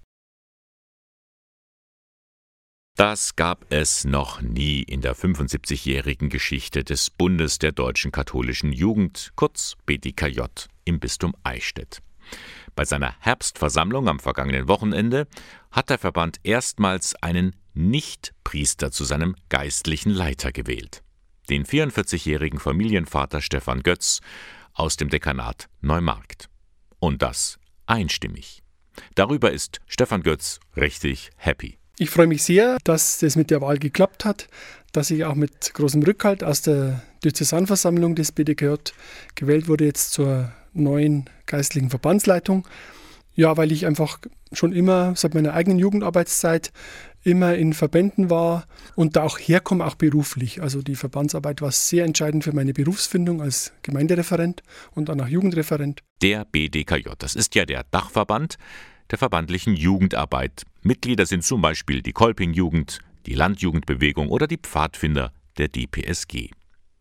Das 3.01 3.35
gab 3.35 3.65
es 3.71 4.05
noch 4.05 4.43
nie 4.43 4.83
in 4.83 5.01
der 5.01 5.17
75-jährigen 5.17 6.29
Geschichte 6.29 6.85
des 6.85 7.09
Bundes 7.09 7.59
der 7.59 7.73
deutschen 7.73 8.13
katholischen 8.13 8.75
Jugend, 8.75 9.33
kurz 9.37 9.79
BDKJ, 9.87 10.43
im 10.85 11.01
Bistum 11.01 11.35
Eichstätt. 11.43 12.03
Bei 12.75 12.85
seiner 12.85 13.15
Herbstversammlung 13.21 14.07
am 14.07 14.21
vergangenen 14.21 14.69
Wochenende 14.69 15.27
hat 15.71 15.89
der 15.89 15.97
Verband 15.97 16.41
erstmals 16.43 17.15
einen 17.23 17.57
Nichtpriester 17.73 18.91
zu 18.91 19.05
seinem 19.05 19.35
geistlichen 19.49 20.11
Leiter 20.11 20.53
gewählt. 20.53 21.03
Den 21.49 21.65
44-jährigen 21.65 22.59
Familienvater 22.59 23.41
Stefan 23.41 23.83
Götz 23.83 24.21
aus 24.75 24.99
dem 24.99 25.09
Dekanat 25.09 25.71
Neumarkt. 25.81 26.51
Und 26.99 27.23
das 27.23 27.59
einstimmig. 27.87 28.63
Darüber 29.15 29.53
ist 29.53 29.81
Stefan 29.87 30.23
Götz 30.23 30.61
richtig 30.77 31.31
happy. 31.37 31.80
Ich 32.01 32.09
freue 32.09 32.29
mich 32.29 32.43
sehr, 32.43 32.79
dass 32.83 33.19
das 33.19 33.37
mit 33.37 33.51
der 33.51 33.61
Wahl 33.61 33.77
geklappt 33.77 34.25
hat, 34.25 34.49
dass 34.91 35.11
ich 35.11 35.27
auch 35.27 35.35
mit 35.35 35.75
großem 35.75 36.03
Rückhalt 36.03 36.43
aus 36.43 36.63
der 36.63 37.03
Diözesanversammlung 37.23 38.15
des 38.15 38.33
BDKJ 38.33 38.93
gewählt 39.35 39.69
wurde, 39.69 39.85
jetzt 39.85 40.13
zur 40.13 40.51
neuen 40.73 41.29
geistlichen 41.45 41.91
Verbandsleitung. 41.91 42.67
Ja, 43.35 43.59
weil 43.59 43.71
ich 43.71 43.85
einfach 43.85 44.19
schon 44.51 44.73
immer 44.73 45.15
seit 45.15 45.35
meiner 45.35 45.53
eigenen 45.53 45.79
Jugendarbeitszeit 45.79 46.73
immer 47.23 47.55
in 47.57 47.75
Verbänden 47.75 48.31
war 48.31 48.67
und 48.97 49.17
da 49.17 49.23
auch 49.25 49.39
herkomme, 49.39 49.85
auch 49.85 49.95
beruflich. 49.95 50.63
Also 50.63 50.81
die 50.81 50.97
Verbandsarbeit 50.97 51.61
war 51.61 51.71
sehr 51.71 52.07
entscheidend 52.07 52.45
für 52.45 52.55
meine 52.55 52.73
Berufsfindung 52.73 53.43
als 53.43 53.75
Gemeindereferent 53.83 54.63
und 54.93 55.11
dann 55.11 55.21
auch 55.21 55.29
Jugendreferent. 55.29 56.01
Der 56.23 56.47
BDKJ, 56.47 57.11
das 57.19 57.35
ist 57.35 57.55
ja 57.55 57.67
der 57.67 57.85
Dachverband 57.91 58.57
der 59.11 59.18
verbandlichen 59.18 59.75
Jugendarbeit. 59.75 60.64
Mitglieder 60.83 61.27
sind 61.27 61.44
zum 61.44 61.61
Beispiel 61.61 62.03
die 62.03 62.12
Kolping-Jugend, 62.12 63.01
die 63.27 63.35
Landjugendbewegung 63.35 64.29
oder 64.29 64.46
die 64.46 64.59
Pfadfinder 64.59 65.33
der 65.59 65.68
DPSG. 65.68 66.51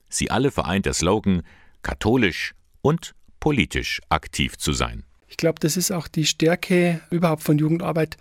Sie 0.09 0.31
alle 0.31 0.51
vereint 0.51 0.85
der 0.85 0.93
Slogan 0.93 1.43
katholisch 1.81 2.53
und 2.81 3.13
politisch 3.39 4.01
aktiv 4.09 4.57
zu 4.57 4.73
sein. 4.73 5.03
Ich 5.27 5.37
glaube, 5.37 5.59
das 5.59 5.77
ist 5.77 5.91
auch 5.91 6.07
die 6.07 6.25
Stärke 6.25 7.01
überhaupt 7.11 7.43
von 7.43 7.59
Jugendarbeit, 7.59 8.17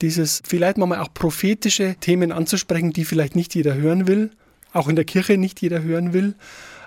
dieses 0.00 0.42
vielleicht 0.44 0.78
mal 0.78 0.98
auch 0.98 1.12
prophetische 1.12 1.96
Themen 2.00 2.32
anzusprechen, 2.32 2.92
die 2.92 3.04
vielleicht 3.04 3.36
nicht 3.36 3.54
jeder 3.54 3.74
hören 3.74 4.08
will, 4.08 4.30
auch 4.72 4.88
in 4.88 4.96
der 4.96 5.04
Kirche 5.04 5.36
nicht 5.36 5.60
jeder 5.60 5.82
hören 5.82 6.14
will, 6.14 6.34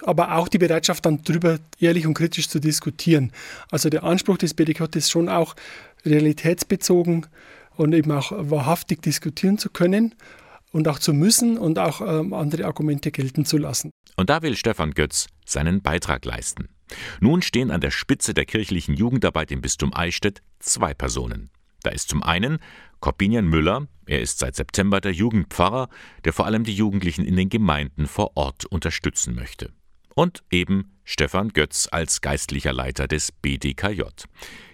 aber 0.01 0.35
auch 0.35 0.47
die 0.47 0.57
Bereitschaft 0.57 1.05
dann 1.05 1.21
darüber 1.23 1.59
ehrlich 1.79 2.07
und 2.07 2.15
kritisch 2.15 2.49
zu 2.49 2.59
diskutieren. 2.59 3.31
Also 3.69 3.89
der 3.89 4.03
Anspruch 4.03 4.37
des 4.37 4.53
BDK 4.53 4.95
ist 4.95 5.11
schon 5.11 5.29
auch 5.29 5.55
realitätsbezogen 6.05 7.27
und 7.75 7.93
eben 7.93 8.11
auch 8.11 8.31
wahrhaftig 8.35 9.01
diskutieren 9.01 9.57
zu 9.57 9.69
können 9.69 10.15
und 10.71 10.87
auch 10.87 10.99
zu 10.99 11.13
müssen 11.13 11.57
und 11.57 11.79
auch 11.79 12.01
ähm, 12.01 12.33
andere 12.33 12.65
Argumente 12.65 13.11
gelten 13.11 13.45
zu 13.45 13.57
lassen. 13.57 13.91
Und 14.15 14.29
da 14.29 14.41
will 14.41 14.55
Stefan 14.55 14.91
Götz 14.91 15.27
seinen 15.45 15.81
Beitrag 15.81 16.25
leisten. 16.25 16.69
Nun 17.19 17.41
stehen 17.41 17.71
an 17.71 17.81
der 17.81 17.91
Spitze 17.91 18.33
der 18.33 18.45
kirchlichen 18.45 18.95
Jugendarbeit 18.95 19.51
im 19.51 19.61
Bistum 19.61 19.93
Eichstätt 19.93 20.41
zwei 20.59 20.93
Personen. 20.93 21.51
Da 21.83 21.91
ist 21.91 22.09
zum 22.09 22.23
einen 22.23 22.59
Corbinian 22.99 23.47
Müller, 23.47 23.87
er 24.05 24.21
ist 24.21 24.39
seit 24.39 24.55
September 24.55 24.99
der 24.99 25.13
Jugendpfarrer, 25.13 25.87
der 26.25 26.33
vor 26.33 26.45
allem 26.45 26.63
die 26.63 26.73
Jugendlichen 26.73 27.23
in 27.23 27.37
den 27.37 27.49
Gemeinden 27.49 28.07
vor 28.07 28.35
Ort 28.35 28.65
unterstützen 28.65 29.35
möchte. 29.35 29.71
Und 30.19 30.43
eben 30.51 30.97
Stefan 31.05 31.47
Götz 31.53 31.87
als 31.89 32.19
geistlicher 32.19 32.73
Leiter 32.73 33.07
des 33.07 33.31
BDKJ. 33.31 34.01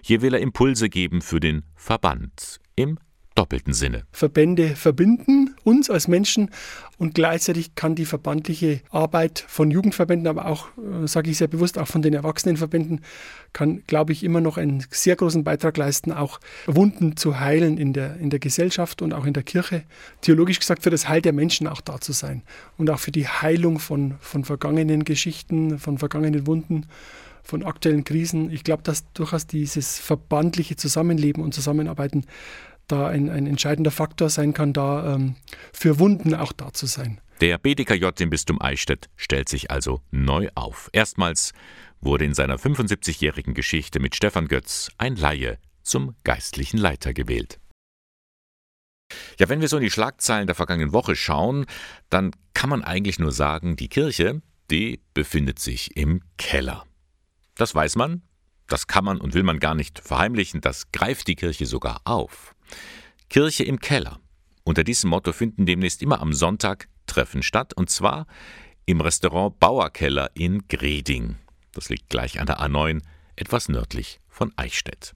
Hier 0.02 0.24
will 0.24 0.34
er 0.34 0.40
Impulse 0.40 0.90
geben 0.90 1.22
für 1.22 1.40
den 1.40 1.62
Verband 1.76 2.60
im 2.76 2.98
doppelten 3.36 3.74
Sinne. 3.74 4.04
Verbände 4.12 4.76
verbinden 4.76 5.56
uns 5.64 5.90
als 5.90 6.08
Menschen 6.08 6.50
und 6.98 7.16
gleichzeitig 7.16 7.76
kann 7.76 7.94
die 7.94 8.06
verbandliche 8.06 8.80
Arbeit 8.90 9.44
von 9.48 9.70
Jugendverbänden, 9.70 10.28
aber 10.28 10.46
auch, 10.46 10.70
äh, 10.78 11.08
sage 11.08 11.30
ich 11.30 11.38
sehr 11.38 11.50
bewusst, 11.50 11.78
auch 11.78 11.88
von 11.88 12.02
den 12.02 12.14
Erwachsenenverbänden, 12.14 13.02
kann, 13.52 13.84
glaube 13.88 14.14
ich, 14.14 14.24
immer 14.24 14.40
noch 14.40 14.58
einen 14.58 14.86
sehr 14.90 15.18
großen 15.18 15.44
Beitrag 15.44 15.76
leisten, 15.76 16.14
auch 16.14 16.40
Wunden 16.66 17.18
zu 17.18 17.40
heilen 17.40 17.78
in 17.78 17.92
der, 17.92 18.16
in 18.18 18.30
der 18.30 18.40
Gesellschaft 18.40 19.02
und 19.02 19.14
auch 19.14 19.26
in 19.26 19.34
der 19.34 19.44
Kirche. 19.44 19.84
Theologisch 20.22 20.60
gesagt, 20.60 20.84
für 20.84 20.90
das 20.90 21.10
Heil 21.10 21.22
der 21.22 21.34
Menschen 21.34 21.68
auch 21.68 21.82
da 21.82 22.00
zu 22.00 22.14
sein 22.14 22.42
und 22.78 22.90
auch 22.90 23.00
für 23.00 23.12
die 23.12 23.28
Heilung 23.28 23.80
von, 23.80 24.16
von 24.22 24.46
vergangenen 24.46 25.04
Geschichten, 25.04 25.78
von 25.78 25.98
vergangenen 25.98 26.48
Wunden 26.48 26.86
von 27.44 27.64
aktuellen 27.64 28.04
Krisen. 28.04 28.50
Ich 28.50 28.64
glaube, 28.64 28.82
dass 28.82 29.12
durchaus 29.14 29.46
dieses 29.46 30.00
verbandliche 30.00 30.78
Zusammenleben 30.78 31.44
und 31.44 31.54
Zusammenarbeiten 31.54 32.26
da 32.88 33.08
ein, 33.08 33.30
ein 33.30 33.48
entscheidender 33.48 33.92
Faktor 33.92 34.30
sein 34.30 34.54
kann, 34.54 34.74
da 34.74 35.16
ähm, 35.16 35.36
für 35.74 36.00
Wunden 36.00 36.34
auch 36.36 36.52
da 36.52 36.74
zu 36.74 36.86
sein. 36.86 37.20
Der 37.42 37.58
BDKJ 37.58 38.08
im 38.20 38.30
Bistum 38.30 38.62
Eichstätt 38.62 39.10
stellt 39.18 39.50
sich 39.50 39.70
also 39.70 40.02
neu 40.12 40.50
auf. 40.56 40.90
Erstmals 40.94 41.52
wurde 42.00 42.24
in 42.24 42.34
seiner 42.34 42.58
75-jährigen 42.58 43.54
Geschichte 43.54 44.00
mit 44.00 44.16
Stefan 44.16 44.48
Götz 44.48 44.90
ein 44.98 45.16
Laie 45.16 45.58
zum 45.84 46.16
geistlichen 46.24 46.78
Leiter 46.78 47.14
gewählt. 47.14 47.60
Ja, 49.38 49.50
wenn 49.50 49.62
wir 49.62 49.68
so 49.68 49.78
in 49.78 49.84
die 49.84 49.92
Schlagzeilen 49.92 50.48
der 50.48 50.56
vergangenen 50.56 50.94
Woche 50.94 51.16
schauen, 51.16 51.66
dann 52.10 52.32
kann 52.54 52.70
man 52.70 52.84
eigentlich 52.84 53.20
nur 53.20 53.32
sagen, 53.32 53.76
die 53.76 53.90
Kirche, 53.90 54.42
die 54.72 55.02
befindet 55.14 55.60
sich 55.60 55.96
im 55.98 56.22
Keller. 56.38 56.86
Das 57.56 57.76
weiß 57.76 57.98
man, 57.98 58.24
das 58.68 58.88
kann 58.88 59.06
man 59.06 59.20
und 59.20 59.34
will 59.34 59.44
man 59.44 59.60
gar 59.60 59.76
nicht 59.76 60.00
verheimlichen, 60.00 60.62
das 60.62 60.92
greift 60.92 61.28
die 61.28 61.36
Kirche 61.36 61.66
sogar 61.66 62.02
auf. 62.06 62.55
Kirche 63.36 63.66
im 63.66 63.82
Keller. 63.82 64.22
Unter 64.64 64.86
diesem 64.86 65.10
Motto 65.10 65.34
finden 65.34 65.66
demnächst 65.66 66.02
immer 66.02 66.22
am 66.22 66.32
Sonntag 66.32 66.88
Treffen 67.06 67.44
statt, 67.44 67.74
und 67.74 67.90
zwar 67.90 68.28
im 68.86 69.02
Restaurant 69.02 69.60
Bauerkeller 69.60 70.32
in 70.36 70.66
Greding. 70.70 71.36
Das 71.74 71.90
liegt 71.90 72.10
gleich 72.10 72.40
an 72.40 72.46
der 72.46 72.62
A9, 72.62 73.02
etwas 73.36 73.68
nördlich 73.68 74.22
von 74.30 74.54
Eichstätt. 74.56 75.16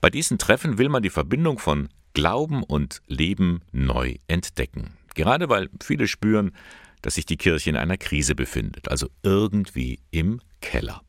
Bei 0.00 0.08
diesen 0.08 0.38
Treffen 0.38 0.78
will 0.78 0.88
man 0.88 1.02
die 1.02 1.10
Verbindung 1.10 1.58
von 1.58 1.88
Glauben 2.14 2.62
und 2.62 3.02
Leben 3.08 3.62
neu 3.72 4.18
entdecken. 4.28 4.96
Gerade 5.16 5.48
weil 5.48 5.68
viele 5.82 6.06
spüren, 6.06 6.52
dass 7.00 7.16
sich 7.16 7.26
die 7.26 7.38
Kirche 7.38 7.70
in 7.70 7.76
einer 7.76 7.98
Krise 7.98 8.36
befindet, 8.36 8.88
also 8.88 9.08
irgendwie 9.24 9.98
im 10.12 10.40
Keller. 10.60 11.02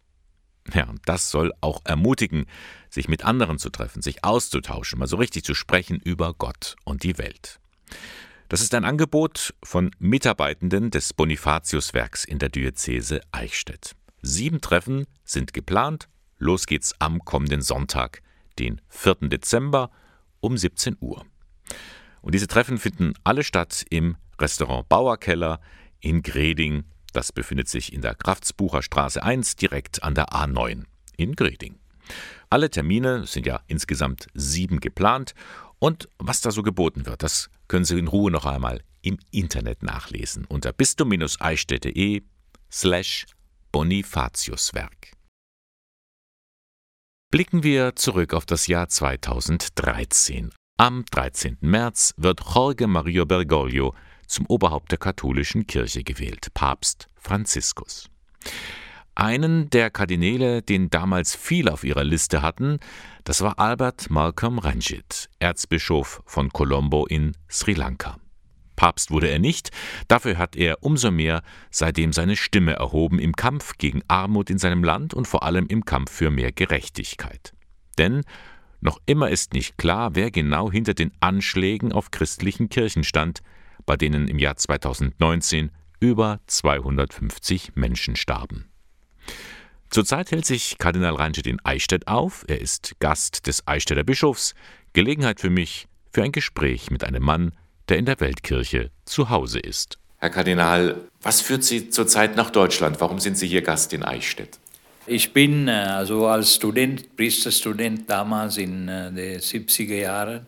Ja, 0.72 0.88
und 0.90 1.02
das 1.06 1.30
soll 1.30 1.52
auch 1.62 1.82
ermutigen, 1.84 2.46
sich 2.90 3.10
mit 3.10 3.26
anderen 3.26 3.58
zu 3.58 3.70
treffen, 3.70 4.02
sich 4.02 4.24
auszutauschen, 4.24 5.00
mal 5.00 5.08
so 5.08 5.18
richtig 5.18 5.44
zu 5.44 5.56
sprechen 5.56 6.00
über 6.00 6.34
Gott 6.34 6.76
und 6.86 7.04
die 7.04 7.18
Welt. 7.18 7.60
Das 8.50 8.62
ist 8.62 8.74
ein 8.76 8.86
Angebot 8.86 9.54
von 9.64 9.92
Mitarbeitenden 10.00 10.92
des 10.92 11.14
Bonifatiuswerks 11.14 12.24
in 12.24 12.40
der 12.40 12.50
Diözese 12.50 13.22
Eichstätt. 13.32 13.96
Sieben 14.22 14.62
Treffen 14.62 15.06
sind 15.26 15.54
geplant. 15.54 16.08
Los 16.38 16.66
geht's 16.66 16.94
am 17.00 17.26
kommenden 17.26 17.62
Sonntag, 17.62 18.22
den 18.60 18.80
4. 18.90 19.30
Dezember 19.30 19.92
um 20.40 20.58
17 20.58 20.98
Uhr. 21.00 21.26
Und 22.22 22.36
diese 22.36 22.48
Treffen 22.48 22.78
finden 22.78 23.14
alle 23.24 23.44
statt 23.44 23.86
im 23.90 24.18
Restaurant 24.40 24.88
Bauerkeller 24.88 25.60
in 26.00 26.22
Greding. 26.22 26.84
Das 27.14 27.32
befindet 27.32 27.70
sich 27.70 27.94
in 27.94 28.02
der 28.02 28.16
Kraftsbucher 28.16 28.82
Straße 28.82 29.24
1 29.24 29.56
direkt 29.56 30.04
an 30.04 30.16
der 30.16 30.30
A9 30.30 30.84
in 31.16 31.36
Greding. 31.36 31.80
Alle 32.50 32.70
Termine 32.70 33.26
sind 33.26 33.46
ja 33.46 33.62
insgesamt 33.68 34.28
sieben 34.34 34.80
geplant 34.80 35.34
und 35.80 36.10
was 36.18 36.42
da 36.42 36.52
so 36.52 36.64
geboten 36.64 37.06
wird, 37.06 37.24
das 37.24 37.50
können 37.68 37.86
Sie 37.86 37.98
in 37.98 38.08
Ruhe 38.08 38.32
noch 38.32 38.46
einmal 38.46 38.82
im 39.02 39.18
Internet 39.32 39.84
nachlesen 39.84 40.46
unter 40.46 40.74
bistum-eichstätte.de 40.74 42.24
slash 42.72 43.26
Bonifatiuswerk. 43.72 45.12
Blicken 47.32 47.64
wir 47.64 47.96
zurück 47.96 48.34
auf 48.34 48.46
das 48.46 48.68
Jahr 48.68 48.90
2013. 48.90 50.52
Am 50.78 51.04
13. 51.06 51.58
März 51.62 52.14
wird 52.18 52.42
Jorge 52.54 52.88
Mario 52.88 53.26
Bergoglio 53.26 53.96
zum 54.28 54.46
Oberhaupt 54.48 54.92
der 54.92 54.98
katholischen 54.98 55.68
Kirche 55.68 56.04
gewählt, 56.04 56.48
Papst 56.54 57.08
Franziskus. 57.16 58.10
Einen 59.16 59.70
der 59.70 59.92
Kardinäle, 59.92 60.64
den 60.64 60.90
damals 60.90 61.36
viele 61.36 61.72
auf 61.72 61.84
ihrer 61.84 62.04
Liste 62.04 62.42
hatten, 62.42 62.80
das 63.24 63.42
war 63.42 63.60
Albert 63.60 64.10
Malcolm 64.10 64.58
Ranjit, 64.58 65.30
Erzbischof 65.40 66.24
von 66.26 66.50
Colombo 66.50 67.06
in 67.06 67.34
Sri 67.48 67.74
Lanka. 67.74 68.18
Papst 68.76 69.12
wurde 69.12 69.30
er 69.30 69.38
nicht, 69.40 69.70
dafür 70.08 70.38
hat 70.38 70.56
er 70.56 70.82
umso 70.82 71.12
mehr 71.12 71.44
seitdem 71.70 72.12
seine 72.12 72.36
Stimme 72.36 72.74
erhoben 72.74 73.20
im 73.20 73.34
Kampf 73.34 73.78
gegen 73.78 74.02
Armut 74.08 74.50
in 74.50 74.58
seinem 74.58 74.84
Land 74.84 75.14
und 75.14 75.28
vor 75.28 75.44
allem 75.44 75.68
im 75.68 75.86
Kampf 75.86 76.12
für 76.12 76.32
mehr 76.32 76.52
Gerechtigkeit. 76.52 77.54
Denn 78.00 78.24
noch 78.82 79.00
immer 79.06 79.30
ist 79.30 79.54
nicht 79.54 79.78
klar, 79.78 80.16
wer 80.16 80.32
genau 80.32 80.72
hinter 80.72 80.94
den 80.94 81.12
Anschlägen 81.20 81.94
auf 81.94 82.12
christlichen 82.12 82.70
Kirchen 82.70 83.04
stand, 83.04 83.42
bei 83.86 83.98
denen 83.98 84.28
im 84.28 84.40
Jahr 84.40 84.56
2019 84.56 85.72
über 86.00 86.40
250 86.48 87.76
Menschen 87.76 88.16
starben. 88.16 88.70
Zurzeit 89.90 90.32
hält 90.32 90.46
sich 90.46 90.78
Kardinal 90.80 91.16
Reinstedt 91.16 91.48
in 91.48 91.64
Eichstätt 91.64 92.08
auf. 92.08 92.44
Er 92.48 92.60
ist 92.60 92.96
Gast 93.00 93.48
des 93.48 93.68
Eichstätter 93.68 94.04
Bischofs. 94.04 94.56
Gelegenheit 94.94 95.40
für 95.40 95.50
mich 95.50 95.88
für 96.12 96.24
ein 96.24 96.32
Gespräch 96.32 96.92
mit 96.92 97.04
einem 97.04 97.24
Mann, 97.24 97.52
der 97.90 97.98
in 97.98 98.06
der 98.06 98.20
Weltkirche 98.20 98.92
zu 99.06 99.30
Hause 99.30 99.60
ist. 99.60 100.00
Herr 100.18 100.30
Kardinal, 100.30 100.96
was 101.22 101.42
führt 101.42 101.64
Sie 101.64 101.90
zurzeit 101.90 102.36
nach 102.36 102.50
Deutschland? 102.50 103.02
Warum 103.02 103.20
sind 103.20 103.38
Sie 103.38 103.48
hier 103.48 103.62
Gast 103.62 103.94
in 103.94 104.04
Eichstätt? 104.04 104.58
Ich 105.06 105.34
bin 105.34 105.68
äh, 105.68 105.72
also 105.72 106.28
als 106.28 106.56
Student, 106.56 107.16
Priesterstudent 107.18 108.10
damals 108.10 108.58
in 108.58 108.88
äh, 108.88 109.12
den 109.12 109.40
70er 109.40 109.96
Jahren, 109.96 110.48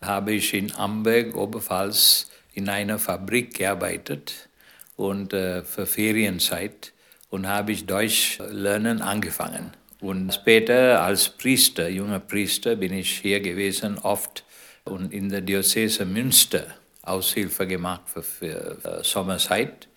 habe 0.00 0.32
ich 0.32 0.54
in 0.54 0.74
Amberg, 0.76 1.36
Oberpfalz, 1.36 2.30
in 2.56 2.68
einer 2.68 2.98
Fabrik 2.98 3.54
gearbeitet 3.54 4.48
und 4.96 5.32
äh, 5.32 5.62
für 5.62 5.86
Ferienzeit 5.86 6.92
und 7.30 7.46
habe 7.46 7.72
ich 7.72 7.86
Deutsch 7.86 8.38
lernen 8.50 9.02
angefangen. 9.02 9.72
Und 10.00 10.32
später 10.32 11.02
als 11.02 11.28
Priester, 11.28 11.88
junger 11.88 12.20
Priester, 12.20 12.76
bin 12.76 12.92
ich 12.92 13.18
hier 13.18 13.40
gewesen, 13.40 13.98
oft 13.98 14.44
und 14.84 15.12
in 15.12 15.28
der 15.28 15.42
Diözese 15.42 16.04
Münster 16.04 16.66
Aushilfe 17.02 17.66
gemacht 17.66 18.02
für, 18.06 18.22
für 18.22 18.78
äh, 18.84 19.04
Sommerzeit. 19.04 19.88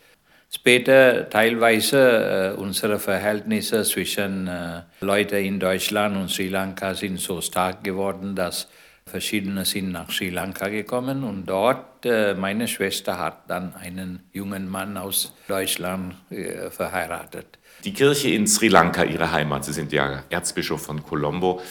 Später 0.51 1.29
teilweise 1.29 2.55
äh, 2.57 2.59
unsere 2.59 2.99
Verhältnisse 2.99 3.83
zwischen 3.83 4.47
äh, 4.47 4.81
Leuten 4.99 5.43
in 5.43 5.59
Deutschland 5.59 6.17
und 6.17 6.29
Sri 6.29 6.49
Lanka 6.49 6.93
sind 6.93 7.19
so 7.19 7.39
stark 7.41 7.83
geworden, 7.83 8.35
dass 8.35 8.67
verschiedene 9.09 9.65
sind 9.65 9.91
nach 9.91 10.11
Sri 10.11 10.29
Lanka 10.29 10.69
gekommen 10.69 11.23
und 11.23 11.45
dort 11.45 12.05
äh, 12.05 12.33
meine 12.33 12.67
Schwester 12.67 13.19
hat 13.19 13.49
dann 13.49 13.75
einen 13.75 14.21
jungen 14.31 14.69
Mann 14.69 14.97
aus 14.97 15.33
Deutschland 15.47 16.15
äh, 16.29 16.69
verheiratet. 16.69 17.59
Die 17.83 17.93
Kirche 17.93 18.29
in 18.29 18.47
Sri 18.47 18.67
Lanka, 18.67 19.03
Ihre 19.03 19.31
Heimat, 19.31 19.65
Sie 19.65 19.73
sind 19.73 19.91
ja 19.91 20.23
Erzbischof 20.29 20.81
von 20.81 21.03
Colombo. 21.03 21.61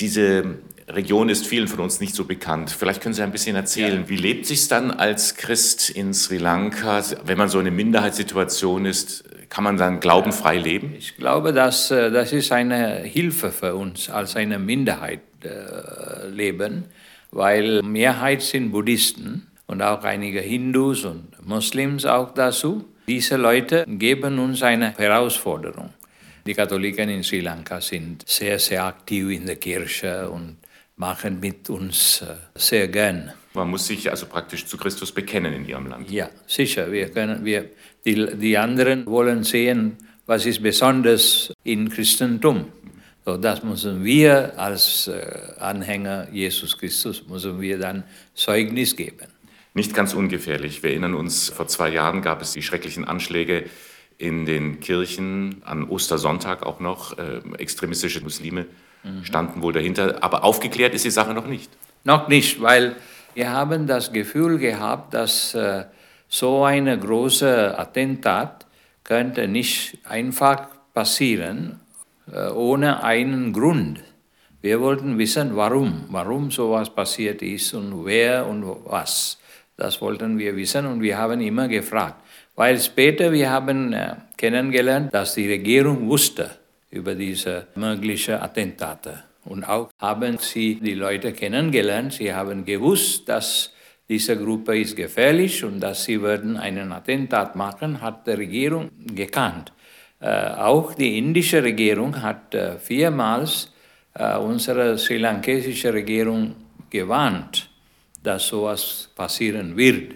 Diese 0.00 0.58
Region 0.88 1.28
ist 1.28 1.46
vielen 1.46 1.68
von 1.68 1.80
uns 1.80 2.00
nicht 2.00 2.14
so 2.14 2.24
bekannt. 2.24 2.70
Vielleicht 2.70 3.02
können 3.02 3.14
Sie 3.14 3.22
ein 3.22 3.32
bisschen 3.32 3.56
erzählen, 3.56 4.02
ja. 4.02 4.08
wie 4.08 4.16
lebt 4.16 4.46
sich 4.46 4.68
dann 4.68 4.90
als 4.90 5.34
Christ 5.34 5.90
in 5.90 6.14
Sri 6.14 6.38
Lanka, 6.38 7.02
wenn 7.24 7.38
man 7.38 7.48
so 7.48 7.58
eine 7.58 7.70
Minderheitssituation 7.70 8.86
ist? 8.86 9.24
Kann 9.48 9.64
man 9.64 9.76
dann 9.76 10.00
glaubenfrei 10.00 10.58
leben? 10.58 10.94
Ich 10.98 11.16
glaube, 11.16 11.52
dass 11.52 11.90
äh, 11.90 12.10
das 12.10 12.32
ist 12.32 12.52
eine 12.52 12.98
Hilfe 13.00 13.52
für 13.52 13.74
uns 13.74 14.10
als 14.10 14.36
eine 14.36 14.58
Minderheit 14.58 15.20
äh, 15.44 16.28
leben, 16.28 16.84
weil 17.30 17.82
Mehrheit 17.82 18.42
sind 18.42 18.72
Buddhisten 18.72 19.46
und 19.66 19.82
auch 19.82 20.02
einige 20.04 20.40
Hindus 20.40 21.04
und 21.04 21.28
Muslims 21.46 22.04
auch 22.04 22.32
dazu. 22.34 22.84
Diese 23.06 23.36
Leute 23.36 23.84
geben 23.86 24.38
uns 24.38 24.62
eine 24.62 24.96
Herausforderung. 24.96 25.90
Die 26.46 26.54
Katholiken 26.54 27.08
in 27.08 27.22
Sri 27.22 27.40
Lanka 27.40 27.80
sind 27.80 28.22
sehr, 28.26 28.58
sehr 28.58 28.84
aktiv 28.84 29.30
in 29.30 29.46
der 29.46 29.56
Kirche 29.56 30.30
und 30.30 30.56
machen 30.96 31.40
mit 31.40 31.68
uns 31.70 32.22
äh, 32.22 32.34
sehr 32.54 32.88
gern. 32.88 33.32
Man 33.54 33.70
muss 33.70 33.86
sich 33.86 34.10
also 34.10 34.26
praktisch 34.26 34.66
zu 34.66 34.76
Christus 34.76 35.12
bekennen 35.12 35.52
in 35.52 35.68
Ihrem 35.68 35.86
Land. 35.86 36.10
Ja, 36.10 36.28
sicher. 36.46 36.90
Wir 36.90 37.10
können, 37.10 37.44
wir, 37.44 37.70
die, 38.06 38.36
die 38.36 38.56
anderen 38.56 39.04
wollen 39.06 39.44
sehen, 39.44 39.96
was 40.26 40.46
ist 40.46 40.62
besonders 40.62 41.52
im 41.64 41.88
Christentum. 41.90 42.66
So, 43.24 43.36
das 43.36 43.64
müssen 43.64 44.04
wir 44.04 44.56
als 44.56 45.08
äh, 45.08 45.20
Anhänger 45.58 46.28
Jesus 46.30 46.78
Christus, 46.78 47.26
müssen 47.28 47.60
wir 47.60 47.78
dann 47.78 48.04
Zeugnis 48.34 48.94
geben. 48.94 49.26
Nicht 49.74 49.94
ganz 49.94 50.14
ungefährlich. 50.14 50.82
Wir 50.82 50.90
erinnern 50.90 51.14
uns, 51.14 51.50
vor 51.50 51.66
zwei 51.66 51.88
Jahren 51.90 52.22
gab 52.22 52.40
es 52.40 52.52
die 52.52 52.62
schrecklichen 52.62 53.04
Anschläge 53.04 53.64
in 54.16 54.46
den 54.46 54.80
Kirchen, 54.80 55.62
an 55.64 55.88
Ostersonntag 55.88 56.64
auch 56.64 56.80
noch. 56.80 57.18
Äh, 57.18 57.40
extremistische 57.58 58.22
Muslime 58.22 58.66
mhm. 59.02 59.24
standen 59.24 59.60
wohl 59.60 59.72
dahinter. 59.72 60.22
Aber 60.22 60.44
aufgeklärt 60.44 60.94
ist 60.94 61.04
die 61.04 61.10
Sache 61.10 61.34
noch 61.34 61.46
nicht. 61.46 61.70
Noch 62.04 62.28
nicht, 62.28 62.62
weil 62.62 62.94
wir 63.34 63.50
haben 63.50 63.86
das 63.86 64.12
Gefühl 64.12 64.58
gehabt, 64.58 65.12
dass 65.12 65.52
äh, 65.54 65.84
so 66.28 66.64
ein 66.64 66.86
großes 67.00 67.74
Attentat 67.74 68.66
könnte 69.04 69.46
nicht 69.48 69.98
einfach 70.04 70.68
passieren 70.92 71.80
äh, 72.32 72.48
ohne 72.50 73.02
einen 73.04 73.52
Grund. 73.52 74.02
Wir 74.60 74.80
wollten 74.80 75.16
wissen, 75.18 75.54
warum, 75.54 76.06
warum 76.08 76.50
sowas 76.50 76.90
passiert 76.90 77.42
ist 77.42 77.74
und 77.74 78.04
wer 78.04 78.46
und 78.46 78.64
was. 78.84 79.38
Das 79.76 80.00
wollten 80.00 80.38
wir 80.38 80.56
wissen 80.56 80.86
und 80.86 81.02
wir 81.02 81.18
haben 81.18 81.40
immer 81.40 81.68
gefragt. 81.68 82.16
Weil 82.56 82.80
später 82.80 83.30
wir 83.30 83.50
haben 83.50 83.92
äh, 83.92 84.16
kennengelernt, 84.36 85.14
dass 85.14 85.34
die 85.34 85.46
Regierung 85.46 86.08
wusste 86.08 86.50
über 86.90 87.14
diese 87.14 87.68
möglichen 87.76 88.34
Attentate. 88.34 89.22
Und 89.44 89.62
auch 89.62 89.90
haben 90.00 90.38
sie 90.38 90.80
die 90.80 90.94
Leute 90.94 91.32
kennengelernt. 91.32 92.14
Sie 92.14 92.34
haben 92.34 92.64
gewusst, 92.64 93.28
dass 93.28 93.72
diese 94.08 94.36
Gruppe 94.36 94.78
ist 94.78 94.96
gefährlich 94.96 95.64
und 95.64 95.80
dass 95.80 96.04
sie 96.04 96.20
würden 96.20 96.56
einen 96.56 96.92
Attentat 96.92 97.56
machen, 97.56 98.00
hat 98.00 98.26
die 98.26 98.32
Regierung 98.32 98.90
gekannt. 99.14 99.72
Äh, 100.20 100.50
auch 100.50 100.94
die 100.94 101.18
indische 101.18 101.62
Regierung 101.62 102.22
hat 102.22 102.54
äh, 102.54 102.78
viermals 102.78 103.72
äh, 104.14 104.36
unsere 104.36 104.96
sri 104.96 105.18
lankesische 105.18 105.92
Regierung 105.92 106.54
gewarnt, 106.88 107.68
dass 108.22 108.46
sowas 108.46 109.10
passieren 109.14 109.76
wird. 109.76 110.14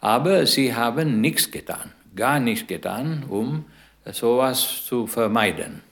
Aber 0.00 0.46
sie 0.46 0.74
haben 0.74 1.20
nichts 1.20 1.50
getan, 1.50 1.92
gar 2.16 2.40
nichts 2.40 2.66
getan, 2.66 3.24
um 3.28 3.66
sowas 4.10 4.84
zu 4.86 5.06
vermeiden. 5.06 5.82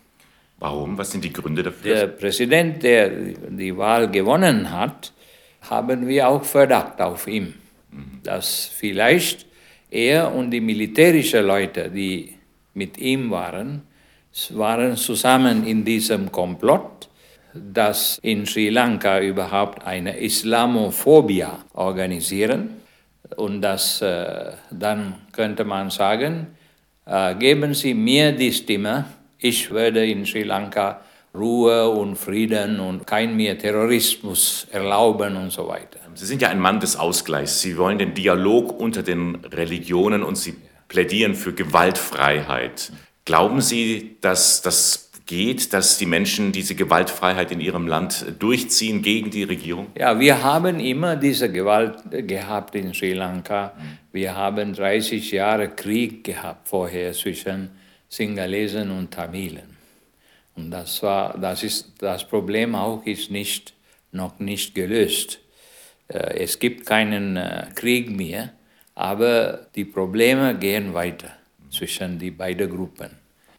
Warum? 0.58 0.98
Was 0.98 1.12
sind 1.12 1.22
die 1.22 1.32
Gründe 1.32 1.62
dafür? 1.62 1.94
Der 1.94 2.06
Präsident, 2.08 2.82
der 2.82 3.10
die 3.10 3.76
Wahl 3.76 4.10
gewonnen 4.10 4.72
hat, 4.72 5.12
haben 5.62 6.06
wir 6.06 6.28
auch 6.28 6.44
Verdacht 6.44 7.00
auf 7.00 7.26
ihm, 7.26 7.54
dass 8.22 8.66
vielleicht 8.66 9.46
er 9.90 10.32
und 10.34 10.50
die 10.50 10.60
militärischen 10.60 11.46
Leute, 11.46 11.90
die 11.90 12.34
mit 12.74 12.98
ihm 12.98 13.30
waren, 13.30 13.82
waren 14.50 14.96
zusammen 14.96 15.66
in 15.66 15.84
diesem 15.84 16.30
Komplott, 16.30 17.08
dass 17.54 18.18
in 18.22 18.46
Sri 18.46 18.68
Lanka 18.68 19.20
überhaupt 19.20 19.84
eine 19.86 20.18
Islamophobie 20.20 21.46
organisieren. 21.74 22.82
Und 23.36 23.62
das, 23.62 24.00
äh, 24.00 24.52
dann 24.70 25.14
könnte 25.32 25.64
man 25.64 25.90
sagen, 25.90 26.48
äh, 27.06 27.34
geben 27.34 27.74
Sie 27.74 27.94
mir 27.94 28.32
die 28.32 28.52
Stimme, 28.52 29.06
ich 29.38 29.70
werde 29.72 30.04
in 30.06 30.24
Sri 30.24 30.42
Lanka 30.42 31.00
Ruhe 31.34 31.88
und 31.88 32.16
Frieden 32.16 32.80
und 32.80 33.06
kein 33.06 33.36
mehr 33.36 33.58
Terrorismus 33.58 34.66
erlauben 34.70 35.36
und 35.36 35.50
so 35.50 35.68
weiter. 35.68 36.00
Sie 36.14 36.26
sind 36.26 36.42
ja 36.42 36.48
ein 36.48 36.58
Mann 36.58 36.80
des 36.80 36.96
Ausgleichs. 36.96 37.60
Sie 37.60 37.76
wollen 37.76 37.98
den 37.98 38.14
Dialog 38.14 38.80
unter 38.80 39.02
den 39.02 39.36
Religionen 39.52 40.22
und 40.22 40.36
Sie 40.36 40.56
plädieren 40.88 41.34
für 41.34 41.52
Gewaltfreiheit. 41.52 42.92
Glauben 43.24 43.60
Sie, 43.60 44.16
dass 44.20 44.62
das 44.62 45.08
geht, 45.26 45.72
dass 45.72 45.98
die 45.98 46.06
Menschen 46.06 46.50
diese 46.50 46.74
Gewaltfreiheit 46.74 47.52
in 47.52 47.60
ihrem 47.60 47.86
Land 47.86 48.24
durchziehen 48.40 49.02
gegen 49.02 49.30
die 49.30 49.44
Regierung? 49.44 49.88
Ja, 49.96 50.18
wir 50.18 50.42
haben 50.42 50.80
immer 50.80 51.14
diese 51.14 51.52
Gewalt 51.52 51.98
gehabt 52.10 52.74
in 52.74 52.92
Sri 52.94 53.12
Lanka. 53.12 53.74
Wir 54.10 54.34
haben 54.34 54.72
30 54.72 55.30
Jahre 55.30 55.68
Krieg 55.68 56.24
gehabt 56.24 56.66
vorher 56.66 57.12
zwischen 57.12 57.70
Singalesen 58.08 58.90
und 58.90 59.10
Tamilen. 59.10 59.77
Und 60.58 60.72
das, 60.72 61.02
war, 61.04 61.38
das, 61.38 61.62
ist, 61.62 61.92
das 62.00 62.26
Problem 62.26 62.74
auch 62.74 63.06
ist 63.06 63.30
nicht, 63.30 63.74
noch 64.10 64.40
nicht 64.40 64.74
gelöst. 64.74 65.38
Äh, 66.08 66.42
es 66.42 66.58
gibt 66.58 66.84
keinen 66.84 67.36
äh, 67.36 67.66
Krieg 67.76 68.10
mehr, 68.10 68.50
aber 68.96 69.68
die 69.76 69.84
Probleme 69.84 70.56
gehen 70.56 70.94
weiter 70.94 71.30
zwischen 71.70 72.18
die 72.18 72.32
beiden 72.32 72.68
Gruppen. 72.74 73.10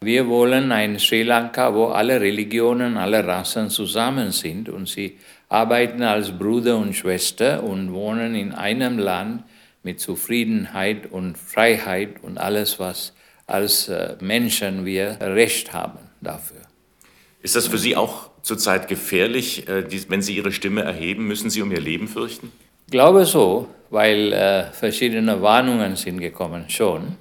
Wir 0.02 0.28
wollen 0.28 0.72
ein 0.72 0.98
Sri 0.98 1.22
Lanka, 1.22 1.74
wo 1.74 1.86
alle 1.86 2.20
Religionen, 2.20 2.98
alle 2.98 3.26
Rassen 3.26 3.70
zusammen 3.70 4.30
sind 4.30 4.68
und 4.68 4.86
sie 4.86 5.16
arbeiten 5.48 6.02
als 6.02 6.30
Bruder 6.30 6.76
und 6.76 6.94
Schwester 6.94 7.62
und 7.62 7.94
wohnen 7.94 8.34
in 8.34 8.52
einem 8.52 8.98
Land 8.98 9.44
mit 9.82 10.00
Zufriedenheit 10.00 11.10
und 11.10 11.38
Freiheit 11.38 12.22
und 12.22 12.36
alles, 12.36 12.78
was 12.78 13.14
als 13.46 13.88
äh, 13.88 14.16
Menschen 14.20 14.84
wir 14.84 15.16
Recht 15.20 15.72
haben 15.72 15.98
dafür. 16.20 16.69
Ist 17.42 17.56
das 17.56 17.68
für 17.68 17.78
Sie 17.78 17.96
auch 17.96 18.30
zurzeit 18.42 18.88
gefährlich, 18.88 19.66
äh, 19.66 19.84
wenn 20.08 20.20
Sie 20.20 20.36
Ihre 20.36 20.52
Stimme 20.52 20.82
erheben? 20.82 21.26
Müssen 21.26 21.48
Sie 21.48 21.62
um 21.62 21.72
Ihr 21.72 21.80
Leben 21.80 22.06
fürchten? 22.06 22.52
Ich 22.86 22.90
glaube 22.90 23.24
so, 23.24 23.68
weil 23.88 24.32
äh, 24.32 24.64
verschiedene 24.72 25.40
Warnungen 25.40 25.96
sind 25.96 26.20
gekommen 26.20 26.68
schon. 26.68 27.16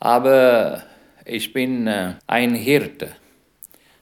Aber 0.00 0.82
ich 1.24 1.52
bin 1.52 1.86
äh, 1.86 2.14
ein 2.26 2.54
Hirte. 2.54 3.12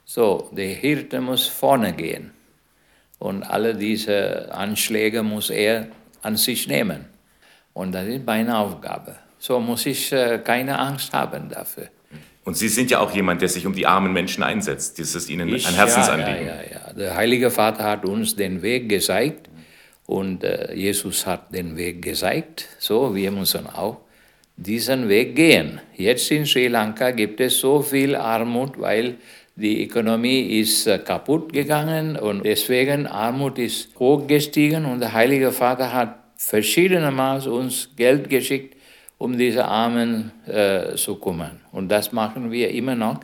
So, 0.05 0.51
der 0.53 0.69
Hirte 0.69 1.21
muss 1.21 1.47
vorne 1.47 1.93
gehen. 1.93 2.33
Und 3.19 3.45
alle 3.45 3.75
diese 3.75 4.53
Anschläge 4.53 5.23
muss 5.23 5.51
er 5.51 5.89
an 6.23 6.37
sich 6.37 6.67
nehmen. 6.69 7.07
Und 7.73 7.93
das 7.93 8.07
ist 8.07 8.27
meine 8.27 8.59
Aufgabe. 8.59 9.17
So 9.39 9.61
muss 9.61 9.87
ich 9.87 10.11
keine 10.45 10.79
Angst 10.79 11.13
haben 11.13 11.49
dafür. 11.49 11.89
Und 12.47 12.57
Sie 12.57 12.69
sind 12.69 12.93
ja 12.93 13.01
auch 13.01 13.13
jemand, 13.13 13.43
der 13.43 13.49
sich 13.49 13.67
um 13.67 13.75
die 13.75 13.89
armen 13.89 14.13
Menschen 14.13 14.45
einsetzt. 14.45 15.01
Das 15.01 15.17
ist 15.17 15.29
Ihnen 15.29 15.53
ich, 15.53 15.67
ein 15.67 15.75
Herzensanliegen. 15.75 16.47
Ja, 16.47 16.55
ja, 16.55 16.87
ja, 16.87 16.93
Der 16.93 17.17
Heilige 17.17 17.51
Vater 17.51 17.83
hat 17.83 18.05
uns 18.05 18.37
den 18.37 18.63
Weg 18.63 18.89
gezeigt 18.89 19.51
und 20.07 20.45
äh, 20.45 20.73
Jesus 20.73 21.27
hat 21.27 21.53
den 21.53 21.77
Weg 21.77 22.03
gezeigt. 22.03 22.69
So, 22.79 23.17
wir 23.17 23.33
müssen 23.33 23.67
auch 23.67 23.97
diesen 24.57 25.09
Weg 25.09 25.35
gehen. 25.35 25.81
Jetzt 25.97 26.31
in 26.31 26.47
Sri 26.47 26.69
Lanka 26.69 27.11
gibt 27.11 27.41
es 27.41 27.59
so 27.59 27.83
viel 27.83 28.15
Armut, 28.15 28.81
weil 28.81 29.17
die 29.57 29.83
Ökonomie 29.85 30.61
ist 30.61 30.87
äh, 30.87 31.01
kaputt 31.01 31.53
gegangen 31.53 32.17
und 32.17 32.45
deswegen 32.45 33.09
Armut 33.09 33.59
ist 33.59 33.89
hochgestiegen 33.99 34.85
und 34.85 35.01
der 35.01 35.13
Heilige 35.13 35.51
Vater 35.51 35.93
hat 35.93 36.15
verschiedene 36.37 37.11
Mal 37.11 37.45
uns 37.49 37.91
Geld 37.97 38.31
geschickt, 38.31 38.76
um 39.19 39.37
diese 39.37 39.65
Armen 39.65 40.33
äh, 40.47 40.95
zu 40.95 41.17
kümmern. 41.17 41.61
Und 41.73 41.89
das 41.89 42.13
machen 42.13 42.51
wir 42.51 42.71
immer 42.71 42.95
noch. 42.95 43.21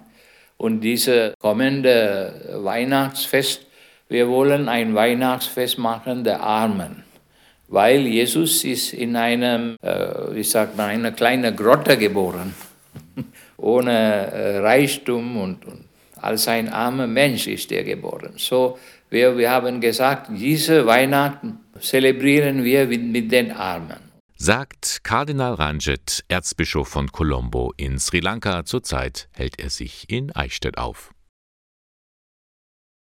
Und 0.57 0.81
dieses 0.81 1.35
kommende 1.39 2.61
Weihnachtsfest, 2.63 3.67
wir 4.09 4.29
wollen 4.29 4.69
ein 4.69 4.95
Weihnachtsfest 4.95 5.79
machen 5.79 6.25
der 6.25 6.41
Armen. 6.41 7.03
Weil 7.69 8.07
Jesus 8.07 8.65
ist 8.65 8.93
in 8.93 9.17
einem, 9.17 9.77
äh, 9.83 10.35
wie 10.35 10.45
sagt 10.45 10.77
man, 10.77 10.91
einer 10.91 11.13
kleinen 11.13 11.57
Grotte 11.57 11.97
geboren. 11.97 12.55
Ohne 13.57 13.93
äh, 13.93 14.59
Reichtum 14.59 15.37
und, 15.39 15.65
und 15.65 15.85
als 16.21 16.47
ein 16.49 16.69
armer 16.69 17.07
Mensch 17.07 17.49
ist 17.49 17.73
er 17.73 17.83
geboren. 17.83 18.35
So, 18.37 18.79
wir, 19.11 19.37
wir 19.37 19.51
haben 19.51 19.81
gesagt, 19.81 20.29
diese 20.31 20.87
Weihnachten 20.87 21.59
zelebrieren 21.81 22.63
wir 22.63 22.87
mit, 22.87 23.03
mit 23.03 23.33
den 23.33 23.53
Armen 23.53 24.02
sagt 24.43 25.05
Kardinal 25.05 25.55
Ranjit, 25.55 26.25
Erzbischof 26.27 26.89
von 26.89 27.13
Colombo 27.13 27.73
in 27.77 28.01
Sri 28.01 28.19
Lanka. 28.19 28.65
Zurzeit 28.65 29.29
hält 29.31 29.61
er 29.61 29.71
sich 29.71 30.11
in 30.11 30.35
Eichstätt 30.35 30.79
auf. 30.79 31.15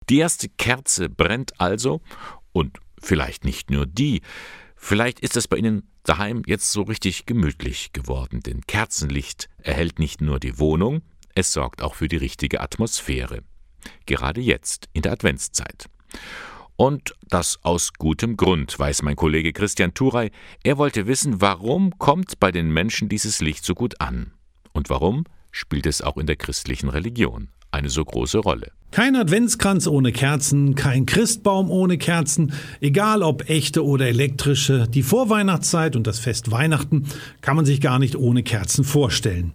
Die 0.07 0.19
erste 0.19 0.49
Kerze 0.49 1.09
brennt 1.09 1.59
also 1.59 2.01
und 2.51 2.77
vielleicht 3.01 3.43
nicht 3.43 3.71
nur 3.71 3.87
die. 3.87 4.21
Vielleicht 4.75 5.19
ist 5.21 5.35
es 5.35 5.47
bei 5.47 5.57
Ihnen 5.57 5.89
daheim 6.03 6.43
jetzt 6.45 6.71
so 6.71 6.83
richtig 6.83 7.25
gemütlich 7.25 7.91
geworden, 7.91 8.41
denn 8.41 8.61
Kerzenlicht 8.61 9.49
erhält 9.63 9.97
nicht 9.97 10.21
nur 10.21 10.39
die 10.39 10.59
Wohnung, 10.59 11.01
es 11.33 11.53
sorgt 11.53 11.81
auch 11.81 11.95
für 11.95 12.07
die 12.07 12.17
richtige 12.17 12.61
Atmosphäre. 12.61 13.39
Gerade 14.05 14.41
jetzt 14.41 14.89
in 14.93 15.01
der 15.01 15.13
Adventszeit. 15.13 15.89
Und 16.75 17.13
das 17.27 17.59
aus 17.63 17.93
gutem 17.93 18.37
Grund, 18.37 18.77
weiß 18.77 19.03
mein 19.03 19.15
Kollege 19.15 19.53
Christian 19.53 19.93
Turey. 19.93 20.31
Er 20.63 20.77
wollte 20.77 21.05
wissen, 21.07 21.41
warum 21.41 21.97
kommt 21.99 22.39
bei 22.39 22.51
den 22.51 22.71
Menschen 22.71 23.09
dieses 23.09 23.39
Licht 23.41 23.65
so 23.65 23.75
gut 23.75 24.01
an? 24.01 24.33
Und 24.73 24.89
warum 24.89 25.25
spielt 25.51 25.85
es 25.85 26.01
auch 26.01 26.17
in 26.17 26.27
der 26.27 26.37
christlichen 26.37 26.89
Religion 26.89 27.49
eine 27.71 27.89
so 27.89 28.03
große 28.03 28.39
Rolle? 28.39 28.71
Kein 28.91 29.15
Adventskranz 29.15 29.87
ohne 29.87 30.11
Kerzen, 30.11 30.75
kein 30.75 31.05
Christbaum 31.05 31.71
ohne 31.71 31.97
Kerzen, 31.97 32.51
egal 32.81 33.23
ob 33.23 33.49
echte 33.49 33.85
oder 33.85 34.07
elektrische. 34.07 34.85
Die 34.89 35.01
Vorweihnachtszeit 35.01 35.95
und 35.95 36.07
das 36.07 36.19
Fest 36.19 36.51
Weihnachten 36.51 37.05
kann 37.39 37.55
man 37.55 37.65
sich 37.65 37.79
gar 37.79 37.99
nicht 37.99 38.17
ohne 38.17 38.43
Kerzen 38.43 38.83
vorstellen. 38.83 39.53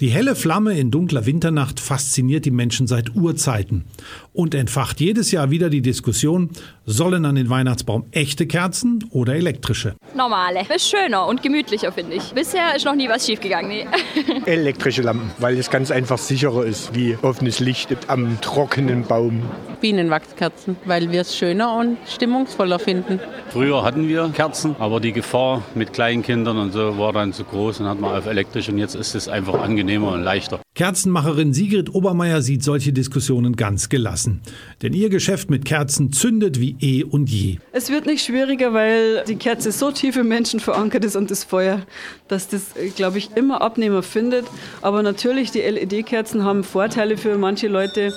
Die 0.00 0.08
helle 0.08 0.34
Flamme 0.34 0.78
in 0.78 0.90
dunkler 0.90 1.26
Winternacht 1.26 1.80
fasziniert 1.80 2.46
die 2.46 2.50
Menschen 2.50 2.86
seit 2.86 3.14
Urzeiten 3.14 3.84
und 4.32 4.54
entfacht 4.54 5.00
jedes 5.00 5.32
Jahr 5.32 5.50
wieder 5.50 5.68
die 5.68 5.82
Diskussion, 5.82 6.48
sollen 6.86 7.26
an 7.26 7.34
den 7.34 7.50
Weihnachtsbaum 7.50 8.06
echte 8.12 8.46
Kerzen 8.46 9.04
oder 9.10 9.34
elektrische? 9.34 9.96
Normale. 10.16 10.60
Ist 10.74 10.88
schöner 10.88 11.26
und 11.26 11.42
gemütlicher, 11.42 11.92
finde 11.92 12.16
ich. 12.16 12.32
Bisher 12.32 12.74
ist 12.74 12.86
noch 12.86 12.94
nie 12.94 13.10
was 13.10 13.26
schiefgegangen. 13.26 13.68
Nee. 13.68 13.86
Elektrische 14.46 15.02
Lampen, 15.02 15.30
weil 15.38 15.58
es 15.58 15.68
ganz 15.68 15.90
einfach 15.90 16.16
sicherer 16.16 16.64
ist, 16.64 16.94
wie 16.94 17.18
offenes 17.20 17.60
Licht 17.60 17.94
am 18.08 18.40
Trocknen 18.40 18.77
trockenen 18.78 19.04
Baum. 19.04 19.42
Bienenwachskerzen, 19.80 20.76
weil 20.84 21.10
wir 21.10 21.20
es 21.20 21.36
schöner 21.36 21.76
und 21.76 21.98
stimmungsvoller 22.06 22.78
finden. 22.78 23.20
Früher 23.50 23.84
hatten 23.84 24.08
wir 24.08 24.30
Kerzen, 24.34 24.74
aber 24.78 25.00
die 25.00 25.12
Gefahr 25.12 25.62
mit 25.74 25.92
Kleinkindern 25.92 26.58
und 26.58 26.72
so 26.72 26.98
war 26.98 27.12
dann 27.12 27.32
zu 27.32 27.44
groß 27.44 27.80
und 27.80 27.86
hat 27.86 28.00
man 28.00 28.16
auf 28.16 28.26
elektrisch 28.26 28.68
und 28.68 28.78
jetzt 28.78 28.94
ist 28.96 29.14
es 29.14 29.28
einfach 29.28 29.54
angenehmer 29.60 30.12
und 30.12 30.22
leichter. 30.22 30.60
Kerzenmacherin 30.74 31.52
Sigrid 31.52 31.94
Obermeier 31.94 32.40
sieht 32.42 32.62
solche 32.62 32.92
Diskussionen 32.92 33.56
ganz 33.56 33.88
gelassen. 33.88 34.42
Denn 34.82 34.92
ihr 34.92 35.10
Geschäft 35.10 35.50
mit 35.50 35.64
Kerzen 35.64 36.12
zündet 36.12 36.60
wie 36.60 36.76
eh 36.80 37.04
und 37.04 37.28
je. 37.30 37.58
Es 37.72 37.90
wird 37.90 38.06
nicht 38.06 38.24
schwieriger, 38.24 38.74
weil 38.74 39.24
die 39.26 39.36
Kerze 39.36 39.72
so 39.72 39.90
tief 39.90 40.16
im 40.16 40.28
Menschen 40.28 40.60
verankert 40.60 41.04
ist 41.04 41.16
und 41.16 41.30
das 41.30 41.42
Feuer, 41.44 41.82
dass 42.28 42.48
das, 42.48 42.74
glaube 42.94 43.18
ich, 43.18 43.30
immer 43.36 43.60
Abnehmer 43.60 44.02
findet. 44.02 44.46
Aber 44.82 45.02
natürlich, 45.02 45.50
die 45.50 45.60
LED-Kerzen 45.60 46.44
haben 46.44 46.62
Vorteile 46.62 47.16
für 47.16 47.38
manche 47.38 47.66
Leute 47.66 48.12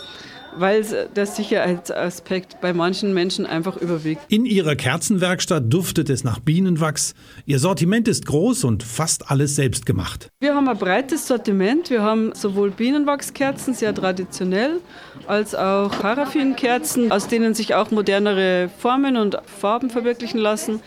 weil 0.57 0.85
der 1.15 1.25
Sicherheitsaspekt 1.25 2.61
bei 2.61 2.73
manchen 2.73 3.13
Menschen 3.13 3.45
einfach 3.45 3.77
überwiegt. 3.77 4.21
In 4.29 4.45
ihrer 4.45 4.75
Kerzenwerkstatt 4.75 5.63
duftet 5.67 6.09
es 6.09 6.23
nach 6.23 6.39
Bienenwachs. 6.39 7.13
Ihr 7.45 7.59
Sortiment 7.59 8.07
ist 8.07 8.25
groß 8.25 8.63
und 8.63 8.83
fast 8.83 9.29
alles 9.29 9.55
selbst 9.55 9.85
gemacht. 9.85 10.29
Wir 10.39 10.55
haben 10.55 10.67
ein 10.67 10.77
breites 10.77 11.27
Sortiment. 11.27 11.89
Wir 11.89 12.01
haben 12.01 12.33
sowohl 12.33 12.71
Bienenwachskerzen, 12.71 13.73
sehr 13.73 13.93
traditionell, 13.93 14.79
als 15.27 15.55
auch 15.55 15.91
Paraffinkerzen, 15.99 17.11
aus 17.11 17.27
denen 17.27 17.53
sich 17.53 17.75
auch 17.75 17.91
modernere 17.91 18.69
Formen 18.77 19.17
und 19.17 19.37
Farben 19.45 19.89
verwirklichen 19.89 20.39
lassen. 20.39 20.81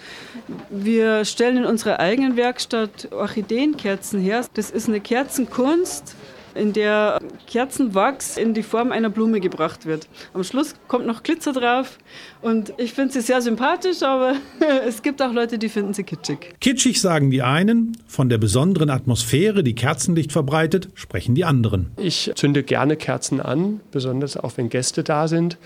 Wir 0.70 1.24
stellen 1.24 1.58
in 1.58 1.64
unserer 1.64 2.00
eigenen 2.00 2.36
Werkstatt 2.36 3.08
Orchideenkerzen 3.12 4.20
her. 4.20 4.44
Das 4.54 4.70
ist 4.70 4.88
eine 4.88 5.00
Kerzenkunst 5.00 6.16
in 6.54 6.72
der 6.72 7.20
Kerzenwachs 7.46 8.36
in 8.36 8.54
die 8.54 8.62
Form 8.62 8.92
einer 8.92 9.10
Blume 9.10 9.40
gebracht 9.40 9.86
wird. 9.86 10.08
Am 10.32 10.44
Schluss 10.44 10.74
kommt 10.88 11.06
noch 11.06 11.22
Glitzer 11.22 11.52
drauf 11.52 11.98
und 12.42 12.72
ich 12.78 12.92
finde 12.92 13.12
sie 13.12 13.20
sehr 13.20 13.42
sympathisch, 13.42 14.02
aber 14.02 14.34
es 14.86 15.02
gibt 15.02 15.20
auch 15.22 15.32
Leute, 15.32 15.58
die 15.58 15.68
finden 15.68 15.94
sie 15.94 16.04
kitschig. 16.04 16.54
Kitschig 16.60 17.00
sagen 17.00 17.30
die 17.30 17.42
einen, 17.42 17.96
von 18.06 18.28
der 18.28 18.38
besonderen 18.38 18.90
Atmosphäre, 18.90 19.62
die 19.62 19.74
Kerzenlicht 19.74 20.32
verbreitet, 20.32 20.88
sprechen 20.94 21.34
die 21.34 21.44
anderen. 21.44 21.90
Ich 21.96 22.30
zünde 22.34 22.62
gerne 22.62 22.96
Kerzen 22.96 23.40
an, 23.40 23.80
besonders 23.90 24.36
auch 24.36 24.56
wenn 24.56 24.68
Gäste 24.68 25.02
da 25.02 25.28
sind 25.28 25.58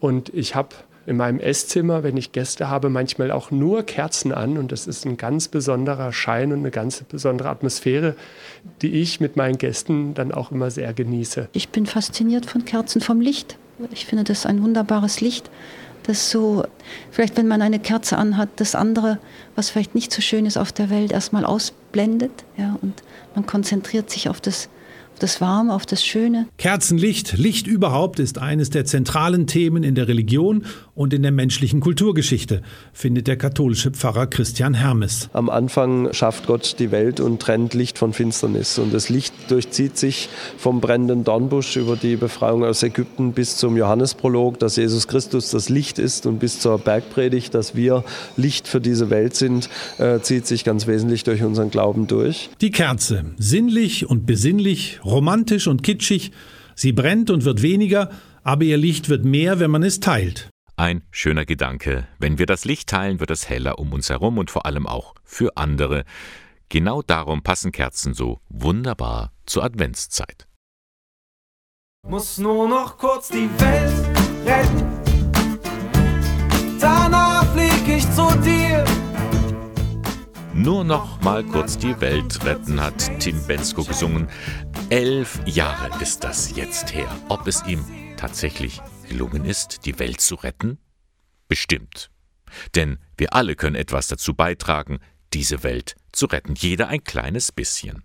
und 0.00 0.32
ich 0.34 0.54
habe 0.54 0.70
in 1.06 1.16
meinem 1.16 1.38
Esszimmer, 1.38 2.02
wenn 2.02 2.16
ich 2.16 2.32
Gäste 2.32 2.68
habe, 2.68 2.90
manchmal 2.90 3.30
auch 3.30 3.50
nur 3.50 3.84
Kerzen 3.84 4.32
an 4.32 4.58
und 4.58 4.72
das 4.72 4.86
ist 4.86 5.06
ein 5.06 5.16
ganz 5.16 5.48
besonderer 5.48 6.12
Schein 6.12 6.52
und 6.52 6.58
eine 6.58 6.70
ganz 6.70 7.02
besondere 7.04 7.48
Atmosphäre, 7.48 8.16
die 8.82 9.00
ich 9.00 9.20
mit 9.20 9.36
meinen 9.36 9.58
Gästen 9.58 10.14
dann 10.14 10.32
auch 10.32 10.50
immer 10.50 10.70
sehr 10.70 10.92
genieße. 10.92 11.48
Ich 11.52 11.68
bin 11.68 11.86
fasziniert 11.86 12.46
von 12.46 12.64
Kerzen, 12.64 13.00
vom 13.00 13.20
Licht. 13.20 13.56
Ich 13.92 14.06
finde 14.06 14.24
das 14.24 14.46
ein 14.46 14.62
wunderbares 14.62 15.20
Licht, 15.20 15.50
das 16.02 16.30
so, 16.30 16.64
vielleicht 17.10 17.36
wenn 17.36 17.48
man 17.48 17.62
eine 17.62 17.78
Kerze 17.78 18.16
anhat, 18.16 18.48
das 18.56 18.74
andere, 18.74 19.18
was 19.54 19.70
vielleicht 19.70 19.94
nicht 19.94 20.12
so 20.12 20.22
schön 20.22 20.46
ist 20.46 20.56
auf 20.56 20.72
der 20.72 20.90
Welt, 20.90 21.12
erstmal 21.12 21.44
ausblendet. 21.44 22.44
Ja, 22.56 22.78
und 22.80 23.02
man 23.34 23.46
konzentriert 23.46 24.10
sich 24.10 24.28
auf 24.28 24.40
das 24.40 24.68
das 25.18 25.40
Warme, 25.40 25.74
auf 25.74 25.86
das 25.86 26.04
Schöne. 26.04 26.46
Kerzenlicht, 26.58 27.36
Licht 27.36 27.66
überhaupt 27.66 28.18
ist 28.18 28.38
eines 28.38 28.70
der 28.70 28.84
zentralen 28.84 29.46
Themen 29.46 29.82
in 29.82 29.94
der 29.94 30.08
Religion 30.08 30.64
und 30.94 31.12
in 31.12 31.22
der 31.22 31.32
menschlichen 31.32 31.80
Kulturgeschichte, 31.80 32.62
findet 32.92 33.26
der 33.26 33.36
katholische 33.36 33.90
Pfarrer 33.90 34.26
Christian 34.26 34.74
Hermes. 34.74 35.28
Am 35.32 35.50
Anfang 35.50 36.12
schafft 36.12 36.46
Gott 36.46 36.76
die 36.78 36.90
Welt 36.90 37.20
und 37.20 37.40
trennt 37.40 37.74
Licht 37.74 37.98
von 37.98 38.12
Finsternis. 38.12 38.78
Und 38.78 38.92
das 38.94 39.08
Licht 39.08 39.34
durchzieht 39.48 39.98
sich 39.98 40.28
vom 40.56 40.80
brennenden 40.80 41.24
Dornbusch 41.24 41.76
über 41.76 41.96
die 41.96 42.16
Befreiung 42.16 42.64
aus 42.64 42.82
Ägypten 42.82 43.32
bis 43.32 43.56
zum 43.56 43.76
Johannesprolog, 43.76 44.58
dass 44.58 44.76
Jesus 44.76 45.06
Christus 45.06 45.50
das 45.50 45.68
Licht 45.68 45.98
ist 45.98 46.26
und 46.26 46.38
bis 46.38 46.60
zur 46.60 46.78
Bergpredigt, 46.78 47.54
dass 47.54 47.74
wir 47.74 48.04
Licht 48.36 48.68
für 48.68 48.80
diese 48.80 49.10
Welt 49.10 49.34
sind, 49.34 49.68
äh, 49.98 50.20
zieht 50.20 50.46
sich 50.46 50.64
ganz 50.64 50.86
wesentlich 50.86 51.24
durch 51.24 51.42
unseren 51.42 51.70
Glauben 51.70 52.06
durch. 52.06 52.50
Die 52.60 52.70
Kerze, 52.70 53.24
sinnlich 53.38 54.08
und 54.08 54.26
besinnlich, 54.26 55.00
romantisch 55.06 55.66
und 55.66 55.82
kitschig. 55.82 56.32
Sie 56.74 56.92
brennt 56.92 57.30
und 57.30 57.44
wird 57.44 57.62
weniger, 57.62 58.10
aber 58.42 58.64
ihr 58.64 58.76
Licht 58.76 59.08
wird 59.08 59.24
mehr, 59.24 59.58
wenn 59.60 59.70
man 59.70 59.82
es 59.82 60.00
teilt. 60.00 60.50
Ein 60.76 61.02
schöner 61.10 61.46
Gedanke. 61.46 62.06
Wenn 62.18 62.38
wir 62.38 62.44
das 62.44 62.66
Licht 62.66 62.90
teilen, 62.90 63.18
wird 63.18 63.30
es 63.30 63.48
heller 63.48 63.78
um 63.78 63.92
uns 63.94 64.10
herum 64.10 64.36
und 64.36 64.50
vor 64.50 64.66
allem 64.66 64.86
auch 64.86 65.14
für 65.24 65.56
andere. 65.56 66.04
Genau 66.68 67.00
darum 67.00 67.42
passen 67.42 67.72
Kerzen 67.72 68.12
so 68.12 68.40
wunderbar 68.48 69.32
zur 69.46 69.64
Adventszeit. 69.64 70.46
Muss 72.06 72.38
nur 72.38 72.68
noch 72.68 72.98
kurz 72.98 73.28
die 73.30 73.48
Welt 73.58 74.16
retten. 74.44 74.84
Danach 76.78 77.44
flieg 77.52 77.88
ich 77.88 78.04
zu 78.12 78.28
dir. 78.44 78.85
Nur 80.56 80.84
noch 80.84 81.20
mal 81.20 81.44
kurz 81.44 81.76
die 81.76 82.00
Welt 82.00 82.42
retten, 82.46 82.80
hat 82.80 83.20
Tim 83.20 83.46
Bensko 83.46 83.84
gesungen. 83.84 84.26
Elf 84.88 85.38
Jahre 85.44 86.02
ist 86.02 86.24
das 86.24 86.56
jetzt 86.56 86.94
her. 86.94 87.14
Ob 87.28 87.46
es 87.46 87.62
ihm 87.66 87.84
tatsächlich 88.16 88.80
gelungen 89.06 89.44
ist, 89.44 89.84
die 89.84 89.98
Welt 89.98 90.22
zu 90.22 90.34
retten? 90.34 90.78
Bestimmt. 91.46 92.10
Denn 92.74 92.98
wir 93.18 93.34
alle 93.34 93.54
können 93.54 93.76
etwas 93.76 94.08
dazu 94.08 94.32
beitragen, 94.32 94.98
diese 95.34 95.62
Welt 95.62 95.94
zu 96.10 96.24
retten, 96.24 96.54
jeder 96.56 96.88
ein 96.88 97.04
kleines 97.04 97.52
bisschen. 97.52 98.02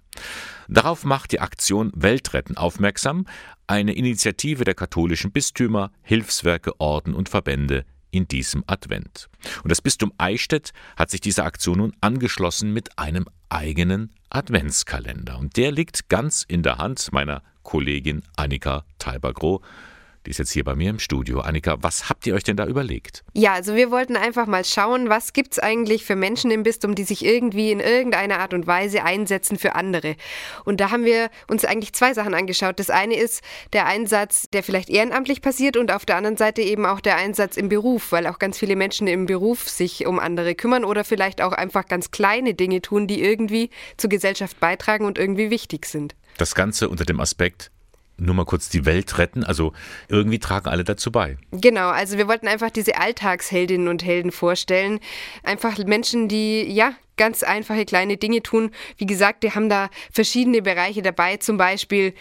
Darauf 0.67 1.05
macht 1.05 1.31
die 1.31 1.39
Aktion 1.39 1.89
Weltretten 1.95 2.57
aufmerksam, 2.57 3.27
eine 3.65 3.93
Initiative 3.93 4.65
der 4.65 4.75
katholischen 4.75 5.31
Bistümer, 5.31 5.93
Hilfswerke, 6.01 6.77
Orden 6.81 7.13
und 7.13 7.29
Verbände 7.29 7.85
in 8.11 8.27
diesem 8.27 8.63
Advent. 8.67 9.29
Und 9.63 9.69
das 9.69 9.81
Bistum 9.81 10.13
Eichstätt 10.17 10.71
hat 10.95 11.09
sich 11.09 11.21
dieser 11.21 11.45
Aktion 11.45 11.79
nun 11.79 11.93
angeschlossen 12.01 12.71
mit 12.73 12.99
einem 12.99 13.25
eigenen 13.49 14.13
Adventskalender. 14.29 15.37
Und 15.37 15.57
der 15.57 15.71
liegt 15.71 16.09
ganz 16.09 16.43
in 16.47 16.63
der 16.63 16.77
Hand 16.77 17.11
meiner 17.11 17.41
Kollegin 17.63 18.23
Annika 18.35 18.85
Thalbergroh. 18.99 19.61
Die 20.25 20.29
ist 20.29 20.37
jetzt 20.37 20.51
hier 20.51 20.63
bei 20.63 20.75
mir 20.75 20.91
im 20.91 20.99
Studio. 20.99 21.39
Annika, 21.39 21.77
was 21.81 22.07
habt 22.07 22.27
ihr 22.27 22.35
euch 22.35 22.43
denn 22.43 22.55
da 22.55 22.67
überlegt? 22.67 23.23
Ja, 23.33 23.53
also 23.53 23.75
wir 23.75 23.89
wollten 23.89 24.15
einfach 24.15 24.45
mal 24.45 24.63
schauen, 24.63 25.09
was 25.09 25.33
gibt 25.33 25.53
es 25.53 25.59
eigentlich 25.59 26.05
für 26.05 26.15
Menschen 26.15 26.51
im 26.51 26.61
Bistum, 26.61 26.93
die 26.93 27.03
sich 27.03 27.25
irgendwie 27.25 27.71
in 27.71 27.79
irgendeiner 27.79 28.39
Art 28.39 28.53
und 28.53 28.67
Weise 28.67 29.03
einsetzen 29.03 29.57
für 29.57 29.73
andere. 29.73 30.15
Und 30.63 30.79
da 30.79 30.91
haben 30.91 31.05
wir 31.05 31.29
uns 31.47 31.65
eigentlich 31.65 31.93
zwei 31.93 32.13
Sachen 32.13 32.35
angeschaut. 32.35 32.79
Das 32.79 32.91
eine 32.91 33.15
ist 33.15 33.41
der 33.73 33.87
Einsatz, 33.87 34.47
der 34.53 34.61
vielleicht 34.61 34.91
ehrenamtlich 34.91 35.41
passiert 35.41 35.75
und 35.75 35.91
auf 35.91 36.05
der 36.05 36.17
anderen 36.17 36.37
Seite 36.37 36.61
eben 36.61 36.85
auch 36.85 36.99
der 36.99 37.15
Einsatz 37.15 37.57
im 37.57 37.69
Beruf, 37.69 38.11
weil 38.11 38.27
auch 38.27 38.37
ganz 38.37 38.59
viele 38.59 38.75
Menschen 38.75 39.07
im 39.07 39.25
Beruf 39.25 39.69
sich 39.69 40.05
um 40.05 40.19
andere 40.19 40.53
kümmern 40.53 40.85
oder 40.85 41.03
vielleicht 41.03 41.41
auch 41.41 41.53
einfach 41.53 41.87
ganz 41.87 42.11
kleine 42.11 42.53
Dinge 42.53 42.81
tun, 42.81 43.07
die 43.07 43.23
irgendwie 43.23 43.71
zur 43.97 44.11
Gesellschaft 44.11 44.59
beitragen 44.59 45.05
und 45.05 45.17
irgendwie 45.17 45.49
wichtig 45.49 45.87
sind. 45.87 46.15
Das 46.37 46.53
Ganze 46.53 46.89
unter 46.89 47.05
dem 47.05 47.19
Aspekt, 47.19 47.71
nur 48.21 48.35
mal 48.35 48.45
kurz 48.45 48.69
die 48.69 48.85
Welt 48.85 49.17
retten. 49.17 49.43
Also 49.43 49.73
irgendwie 50.07 50.39
tragen 50.39 50.69
alle 50.69 50.83
dazu 50.83 51.11
bei. 51.11 51.37
Genau, 51.51 51.89
also 51.89 52.17
wir 52.17 52.27
wollten 52.27 52.47
einfach 52.47 52.69
diese 52.69 52.97
Alltagsheldinnen 52.97 53.87
und 53.87 54.03
Helden 54.05 54.31
vorstellen. 54.31 54.99
Einfach 55.43 55.77
Menschen, 55.79 56.27
die 56.27 56.63
ja 56.63 56.93
ganz 57.17 57.43
einfache 57.43 57.85
kleine 57.85 58.17
Dinge 58.17 58.41
tun. 58.41 58.71
Wie 58.97 59.05
gesagt, 59.05 59.43
die 59.43 59.51
haben 59.51 59.69
da 59.69 59.89
verschiedene 60.11 60.61
Bereiche 60.61 61.01
dabei, 61.01 61.37
zum 61.37 61.57
Beispiel 61.57 62.13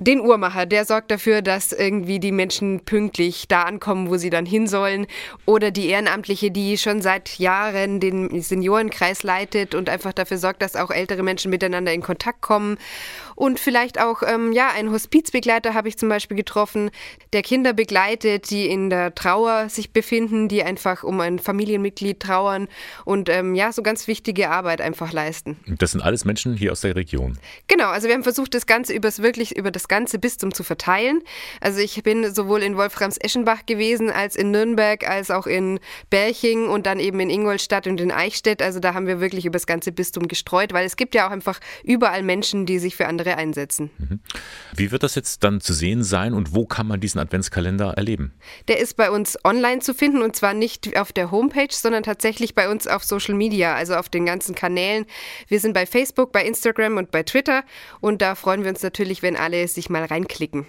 den 0.00 0.20
Uhrmacher, 0.20 0.64
der 0.64 0.84
sorgt 0.84 1.10
dafür, 1.10 1.42
dass 1.42 1.72
irgendwie 1.72 2.20
die 2.20 2.30
Menschen 2.30 2.84
pünktlich 2.84 3.48
da 3.48 3.62
ankommen, 3.62 4.08
wo 4.10 4.16
sie 4.16 4.30
dann 4.30 4.46
hin 4.46 4.68
sollen. 4.68 5.08
Oder 5.44 5.72
die 5.72 5.88
Ehrenamtliche, 5.88 6.52
die 6.52 6.78
schon 6.78 7.02
seit 7.02 7.40
Jahren 7.40 7.98
den 7.98 8.40
Seniorenkreis 8.40 9.24
leitet 9.24 9.74
und 9.74 9.88
einfach 9.90 10.12
dafür 10.12 10.38
sorgt, 10.38 10.62
dass 10.62 10.76
auch 10.76 10.92
ältere 10.92 11.24
Menschen 11.24 11.50
miteinander 11.50 11.92
in 11.92 12.02
Kontakt 12.02 12.42
kommen. 12.42 12.78
Und 13.34 13.58
vielleicht 13.58 14.00
auch, 14.00 14.22
ähm, 14.24 14.52
ja, 14.52 14.68
einen 14.68 14.92
Hospizbegleiter 14.92 15.74
habe 15.74 15.88
ich 15.88 15.98
zum 15.98 16.08
Beispiel 16.08 16.36
getroffen, 16.36 16.90
der 17.32 17.42
Kinder 17.42 17.72
begleitet, 17.72 18.50
die 18.50 18.68
in 18.68 18.90
der 18.90 19.16
Trauer 19.16 19.68
sich 19.68 19.92
befinden, 19.92 20.46
die 20.46 20.62
einfach 20.62 21.02
um 21.02 21.20
ein 21.20 21.40
Familienmitglied 21.40 22.20
trauern 22.20 22.68
und 23.04 23.28
ähm, 23.28 23.56
ja, 23.56 23.72
so 23.72 23.82
ganz 23.82 24.06
wichtige 24.06 24.37
Arbeit 24.46 24.80
einfach 24.80 25.12
leisten. 25.12 25.56
Das 25.66 25.92
sind 25.92 26.00
alles 26.00 26.24
Menschen 26.24 26.54
hier 26.54 26.72
aus 26.72 26.80
der 26.80 26.96
Region. 26.96 27.38
Genau, 27.66 27.88
also 27.88 28.08
wir 28.08 28.14
haben 28.14 28.22
versucht, 28.22 28.54
das 28.54 28.66
Ganze 28.66 28.92
übers 28.92 29.22
wirklich 29.22 29.56
über 29.56 29.70
das 29.70 29.88
ganze 29.88 30.18
Bistum 30.18 30.52
zu 30.54 30.62
verteilen. 30.62 31.20
Also 31.60 31.80
ich 31.80 32.02
bin 32.02 32.34
sowohl 32.34 32.62
in 32.62 32.76
Wolframs-Eschenbach 32.76 33.66
gewesen, 33.66 34.10
als 34.10 34.36
in 34.36 34.50
Nürnberg, 34.50 35.08
als 35.08 35.30
auch 35.30 35.46
in 35.46 35.80
Berching 36.10 36.68
und 36.68 36.86
dann 36.86 37.00
eben 37.00 37.20
in 37.20 37.30
Ingolstadt 37.30 37.86
und 37.86 38.00
in 38.00 38.10
Eichstätt. 38.10 38.62
Also 38.62 38.80
da 38.80 38.94
haben 38.94 39.06
wir 39.06 39.20
wirklich 39.20 39.44
über 39.44 39.54
das 39.54 39.66
ganze 39.66 39.92
Bistum 39.92 40.28
gestreut, 40.28 40.72
weil 40.72 40.86
es 40.86 40.96
gibt 40.96 41.14
ja 41.14 41.26
auch 41.26 41.30
einfach 41.30 41.60
überall 41.84 42.22
Menschen, 42.22 42.66
die 42.66 42.78
sich 42.78 42.96
für 42.96 43.06
andere 43.06 43.36
einsetzen. 43.36 43.90
Mhm. 43.98 44.20
Wie 44.74 44.90
wird 44.90 45.02
das 45.02 45.14
jetzt 45.14 45.44
dann 45.44 45.60
zu 45.60 45.72
sehen 45.72 46.04
sein 46.04 46.34
und 46.34 46.54
wo 46.54 46.66
kann 46.66 46.86
man 46.86 47.00
diesen 47.00 47.18
Adventskalender 47.18 47.94
erleben? 47.94 48.32
Der 48.68 48.78
ist 48.78 48.96
bei 48.96 49.10
uns 49.10 49.36
online 49.44 49.80
zu 49.80 49.94
finden 49.94 50.22
und 50.22 50.36
zwar 50.36 50.54
nicht 50.54 50.96
auf 50.96 51.12
der 51.12 51.30
Homepage, 51.30 51.68
sondern 51.70 52.02
tatsächlich 52.02 52.54
bei 52.54 52.68
uns 52.68 52.86
auf 52.86 53.04
Social 53.04 53.34
Media, 53.34 53.74
also 53.74 53.94
auf 53.94 54.08
den 54.08 54.26
ganzen 54.28 54.54
Kanälen. 54.54 55.06
Wir 55.48 55.60
sind 55.60 55.72
bei 55.72 55.86
Facebook, 55.86 56.32
bei 56.32 56.44
Instagram 56.44 56.96
und 56.96 57.10
bei 57.10 57.22
Twitter 57.22 57.64
und 58.00 58.22
da 58.22 58.34
freuen 58.34 58.62
wir 58.62 58.70
uns 58.70 58.82
natürlich, 58.82 59.22
wenn 59.22 59.36
alle 59.36 59.66
sich 59.68 59.90
mal 59.90 60.04
reinklicken. 60.04 60.66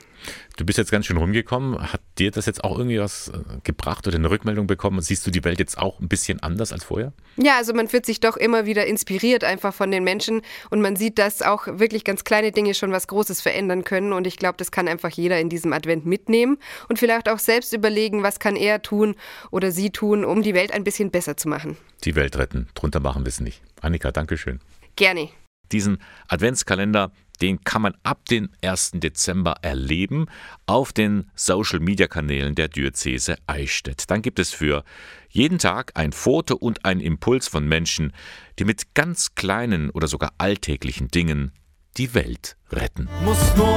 Du 0.58 0.66
bist 0.66 0.78
jetzt 0.78 0.92
ganz 0.92 1.06
schön 1.06 1.18
rumgekommen. 1.18 1.92
Hat 1.92 2.02
dir 2.18 2.32
das 2.32 2.46
jetzt 2.46 2.64
auch 2.64 2.78
irgendwie 2.78 3.00
was 3.00 3.30
äh, 3.30 3.40
gebracht 3.64 4.08
oder 4.08 4.18
eine 4.18 4.30
Rückmeldung 4.30 4.68
bekommen? 4.68 5.02
Siehst 5.02 5.26
du 5.26 5.32
die 5.32 5.44
Welt 5.44 5.60
jetzt 5.60 5.78
auch 5.78 6.00
ein 6.00 6.08
bisschen 6.08 6.42
anders 6.42 6.74
als 6.74 6.84
vorher? 6.84 7.14
Ja, 7.38 7.58
also 7.58 7.74
man 7.74 7.92
wird 7.92 8.06
sich 8.06 8.20
doch 8.20 8.38
immer 8.38 8.66
wieder 8.66 8.86
inspiriert 8.86 9.44
einfach 9.44 9.74
von 9.74 9.92
den 9.92 10.04
Menschen 10.04 10.42
und 10.70 10.82
man 10.82 10.96
sieht, 10.96 11.18
dass 11.18 11.42
auch 11.42 11.68
wirklich 11.68 12.04
ganz 12.04 12.24
kleine 12.24 12.52
Dinge 12.52 12.74
schon 12.74 12.92
was 12.92 13.08
Großes 13.08 13.42
verändern 13.42 13.84
können 13.84 14.14
und 14.14 14.28
ich 14.28 14.38
glaube, 14.38 14.58
das 14.58 14.72
kann 14.72 14.88
einfach 14.88 15.10
jeder 15.10 15.40
in 15.40 15.50
diesem 15.50 15.72
Advent 15.74 16.06
mitnehmen 16.06 16.58
und 16.90 17.00
vielleicht 17.00 17.30
auch 17.30 17.40
selbst 17.40 17.74
überlegen, 17.74 18.24
was 18.24 18.40
kann 18.40 18.56
er 18.56 18.82
tun 18.82 19.16
oder 19.52 19.72
sie 19.72 19.90
tun, 19.90 20.26
um 20.26 20.44
die 20.44 20.54
Welt 20.54 20.74
ein 20.74 20.84
bisschen 20.84 21.12
besser 21.12 21.38
zu 21.38 21.48
machen. 21.48 21.78
Die 22.04 22.16
Welt 22.16 22.38
retten, 22.38 22.68
drunter 22.76 23.00
machen 23.00 23.24
wir 23.24 23.30
es 23.30 23.40
nicht. 23.40 23.62
Annika, 23.82 24.12
danke 24.12 24.38
schön. 24.38 24.60
Gerne. 24.96 25.30
Diesen 25.72 26.00
Adventskalender, 26.28 27.12
den 27.42 27.64
kann 27.64 27.82
man 27.82 27.96
ab 28.04 28.26
dem 28.26 28.50
1. 28.64 28.92
Dezember 28.96 29.56
erleben 29.62 30.28
auf 30.66 30.94
den 30.94 31.30
Social-Media-Kanälen 31.36 32.56
der 32.56 32.68
Diözese 32.68 33.38
Eichstätt. 33.48 34.10
Dann 34.10 34.22
gibt 34.22 34.40
es 34.40 34.52
für 34.52 34.84
jeden 35.30 35.60
Tag 35.60 35.92
ein 35.96 36.12
Foto 36.12 36.56
und 36.56 36.86
ein 36.86 37.00
Impuls 37.00 37.48
von 37.48 37.68
Menschen, 37.68 38.14
die 38.58 38.66
mit 38.66 38.94
ganz 38.96 39.36
kleinen 39.36 39.90
oder 39.90 40.08
sogar 40.08 40.34
alltäglichen 40.38 41.08
Dingen 41.10 41.52
die 41.98 42.14
Welt 42.14 42.58
retten. 42.72 43.08
Muss 43.24 43.56
nur 43.56 43.69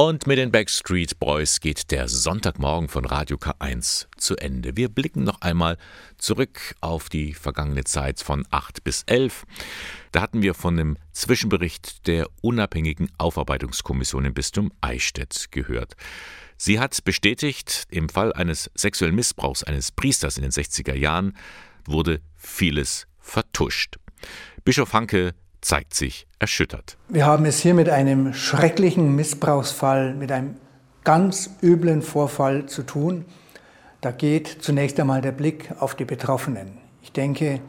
Und 0.00 0.26
mit 0.26 0.38
den 0.38 0.50
Backstreet 0.50 1.18
Boys 1.18 1.60
geht 1.60 1.90
der 1.90 2.08
Sonntagmorgen 2.08 2.88
von 2.88 3.04
Radio 3.04 3.36
K1 3.36 4.06
zu 4.16 4.34
Ende. 4.34 4.74
Wir 4.74 4.88
blicken 4.88 5.24
noch 5.24 5.42
einmal 5.42 5.76
zurück 6.16 6.74
auf 6.80 7.10
die 7.10 7.34
vergangene 7.34 7.84
Zeit 7.84 8.20
von 8.20 8.46
8 8.50 8.82
bis 8.82 9.02
11. 9.02 9.44
Da 10.10 10.22
hatten 10.22 10.40
wir 10.40 10.54
von 10.54 10.78
dem 10.78 10.96
Zwischenbericht 11.12 12.06
der 12.06 12.28
unabhängigen 12.40 13.12
Aufarbeitungskommission 13.18 14.24
im 14.24 14.32
Bistum 14.32 14.72
Eichstätt 14.80 15.48
gehört. 15.50 15.96
Sie 16.56 16.80
hat 16.80 17.04
bestätigt, 17.04 17.84
im 17.90 18.08
Fall 18.08 18.32
eines 18.32 18.70
sexuellen 18.74 19.14
Missbrauchs 19.14 19.64
eines 19.64 19.92
Priesters 19.92 20.38
in 20.38 20.44
den 20.44 20.52
60er 20.52 20.94
Jahren 20.94 21.36
wurde 21.84 22.22
vieles 22.38 23.06
vertuscht. 23.18 23.98
Bischof 24.64 24.94
Hanke 24.94 25.34
zeigt 25.60 25.94
sich 25.94 26.26
erschüttert. 26.38 26.96
Wir 27.08 27.26
haben 27.26 27.44
es 27.44 27.60
hier 27.60 27.74
mit 27.74 27.88
einem 27.88 28.32
schrecklichen 28.34 29.14
Missbrauchsfall, 29.14 30.14
mit 30.14 30.32
einem 30.32 30.56
ganz 31.04 31.50
üblen 31.62 32.02
Vorfall 32.02 32.66
zu 32.66 32.82
tun. 32.82 33.24
Da 34.00 34.10
geht 34.10 34.48
zunächst 34.60 34.98
einmal 34.98 35.20
der 35.20 35.32
Blick 35.32 35.70
auf 35.78 35.94
die 35.94 36.04
Betroffenen. 36.04 36.78
Ich 37.02 37.12
denke, 37.12 37.60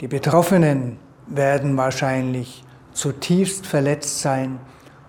die 0.00 0.08
Betroffenen 0.08 0.98
werden 1.26 1.76
wahrscheinlich 1.76 2.64
zutiefst 2.92 3.66
verletzt 3.66 4.20
sein 4.20 4.58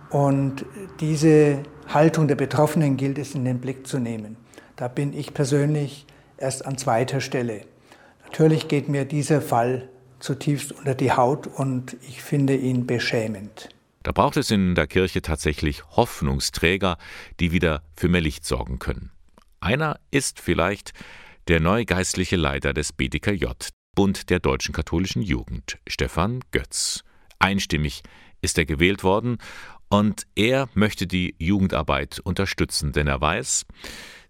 und 0.10 0.66
diese 1.00 1.60
Haltung 1.88 2.28
der 2.28 2.36
Betroffenen 2.36 2.98
gilt 2.98 3.18
es 3.18 3.36
in 3.36 3.46
den 3.46 3.60
Blick 3.60 3.88
zu 3.88 4.00
nehmen. 4.00 4.38
Da 4.76 4.88
bin 4.88 5.14
ich 5.14 5.34
persönlich 5.34 6.06
erst 6.38 6.66
an 6.66 6.78
zweiter 6.78 7.20
Stelle. 7.22 7.62
Natürlich 8.24 8.68
geht 8.68 8.90
mir 8.90 9.06
dieser 9.06 9.42
Fall 9.42 9.90
zutiefst 10.24 10.72
unter 10.72 10.96
die 10.96 11.12
Haut 11.12 11.48
und 11.48 11.98
ich 12.08 12.24
finde 12.24 12.56
ihn 12.56 12.88
beschämend. 12.88 13.70
Da 14.04 14.12
braucht 14.12 14.38
es 14.38 14.52
in 14.52 14.74
der 14.74 14.88
Kirche 14.88 15.22
tatsächlich 15.22 15.84
Hoffnungsträger, 15.92 16.98
die 17.40 17.52
wieder 17.52 17.84
für 17.96 18.08
mehr 18.08 18.22
Licht 18.22 18.46
sorgen 18.46 18.80
können. 18.80 19.12
Einer 19.60 20.00
ist 20.12 20.40
vielleicht 20.40 20.94
der 21.48 21.60
neue 21.60 21.86
geistliche 21.86 22.38
Leiter 22.38 22.74
des 22.74 22.94
BDKJ, 22.94 23.46
Bund 23.96 24.30
der 24.30 24.40
deutschen 24.40 24.74
katholischen 24.74 25.22
Jugend, 25.22 25.78
Stefan 25.88 26.40
Götz. 26.52 27.04
Einstimmig 27.40 28.02
ist 28.42 28.58
er 28.58 28.66
gewählt 28.66 29.04
worden 29.04 29.38
und 29.90 30.26
er 30.36 30.70
möchte 30.74 31.06
die 31.06 31.36
Jugendarbeit 31.38 32.20
unterstützen, 32.20 32.94
denn 32.94 33.08
er 33.08 33.22
weiß, 33.22 33.66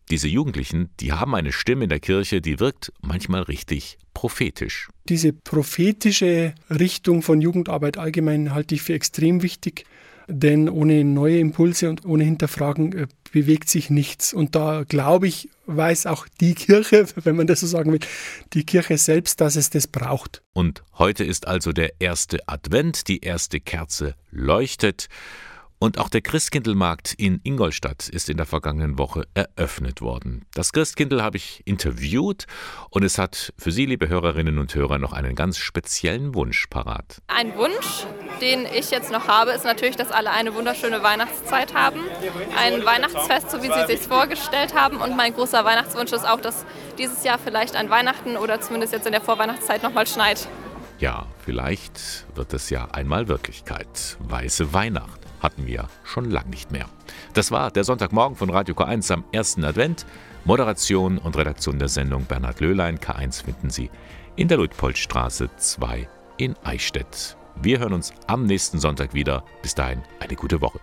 diese 0.10 0.28
Jugendlichen, 0.28 0.90
die 1.00 1.14
haben 1.14 1.36
eine 1.36 1.52
Stimme 1.52 1.86
in 1.86 1.90
der 1.90 2.00
Kirche, 2.00 2.42
die 2.42 2.60
wirkt 2.60 2.92
manchmal 3.02 3.44
richtig 3.44 3.98
prophetisch. 4.14 4.90
Diese 5.10 5.34
prophetische 5.34 6.54
Richtung 6.70 7.22
von 7.22 7.42
Jugendarbeit 7.42 7.98
allgemein 7.98 8.54
halte 8.54 8.76
ich 8.76 8.82
für 8.82 8.94
extrem 8.94 9.42
wichtig, 9.44 9.86
denn 10.28 10.70
ohne 10.70 11.04
neue 11.04 11.40
Impulse 11.40 11.90
und 11.90 12.06
ohne 12.06 12.24
Hinterfragen 12.24 12.94
äh, 12.94 13.08
bewegt 13.32 13.70
sich 13.70 13.90
nichts. 13.90 14.34
Und 14.34 14.56
da 14.56 14.84
glaube 14.88 15.28
ich, 15.28 15.50
weiß 15.66 16.06
auch 16.06 16.28
die 16.40 16.54
Kirche, 16.54 17.08
wenn 17.24 17.36
man 17.36 17.48
das 17.48 17.62
so 17.62 17.68
sagen 17.68 17.92
will, 17.92 18.00
die 18.54 18.66
Kirche 18.66 18.98
selbst, 18.98 19.42
dass 19.42 19.56
es 19.56 19.70
das 19.70 19.88
braucht. 19.88 20.42
Und 20.54 20.84
heute 20.98 21.24
ist 21.24 21.48
also 21.48 21.74
der 21.74 21.94
erste 22.00 22.48
Advent, 22.48 23.08
die 23.08 23.20
erste 23.20 23.60
Kerze 23.60 24.16
leuchtet. 24.32 25.08
Und 25.84 26.00
auch 26.00 26.08
der 26.08 26.22
Christkindlmarkt 26.22 27.14
in 27.14 27.42
Ingolstadt 27.44 28.08
ist 28.08 28.30
in 28.30 28.38
der 28.38 28.46
vergangenen 28.46 28.98
Woche 28.98 29.28
eröffnet 29.34 30.00
worden. 30.00 30.46
Das 30.54 30.72
Christkindl 30.72 31.22
habe 31.22 31.36
ich 31.36 31.62
interviewt 31.66 32.46
und 32.90 33.04
es 33.04 33.18
hat 33.18 33.52
für 33.58 33.74
Sie, 33.74 33.86
liebe 33.86 34.08
Hörerinnen 34.08 34.60
und 34.60 34.74
Hörer, 34.74 34.98
noch 34.98 35.12
einen 35.12 35.36
ganz 35.36 35.58
speziellen 35.58 36.36
Wunsch 36.36 36.68
parat. 36.68 37.22
Ein 37.28 37.58
Wunsch, 37.58 38.06
den 38.40 38.66
ich 38.66 38.92
jetzt 38.92 39.12
noch 39.12 39.28
habe, 39.28 39.52
ist 39.52 39.66
natürlich, 39.66 39.98
dass 39.98 40.10
alle 40.10 40.32
eine 40.32 40.54
wunderschöne 40.56 41.04
Weihnachtszeit 41.04 41.74
haben. 41.74 42.00
Ein 42.58 42.86
Weihnachtsfest, 42.86 43.52
so 43.52 43.62
wie 43.62 43.68
Sie 43.68 43.98
sich 43.98 44.08
vorgestellt 44.08 44.74
haben. 44.74 45.02
Und 45.02 45.18
mein 45.18 45.34
großer 45.34 45.66
Weihnachtswunsch 45.66 46.14
ist 46.14 46.26
auch, 46.26 46.40
dass 46.40 46.64
dieses 46.98 47.26
Jahr 47.26 47.38
vielleicht 47.38 47.76
ein 47.76 47.90
Weihnachten 47.90 48.38
oder 48.38 48.62
zumindest 48.62 48.94
jetzt 48.94 49.06
in 49.06 49.12
der 49.12 49.20
Vorweihnachtszeit 49.20 49.84
nochmal 49.84 50.08
schneit. 50.08 50.48
Ja, 51.00 51.26
vielleicht 51.44 52.26
wird 52.36 52.54
es 52.54 52.70
ja 52.70 52.86
einmal 52.86 53.28
Wirklichkeit. 53.28 54.16
Weiße 54.22 54.72
Weihnacht 54.72 55.23
hatten 55.44 55.68
wir 55.68 55.88
schon 56.04 56.32
lang 56.32 56.50
nicht 56.50 56.72
mehr. 56.72 56.88
Das 57.34 57.52
war 57.52 57.70
der 57.70 57.84
Sonntagmorgen 57.84 58.38
von 58.38 58.50
Radio 58.50 58.74
K1 58.74 59.12
am 59.12 59.26
ersten 59.32 59.64
Advent. 59.64 60.06
Moderation 60.46 61.18
und 61.20 61.38
Redaktion 61.38 61.80
der 61.80 61.90
Sendung 61.90 62.26
Bernhard 62.26 62.60
Löhlein. 62.60 62.98
K1 62.98 63.44
finden 63.44 63.70
Sie 63.70 63.92
in 64.36 64.48
der 64.48 64.58
Luitpoldstraße 64.58 65.50
2 65.56 66.08
in 66.38 66.56
Eichstätt. 66.64 67.38
Wir 67.62 67.80
hören 67.80 67.94
uns 67.94 68.14
am 68.28 68.46
nächsten 68.46 68.80
Sonntag 68.80 69.14
wieder. 69.14 69.44
Bis 69.62 69.76
dahin 69.76 70.02
eine 70.20 70.36
gute 70.36 70.60
Woche. 70.62 70.80